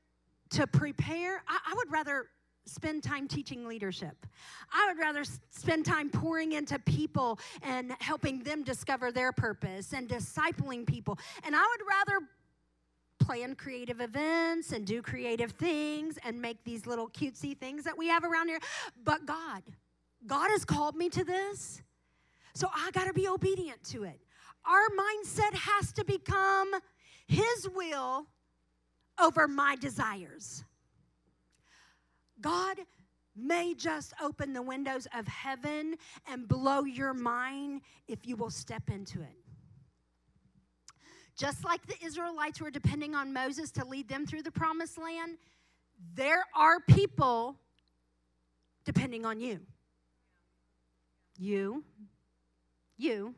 to 0.50 0.66
prepare, 0.66 1.42
I, 1.48 1.58
I 1.70 1.74
would 1.74 1.90
rather 1.90 2.26
spend 2.66 3.02
time 3.02 3.26
teaching 3.26 3.66
leadership. 3.66 4.26
I 4.72 4.86
would 4.88 4.98
rather 4.98 5.24
spend 5.50 5.84
time 5.84 6.10
pouring 6.10 6.52
into 6.52 6.78
people 6.78 7.38
and 7.62 7.92
helping 8.00 8.42
them 8.42 8.62
discover 8.62 9.10
their 9.10 9.32
purpose 9.32 9.92
and 9.92 10.08
discipling 10.08 10.86
people. 10.86 11.18
And 11.44 11.56
I 11.56 11.62
would 11.62 11.86
rather 11.88 12.26
plan 13.18 13.54
creative 13.54 14.00
events 14.00 14.72
and 14.72 14.86
do 14.86 15.02
creative 15.02 15.52
things 15.52 16.18
and 16.24 16.40
make 16.40 16.64
these 16.64 16.86
little 16.86 17.08
cutesy 17.08 17.56
things 17.56 17.84
that 17.84 17.96
we 17.96 18.08
have 18.08 18.24
around 18.24 18.48
here. 18.48 18.60
But 19.04 19.26
God, 19.26 19.62
God 20.26 20.50
has 20.50 20.64
called 20.64 20.96
me 20.96 21.08
to 21.10 21.24
this. 21.24 21.82
So 22.54 22.68
I 22.74 22.90
got 22.92 23.06
to 23.06 23.12
be 23.12 23.28
obedient 23.28 23.82
to 23.84 24.04
it. 24.04 24.20
Our 24.66 24.88
mindset 24.90 25.54
has 25.54 25.92
to 25.92 26.04
become 26.04 26.72
His 27.26 27.68
will 27.74 28.26
over 29.18 29.48
my 29.48 29.76
desires. 29.76 30.64
God, 32.40 32.78
may 33.36 33.74
just 33.74 34.12
open 34.22 34.52
the 34.52 34.62
windows 34.62 35.06
of 35.14 35.26
heaven 35.26 35.96
and 36.28 36.48
blow 36.48 36.84
your 36.84 37.14
mind 37.14 37.80
if 38.08 38.26
you 38.26 38.36
will 38.36 38.50
step 38.50 38.82
into 38.90 39.20
it. 39.20 39.36
Just 41.36 41.64
like 41.64 41.86
the 41.86 41.96
Israelites 42.04 42.60
were 42.60 42.70
depending 42.70 43.14
on 43.14 43.32
Moses 43.32 43.70
to 43.72 43.84
lead 43.84 44.08
them 44.08 44.26
through 44.26 44.42
the 44.42 44.50
promised 44.50 44.98
land, 44.98 45.38
there 46.14 46.44
are 46.54 46.80
people 46.80 47.56
depending 48.84 49.24
on 49.24 49.40
you. 49.40 49.60
You, 51.38 51.82
you, 52.98 53.34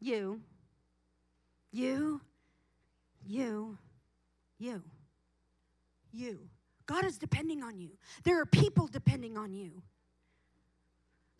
you, 0.00 0.40
you, 1.72 2.20
you, 3.26 3.78
you, 4.58 4.82
you. 6.12 6.38
God 6.86 7.04
is 7.04 7.18
depending 7.18 7.62
on 7.62 7.78
you. 7.78 7.90
There 8.24 8.40
are 8.40 8.46
people 8.46 8.86
depending 8.86 9.36
on 9.36 9.52
you. 9.52 9.82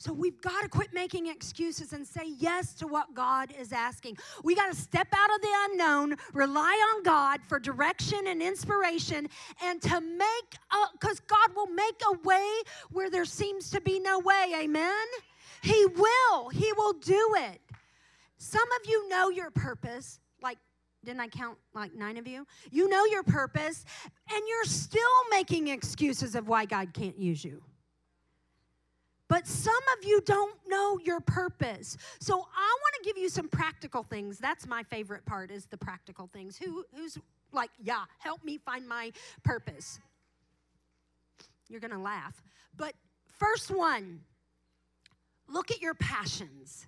So 0.00 0.12
we've 0.12 0.40
got 0.40 0.62
to 0.62 0.68
quit 0.68 0.94
making 0.94 1.26
excuses 1.26 1.92
and 1.92 2.06
say 2.06 2.22
yes 2.38 2.72
to 2.74 2.86
what 2.86 3.14
God 3.14 3.52
is 3.58 3.72
asking. 3.72 4.16
We 4.44 4.54
got 4.54 4.70
to 4.70 4.76
step 4.76 5.08
out 5.12 5.34
of 5.34 5.40
the 5.40 5.48
unknown, 5.70 6.16
rely 6.32 6.94
on 6.94 7.02
God 7.02 7.40
for 7.48 7.58
direction 7.58 8.28
and 8.28 8.40
inspiration, 8.40 9.28
and 9.64 9.82
to 9.82 10.00
make, 10.00 10.58
because 10.92 11.18
God 11.20 11.48
will 11.56 11.66
make 11.66 12.00
a 12.06 12.18
way 12.22 12.48
where 12.92 13.10
there 13.10 13.24
seems 13.24 13.70
to 13.72 13.80
be 13.80 13.98
no 13.98 14.20
way. 14.20 14.54
Amen? 14.62 15.06
He 15.62 15.86
will. 15.86 16.48
He 16.50 16.72
will 16.74 16.92
do 16.92 17.34
it. 17.38 17.60
Some 18.38 18.68
of 18.80 18.88
you 18.88 19.08
know 19.08 19.28
your 19.28 19.50
purpose, 19.50 20.20
like 20.42 20.58
didn't 21.04 21.20
I 21.20 21.28
count 21.28 21.58
like 21.74 21.94
nine 21.94 22.16
of 22.16 22.26
you? 22.26 22.46
You 22.70 22.88
know 22.88 23.04
your 23.04 23.22
purpose, 23.22 23.84
and 24.30 24.42
you're 24.48 24.64
still 24.64 25.02
making 25.30 25.68
excuses 25.68 26.34
of 26.34 26.48
why 26.48 26.64
God 26.64 26.92
can't 26.92 27.18
use 27.18 27.44
you. 27.44 27.62
But 29.28 29.46
some 29.46 29.74
of 29.98 30.08
you 30.08 30.22
don't 30.22 30.56
know 30.66 30.98
your 31.04 31.20
purpose. 31.20 31.96
So 32.18 32.34
I 32.34 32.36
want 32.80 32.94
to 33.02 33.04
give 33.04 33.18
you 33.18 33.28
some 33.28 33.48
practical 33.48 34.02
things. 34.02 34.38
That's 34.38 34.66
my 34.66 34.82
favorite 34.84 35.26
part 35.26 35.50
is 35.50 35.66
the 35.66 35.76
practical 35.76 36.28
things. 36.32 36.56
Who 36.56 36.84
who's 36.94 37.18
like, 37.52 37.70
yeah, 37.82 38.04
help 38.18 38.42
me 38.44 38.58
find 38.58 38.88
my 38.88 39.12
purpose. 39.42 40.00
You're 41.68 41.80
going 41.80 41.92
to 41.92 41.98
laugh. 41.98 42.42
But 42.76 42.94
first 43.26 43.70
one, 43.70 44.20
look 45.48 45.70
at 45.70 45.80
your 45.80 45.94
passions 45.94 46.86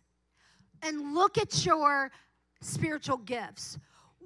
and 0.83 1.15
look 1.15 1.39
at 1.39 1.65
your 1.65 2.11
spiritual 2.61 3.19
gifts. 3.19 3.79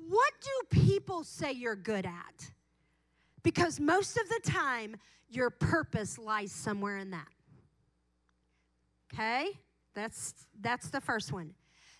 What 0.08 0.32
do 0.40 0.78
people 0.80 1.24
say 1.24 1.52
you're 1.52 1.76
good 1.76 2.06
at? 2.06 2.50
Because 3.42 3.80
most 3.80 4.16
of 4.18 4.28
the 4.28 4.40
time, 4.50 4.96
your 5.28 5.50
purpose 5.50 6.18
lies 6.18 6.52
somewhere 6.52 6.98
in 6.98 7.10
that. 7.10 7.28
Okay? 9.12 9.48
That's 9.94 10.34
that's 10.60 10.88
the 10.88 11.00
first 11.00 11.32
one. 11.32 11.54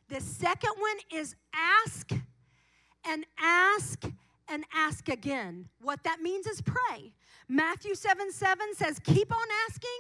The 0.09 0.21
second 0.21 0.73
one 0.79 1.21
is 1.21 1.37
ask 1.55 2.11
and 3.09 3.25
ask 3.39 4.05
and 4.49 4.65
ask 4.75 5.09
again. 5.09 5.69
What 5.81 6.03
that 6.05 6.21
means 6.21 6.47
is 6.47 6.61
pray. 6.61 7.13
Matthew 7.49 7.95
7 7.95 8.33
7 8.33 8.75
says, 8.75 8.99
Keep 8.99 9.33
on 9.33 9.47
asking, 9.69 9.91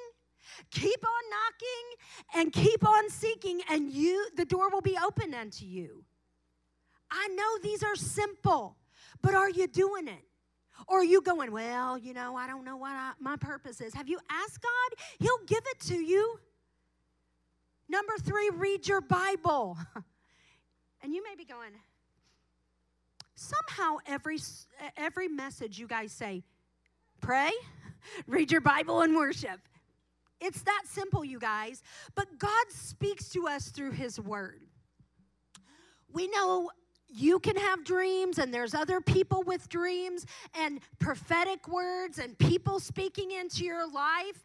keep 0.71 1.05
on 1.05 1.23
knocking, 1.31 2.41
and 2.41 2.53
keep 2.53 2.87
on 2.87 3.11
seeking, 3.11 3.61
and 3.71 3.91
you 3.91 4.29
the 4.37 4.45
door 4.45 4.71
will 4.71 4.81
be 4.81 4.99
open 5.05 5.35
unto 5.35 5.65
you. 5.65 6.05
I 7.11 7.29
know 7.29 7.59
these 7.63 7.83
are 7.83 7.97
simple, 7.97 8.77
but 9.23 9.35
are 9.35 9.51
you 9.51 9.67
doing 9.67 10.09
it? 10.09 10.25
Or 10.89 11.01
are 11.01 11.05
you 11.05 11.21
going, 11.21 11.53
well, 11.53 11.97
you 11.97 12.13
know, 12.13 12.37
I 12.37 12.47
don't 12.47 12.65
know 12.65 12.77
what 12.77 12.93
I, 12.93 13.13
my 13.21 13.37
purpose 13.37 13.81
is? 13.81 13.95
Have 13.95 14.09
you 14.09 14.19
asked 14.29 14.61
God? 14.61 14.99
He'll 15.21 15.47
give 15.47 15.63
it 15.67 15.81
to 15.87 15.95
you. 15.95 16.41
Number 17.89 18.15
three, 18.21 18.51
read 18.51 18.89
your 18.89 19.01
Bible. 19.01 19.79
And 21.05 21.13
you 21.13 21.23
may 21.23 21.35
be 21.35 21.45
going, 21.45 21.73
somehow 23.35 23.99
every, 24.07 24.39
every 24.97 25.29
message 25.29 25.79
you 25.79 25.87
guys 25.87 26.13
say, 26.13 26.45
pray, 27.21 27.51
read 28.27 28.51
your 28.51 28.63
Bible, 28.63 29.03
and 29.03 29.15
worship. 29.15 29.61
It's 30.45 30.61
that 30.63 30.83
simple, 30.85 31.25
you 31.25 31.39
guys. 31.39 31.83
But 32.15 32.39
God 32.39 32.67
speaks 32.69 33.31
to 33.31 33.49
us 33.49 33.71
through 33.71 33.93
His 33.93 34.21
Word. 34.21 34.61
We 36.13 36.29
know 36.29 36.71
you 37.09 37.39
can 37.39 37.57
have 37.57 37.83
dreams, 37.83 38.39
and 38.39 38.53
there's 38.53 38.75
other 38.75 39.01
people 39.01 39.43
with 39.43 39.71
dreams, 39.71 40.27
and 40.55 40.81
prophetic 40.99 41.67
words, 41.67 42.19
and 42.19 42.39
people 42.39 42.79
speaking 42.79 43.31
into 43.31 43.65
your 43.65 43.91
life. 43.91 44.45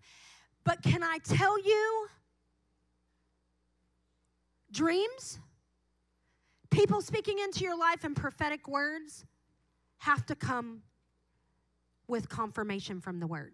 But 0.63 0.81
can 0.83 1.03
I 1.03 1.17
tell 1.23 1.59
you, 1.59 2.07
dreams, 4.71 5.39
people 6.69 7.01
speaking 7.01 7.39
into 7.39 7.65
your 7.65 7.77
life, 7.77 8.05
and 8.05 8.15
prophetic 8.15 8.69
words 8.69 9.25
have 9.97 10.25
to 10.27 10.35
come 10.35 10.83
with 12.07 12.29
confirmation 12.29 13.01
from 13.01 13.19
the 13.19 13.27
word. 13.27 13.53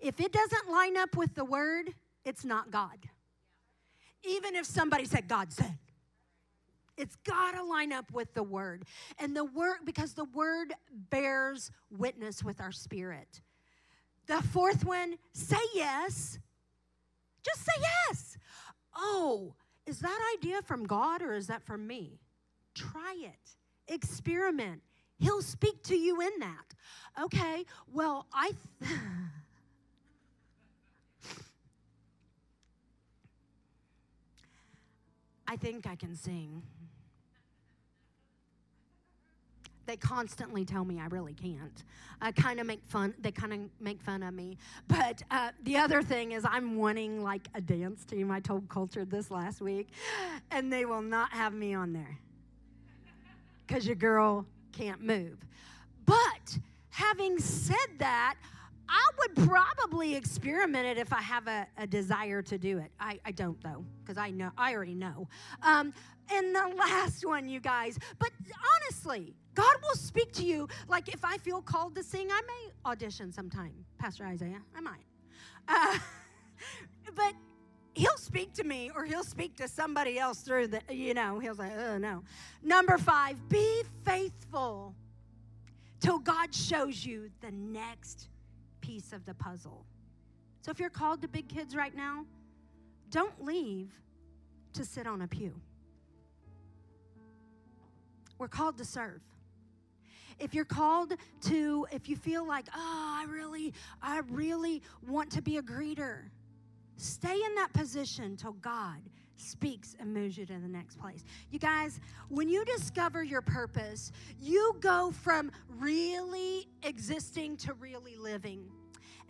If 0.00 0.20
it 0.20 0.32
doesn't 0.32 0.70
line 0.70 0.96
up 0.96 1.16
with 1.16 1.34
the 1.34 1.44
word, 1.44 1.94
it's 2.24 2.44
not 2.44 2.70
God. 2.70 2.98
Even 4.24 4.54
if 4.54 4.66
somebody 4.66 5.04
said, 5.04 5.28
God 5.28 5.52
said. 5.52 5.78
It's 6.96 7.16
got 7.24 7.52
to 7.52 7.64
line 7.64 7.92
up 7.92 8.12
with 8.12 8.34
the 8.34 8.42
word. 8.42 8.84
And 9.18 9.34
the 9.34 9.44
word, 9.44 9.78
because 9.84 10.12
the 10.12 10.26
word 10.26 10.74
bears 11.10 11.70
witness 11.90 12.44
with 12.44 12.60
our 12.60 12.70
spirit. 12.70 13.40
The 14.26 14.42
fourth 14.42 14.84
one, 14.84 15.16
say 15.32 15.56
yes 15.74 16.38
just 17.42 17.64
say 17.64 17.72
yes. 17.80 18.38
Oh, 18.94 19.54
is 19.86 19.98
that 20.00 20.34
idea 20.38 20.62
from 20.62 20.84
God 20.84 21.22
or 21.22 21.34
is 21.34 21.48
that 21.48 21.62
from 21.62 21.86
me? 21.86 22.20
Try 22.74 23.16
it, 23.18 23.92
experiment. 23.92 24.82
He'll 25.18 25.42
speak 25.42 25.82
to 25.84 25.96
you 25.96 26.20
in 26.20 26.30
that. 26.40 27.22
Okay, 27.24 27.64
well, 27.92 28.26
I. 28.32 28.52
Th- 28.80 28.92
I 35.52 35.56
think 35.56 35.86
I 35.86 35.96
can 35.96 36.16
sing. 36.16 36.62
They 39.84 39.98
constantly 39.98 40.64
tell 40.64 40.82
me 40.82 40.98
I 40.98 41.08
really 41.08 41.34
can't. 41.34 41.84
I 42.22 42.32
kind 42.32 42.58
of 42.58 42.66
make 42.66 42.80
fun. 42.86 43.12
They 43.20 43.32
kind 43.32 43.52
of 43.52 43.58
make 43.78 44.00
fun 44.00 44.22
of 44.22 44.32
me. 44.32 44.56
But 44.88 45.22
uh, 45.30 45.50
the 45.64 45.76
other 45.76 46.02
thing 46.02 46.32
is, 46.32 46.46
I'm 46.48 46.76
wanting 46.76 47.22
like 47.22 47.48
a 47.54 47.60
dance 47.60 48.06
team. 48.06 48.30
I 48.30 48.40
told 48.40 48.66
Culture 48.70 49.04
this 49.04 49.30
last 49.30 49.60
week, 49.60 49.90
and 50.50 50.72
they 50.72 50.86
will 50.86 51.02
not 51.02 51.30
have 51.32 51.52
me 51.52 51.74
on 51.74 51.92
there 51.92 52.18
because 53.66 53.84
your 53.84 53.96
girl 53.96 54.46
can't 54.72 55.02
move. 55.02 55.36
But 56.06 56.56
having 56.88 57.38
said 57.38 57.98
that, 57.98 58.36
I 58.92 59.08
would 59.18 59.48
probably 59.48 60.14
experiment 60.14 60.86
it 60.86 60.98
if 60.98 61.14
I 61.14 61.22
have 61.22 61.48
a, 61.48 61.66
a 61.78 61.86
desire 61.86 62.42
to 62.42 62.58
do 62.58 62.76
it. 62.76 62.92
I, 63.00 63.18
I 63.24 63.30
don't 63.30 63.60
though, 63.62 63.86
because 64.02 64.18
I 64.18 64.30
know 64.30 64.50
I 64.58 64.74
already 64.74 64.94
know. 64.94 65.28
Um, 65.62 65.94
and 66.30 66.54
the 66.54 66.74
last 66.76 67.26
one, 67.26 67.48
you 67.48 67.58
guys. 67.58 67.98
But 68.18 68.30
honestly, 68.76 69.34
God 69.54 69.74
will 69.82 69.96
speak 69.96 70.32
to 70.34 70.44
you. 70.44 70.68
Like 70.88 71.08
if 71.08 71.24
I 71.24 71.38
feel 71.38 71.62
called 71.62 71.94
to 71.94 72.02
sing, 72.02 72.28
I 72.30 72.42
may 72.46 72.90
audition 72.90 73.32
sometime, 73.32 73.72
Pastor 73.98 74.26
Isaiah. 74.26 74.60
I 74.76 74.80
might. 74.82 75.06
Uh, 75.66 75.98
but 77.14 77.32
he'll 77.94 78.18
speak 78.18 78.52
to 78.54 78.64
me 78.64 78.90
or 78.94 79.06
he'll 79.06 79.24
speak 79.24 79.56
to 79.56 79.68
somebody 79.68 80.18
else 80.18 80.40
through 80.40 80.66
the, 80.66 80.82
you 80.90 81.14
know, 81.14 81.38
he'll 81.38 81.54
say, 81.54 81.72
oh 81.78 81.96
no. 81.96 82.24
Number 82.62 82.98
five, 82.98 83.48
be 83.48 83.84
faithful 84.04 84.94
till 85.98 86.18
God 86.18 86.54
shows 86.54 87.06
you 87.06 87.30
the 87.40 87.50
next 87.52 88.28
piece 88.82 89.14
of 89.14 89.24
the 89.24 89.32
puzzle. 89.32 89.86
So 90.60 90.70
if 90.70 90.78
you're 90.78 90.90
called 90.90 91.22
to 91.22 91.28
big 91.28 91.48
kids 91.48 91.74
right 91.74 91.94
now, 91.96 92.26
don't 93.10 93.42
leave 93.42 93.90
to 94.74 94.84
sit 94.84 95.06
on 95.06 95.22
a 95.22 95.26
pew. 95.26 95.54
We're 98.38 98.48
called 98.48 98.76
to 98.78 98.84
serve. 98.84 99.22
If 100.38 100.52
you're 100.52 100.64
called 100.64 101.14
to, 101.42 101.86
if 101.92 102.08
you 102.08 102.16
feel 102.16 102.46
like, 102.46 102.66
oh, 102.74 103.16
I 103.20 103.26
really, 103.30 103.72
I 104.02 104.20
really 104.30 104.82
want 105.08 105.30
to 105.32 105.42
be 105.42 105.58
a 105.58 105.62
greeter, 105.62 106.24
stay 106.96 107.34
in 107.34 107.54
that 107.54 107.72
position 107.72 108.36
till 108.36 108.52
God 108.52 108.98
speaks 109.42 109.96
and 109.98 110.12
moves 110.12 110.38
you 110.38 110.46
to 110.46 110.52
the 110.52 110.68
next 110.68 110.98
place. 110.98 111.24
You 111.50 111.58
guys, 111.58 112.00
when 112.28 112.48
you 112.48 112.64
discover 112.64 113.22
your 113.22 113.42
purpose, 113.42 114.12
you 114.40 114.76
go 114.80 115.12
from 115.22 115.50
really 115.78 116.68
existing 116.82 117.56
to 117.58 117.74
really 117.74 118.16
living. 118.16 118.64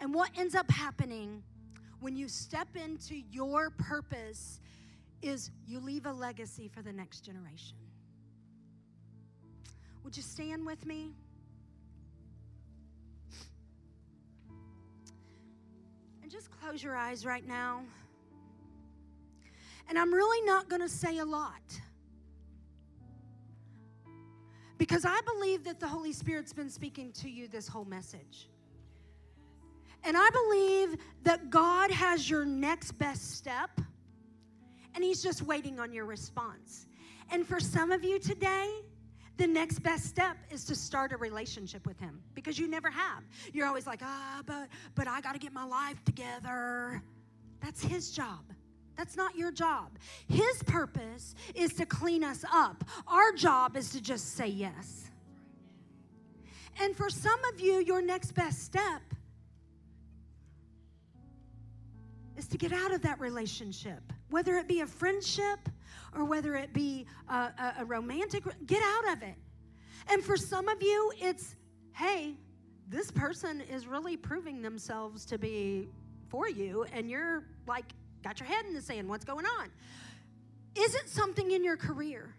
And 0.01 0.13
what 0.13 0.31
ends 0.37 0.55
up 0.55 0.71
happening 0.71 1.43
when 2.01 2.17
you 2.17 2.29
step 2.29 2.69
into 2.77 3.17
your 3.31 3.71
purpose 3.71 4.61
is 5.23 5.51
you 5.67 5.79
leave 5.79 6.07
a 6.07 6.13
legacy 6.13 6.69
for 6.69 6.83
the 6.83 6.93
next 6.93 7.21
generation. 7.21 7.77
Would 10.05 10.17
you 10.17 10.23
stand 10.23 10.67
with 10.67 10.85
me? 10.85 11.13
And 16.23 16.31
just 16.31 16.51
close 16.51 16.83
your 16.83 16.97
eyes 16.97 17.25
right 17.25 17.47
now. 17.47 17.85
And 19.89 19.99
I'm 19.99 20.13
really 20.13 20.45
not 20.47 20.69
going 20.69 20.83
to 20.83 20.89
say 20.89 21.19
a 21.19 21.25
lot. 21.25 21.81
Because 24.79 25.05
I 25.05 25.21
believe 25.21 25.65
that 25.65 25.79
the 25.79 25.87
Holy 25.87 26.13
Spirit's 26.13 26.53
been 26.53 26.71
speaking 26.71 27.13
to 27.13 27.31
you 27.31 27.47
this 27.47 27.69
whole 27.69 27.85
message. 27.85 28.49
And 30.05 30.17
I 30.17 30.29
believe 30.31 30.97
that 31.23 31.51
God 31.51 31.91
has 31.91 32.29
your 32.29 32.45
next 32.45 32.93
best 32.93 33.37
step, 33.37 33.71
and 34.95 35.05
He's 35.05 35.23
just 35.23 35.43
waiting 35.43 35.79
on 35.79 35.93
your 35.93 36.05
response. 36.05 36.87
And 37.31 37.47
for 37.47 37.61
some 37.61 37.93
of 37.93 38.03
you 38.03 38.19
today, 38.19 38.83
the 39.37 39.47
next 39.47 39.79
best 39.79 40.05
step 40.05 40.37
is 40.51 40.65
to 40.67 40.75
start 40.75 41.13
a 41.13 41.17
relationship 41.17 41.87
with 41.87 41.99
him 41.99 42.21
because 42.35 42.59
you 42.59 42.69
never 42.69 42.91
have. 42.91 43.25
You're 43.53 43.67
always 43.67 43.87
like, 43.87 44.01
ah, 44.03 44.43
but 44.45 44.69
but 44.95 45.09
I 45.09 45.21
got 45.21 45.33
to 45.33 45.39
get 45.39 45.53
my 45.53 45.65
life 45.65 46.03
together. 46.05 47.03
That's 47.61 47.83
his 47.83 48.11
job. 48.11 48.52
That's 48.97 49.17
not 49.17 49.37
your 49.37 49.51
job. 49.51 49.91
His 50.29 50.63
purpose 50.65 51.35
is 51.55 51.73
to 51.75 51.87
clean 51.87 52.23
us 52.23 52.45
up. 52.53 52.85
Our 53.07 53.33
job 53.33 53.77
is 53.77 53.91
to 53.91 54.01
just 54.01 54.37
say 54.37 54.49
yes. 54.49 55.11
And 56.81 56.97
for 56.97 57.11
some 57.11 57.39
of 57.53 57.61
you, 57.61 57.81
your 57.81 58.03
next 58.03 58.33
best 58.33 58.63
step 58.65 59.03
is 62.37 62.47
to 62.49 62.59
get 62.59 62.73
out 62.73 62.93
of 62.93 63.03
that 63.03 63.21
relationship, 63.21 64.13
whether 64.31 64.57
it 64.57 64.69
be 64.69 64.81
a 64.81 64.87
friendship 64.87 65.59
or 66.15 66.25
whether 66.25 66.55
it 66.55 66.73
be 66.73 67.07
a, 67.29 67.35
a, 67.35 67.75
a 67.81 67.85
romantic, 67.85 68.45
get 68.67 68.83
out 68.83 69.17
of 69.17 69.23
it. 69.23 69.35
And 70.09 70.23
for 70.23 70.37
some 70.37 70.69
of 70.69 70.83
you, 70.83 71.13
it's, 71.21 71.57
hey, 71.95 72.35
this 72.89 73.11
person 73.11 73.61
is 73.63 73.87
really 73.87 74.17
proving 74.17 74.61
themselves 74.61 75.25
to 75.27 75.39
be 75.39 75.89
for 76.29 76.49
you, 76.49 76.85
and 76.93 77.11
you're 77.11 77.45
like, 77.67 77.93
got 78.23 78.41
your 78.41 78.49
head 78.49 78.67
in 78.67 78.75
the 78.75 78.83
sand. 78.83 79.09
What's 79.09 79.25
going 79.25 79.47
on? 79.47 79.71
Is 80.75 80.95
it 80.95 81.09
something 81.09 81.51
in 81.51 81.65
your 81.65 81.77
career? 81.77 82.35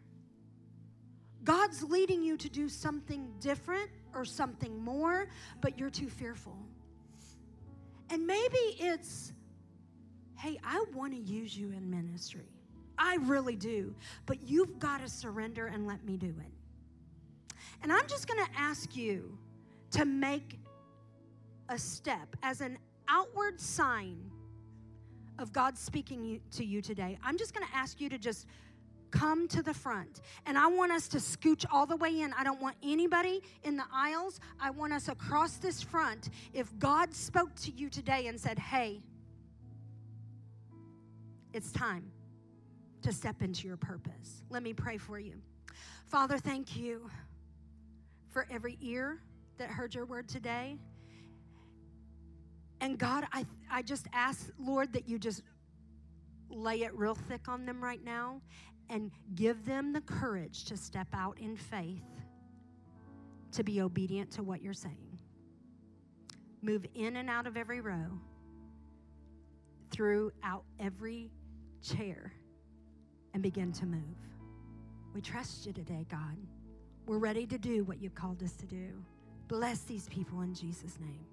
God's 1.44 1.84
leading 1.84 2.24
you 2.24 2.38
to 2.38 2.50
do 2.50 2.70
something 2.70 3.30
different 3.40 3.90
or 4.16 4.26
something 4.26 4.84
more, 4.84 5.28
but 5.62 5.78
you're 5.78 5.90
too 5.90 6.10
fearful. 6.10 6.58
And 8.10 8.26
maybe 8.26 8.58
it's, 8.80 9.34
hey, 10.38 10.58
I 10.64 10.84
want 10.94 11.14
to 11.14 11.20
use 11.20 11.58
you 11.58 11.72
in 11.72 11.90
ministry. 11.90 12.48
I 12.98 13.18
really 13.22 13.56
do. 13.56 13.94
But 14.26 14.48
you've 14.48 14.80
got 14.80 15.02
to 15.02 15.10
surrender 15.10 15.68
and 15.68 15.88
let 15.88 16.06
me 16.06 16.18
do 16.18 16.28
it. 16.28 17.56
And 17.82 17.92
I'm 17.92 18.08
just 18.08 18.28
going 18.28 18.44
to 18.46 18.52
ask 18.58 18.96
you 18.96 19.38
to 19.92 20.06
make 20.06 20.60
a 21.70 21.78
step 21.78 22.36
as 22.42 22.62
an 22.62 22.78
outward 23.10 23.60
sign 23.60 24.18
of 25.44 25.54
God 25.54 25.78
speaking 25.78 26.40
to 26.54 26.66
you 26.66 26.82
today. 26.82 27.20
I'm 27.24 27.38
just 27.38 27.54
going 27.54 27.68
to 27.68 27.76
ask 27.76 28.02
you 28.02 28.10
to 28.10 28.18
just 28.18 28.48
come 29.12 29.48
to 29.50 29.62
the 29.62 29.74
front. 29.74 30.22
And 30.48 30.58
I 30.58 30.66
want 30.68 30.92
us 30.92 31.08
to 31.10 31.18
scooch 31.18 31.66
all 31.72 31.86
the 31.86 31.98
way 31.98 32.22
in. 32.22 32.34
I 32.34 32.44
don't 32.44 32.60
want 32.60 32.78
anybody 32.82 33.44
in 33.64 33.78
the 33.78 33.84
aisles. 33.94 34.40
I 34.60 34.72
want 34.72 34.94
us 34.94 35.08
across 35.10 35.58
this 35.58 35.84
front. 35.84 36.30
If 36.54 36.76
God 36.80 37.14
spoke 37.14 37.54
to 37.58 37.72
you 37.72 37.90
today 37.90 38.26
and 38.26 38.40
said, 38.40 38.58
hey, 38.58 39.02
it's 41.52 41.72
time 41.72 42.12
to 43.04 43.14
step 43.14 43.44
into 43.44 43.68
your 43.68 43.78
purpose. 43.78 44.42
Let 44.50 44.64
me 44.64 44.74
pray 44.74 44.98
for 44.98 45.20
you. 45.20 45.36
Father, 46.08 46.40
thank 46.40 46.76
you 46.76 47.10
for 48.30 48.48
every 48.50 48.80
ear 48.82 49.20
that 49.58 49.70
heard 49.70 49.94
your 49.94 50.06
word 50.06 50.28
today. 50.28 50.80
And 52.84 53.00
God, 53.00 53.24
I, 53.32 53.46
I 53.72 53.82
just 53.82 54.08
ask, 54.12 54.52
Lord, 54.60 54.92
that 54.92 55.08
you 55.08 55.18
just 55.18 55.42
lay 56.50 56.82
it 56.82 56.94
real 56.94 57.16
thick 57.16 57.48
on 57.48 57.66
them 57.66 57.82
right 57.82 58.04
now 58.04 58.42
and 58.90 59.10
give 59.36 59.64
them 59.64 59.94
the 59.94 60.02
courage 60.02 60.66
to 60.66 60.76
step 60.76 61.08
out 61.14 61.38
in 61.40 61.56
faith 61.56 62.04
to 63.54 63.64
be 63.64 63.80
obedient 63.80 64.32
to 64.32 64.44
what 64.44 64.62
you're 64.62 64.74
saying. 64.74 65.18
Move 66.62 66.86
in 66.94 67.16
and 67.16 67.30
out 67.30 67.48
of 67.48 67.56
every 67.56 67.80
row, 67.80 68.20
throughout 69.90 70.66
every 70.78 71.32
chair 71.82 72.34
and 73.34 73.42
begin 73.42 73.72
to 73.72 73.86
move. 73.86 74.02
We 75.14 75.22
trust 75.22 75.66
you 75.66 75.72
today, 75.72 76.06
God. 76.12 76.36
We're 77.06 77.18
ready 77.18 77.46
to 77.46 77.58
do 77.58 77.86
what 77.86 78.02
you've 78.02 78.16
called 78.16 78.44
us 78.44 78.58
to 78.58 78.66
do. 78.66 78.90
Bless 79.48 79.84
these 79.84 80.10
people 80.10 80.42
in 80.42 80.54
Jesus' 80.54 81.00
name. 81.00 81.26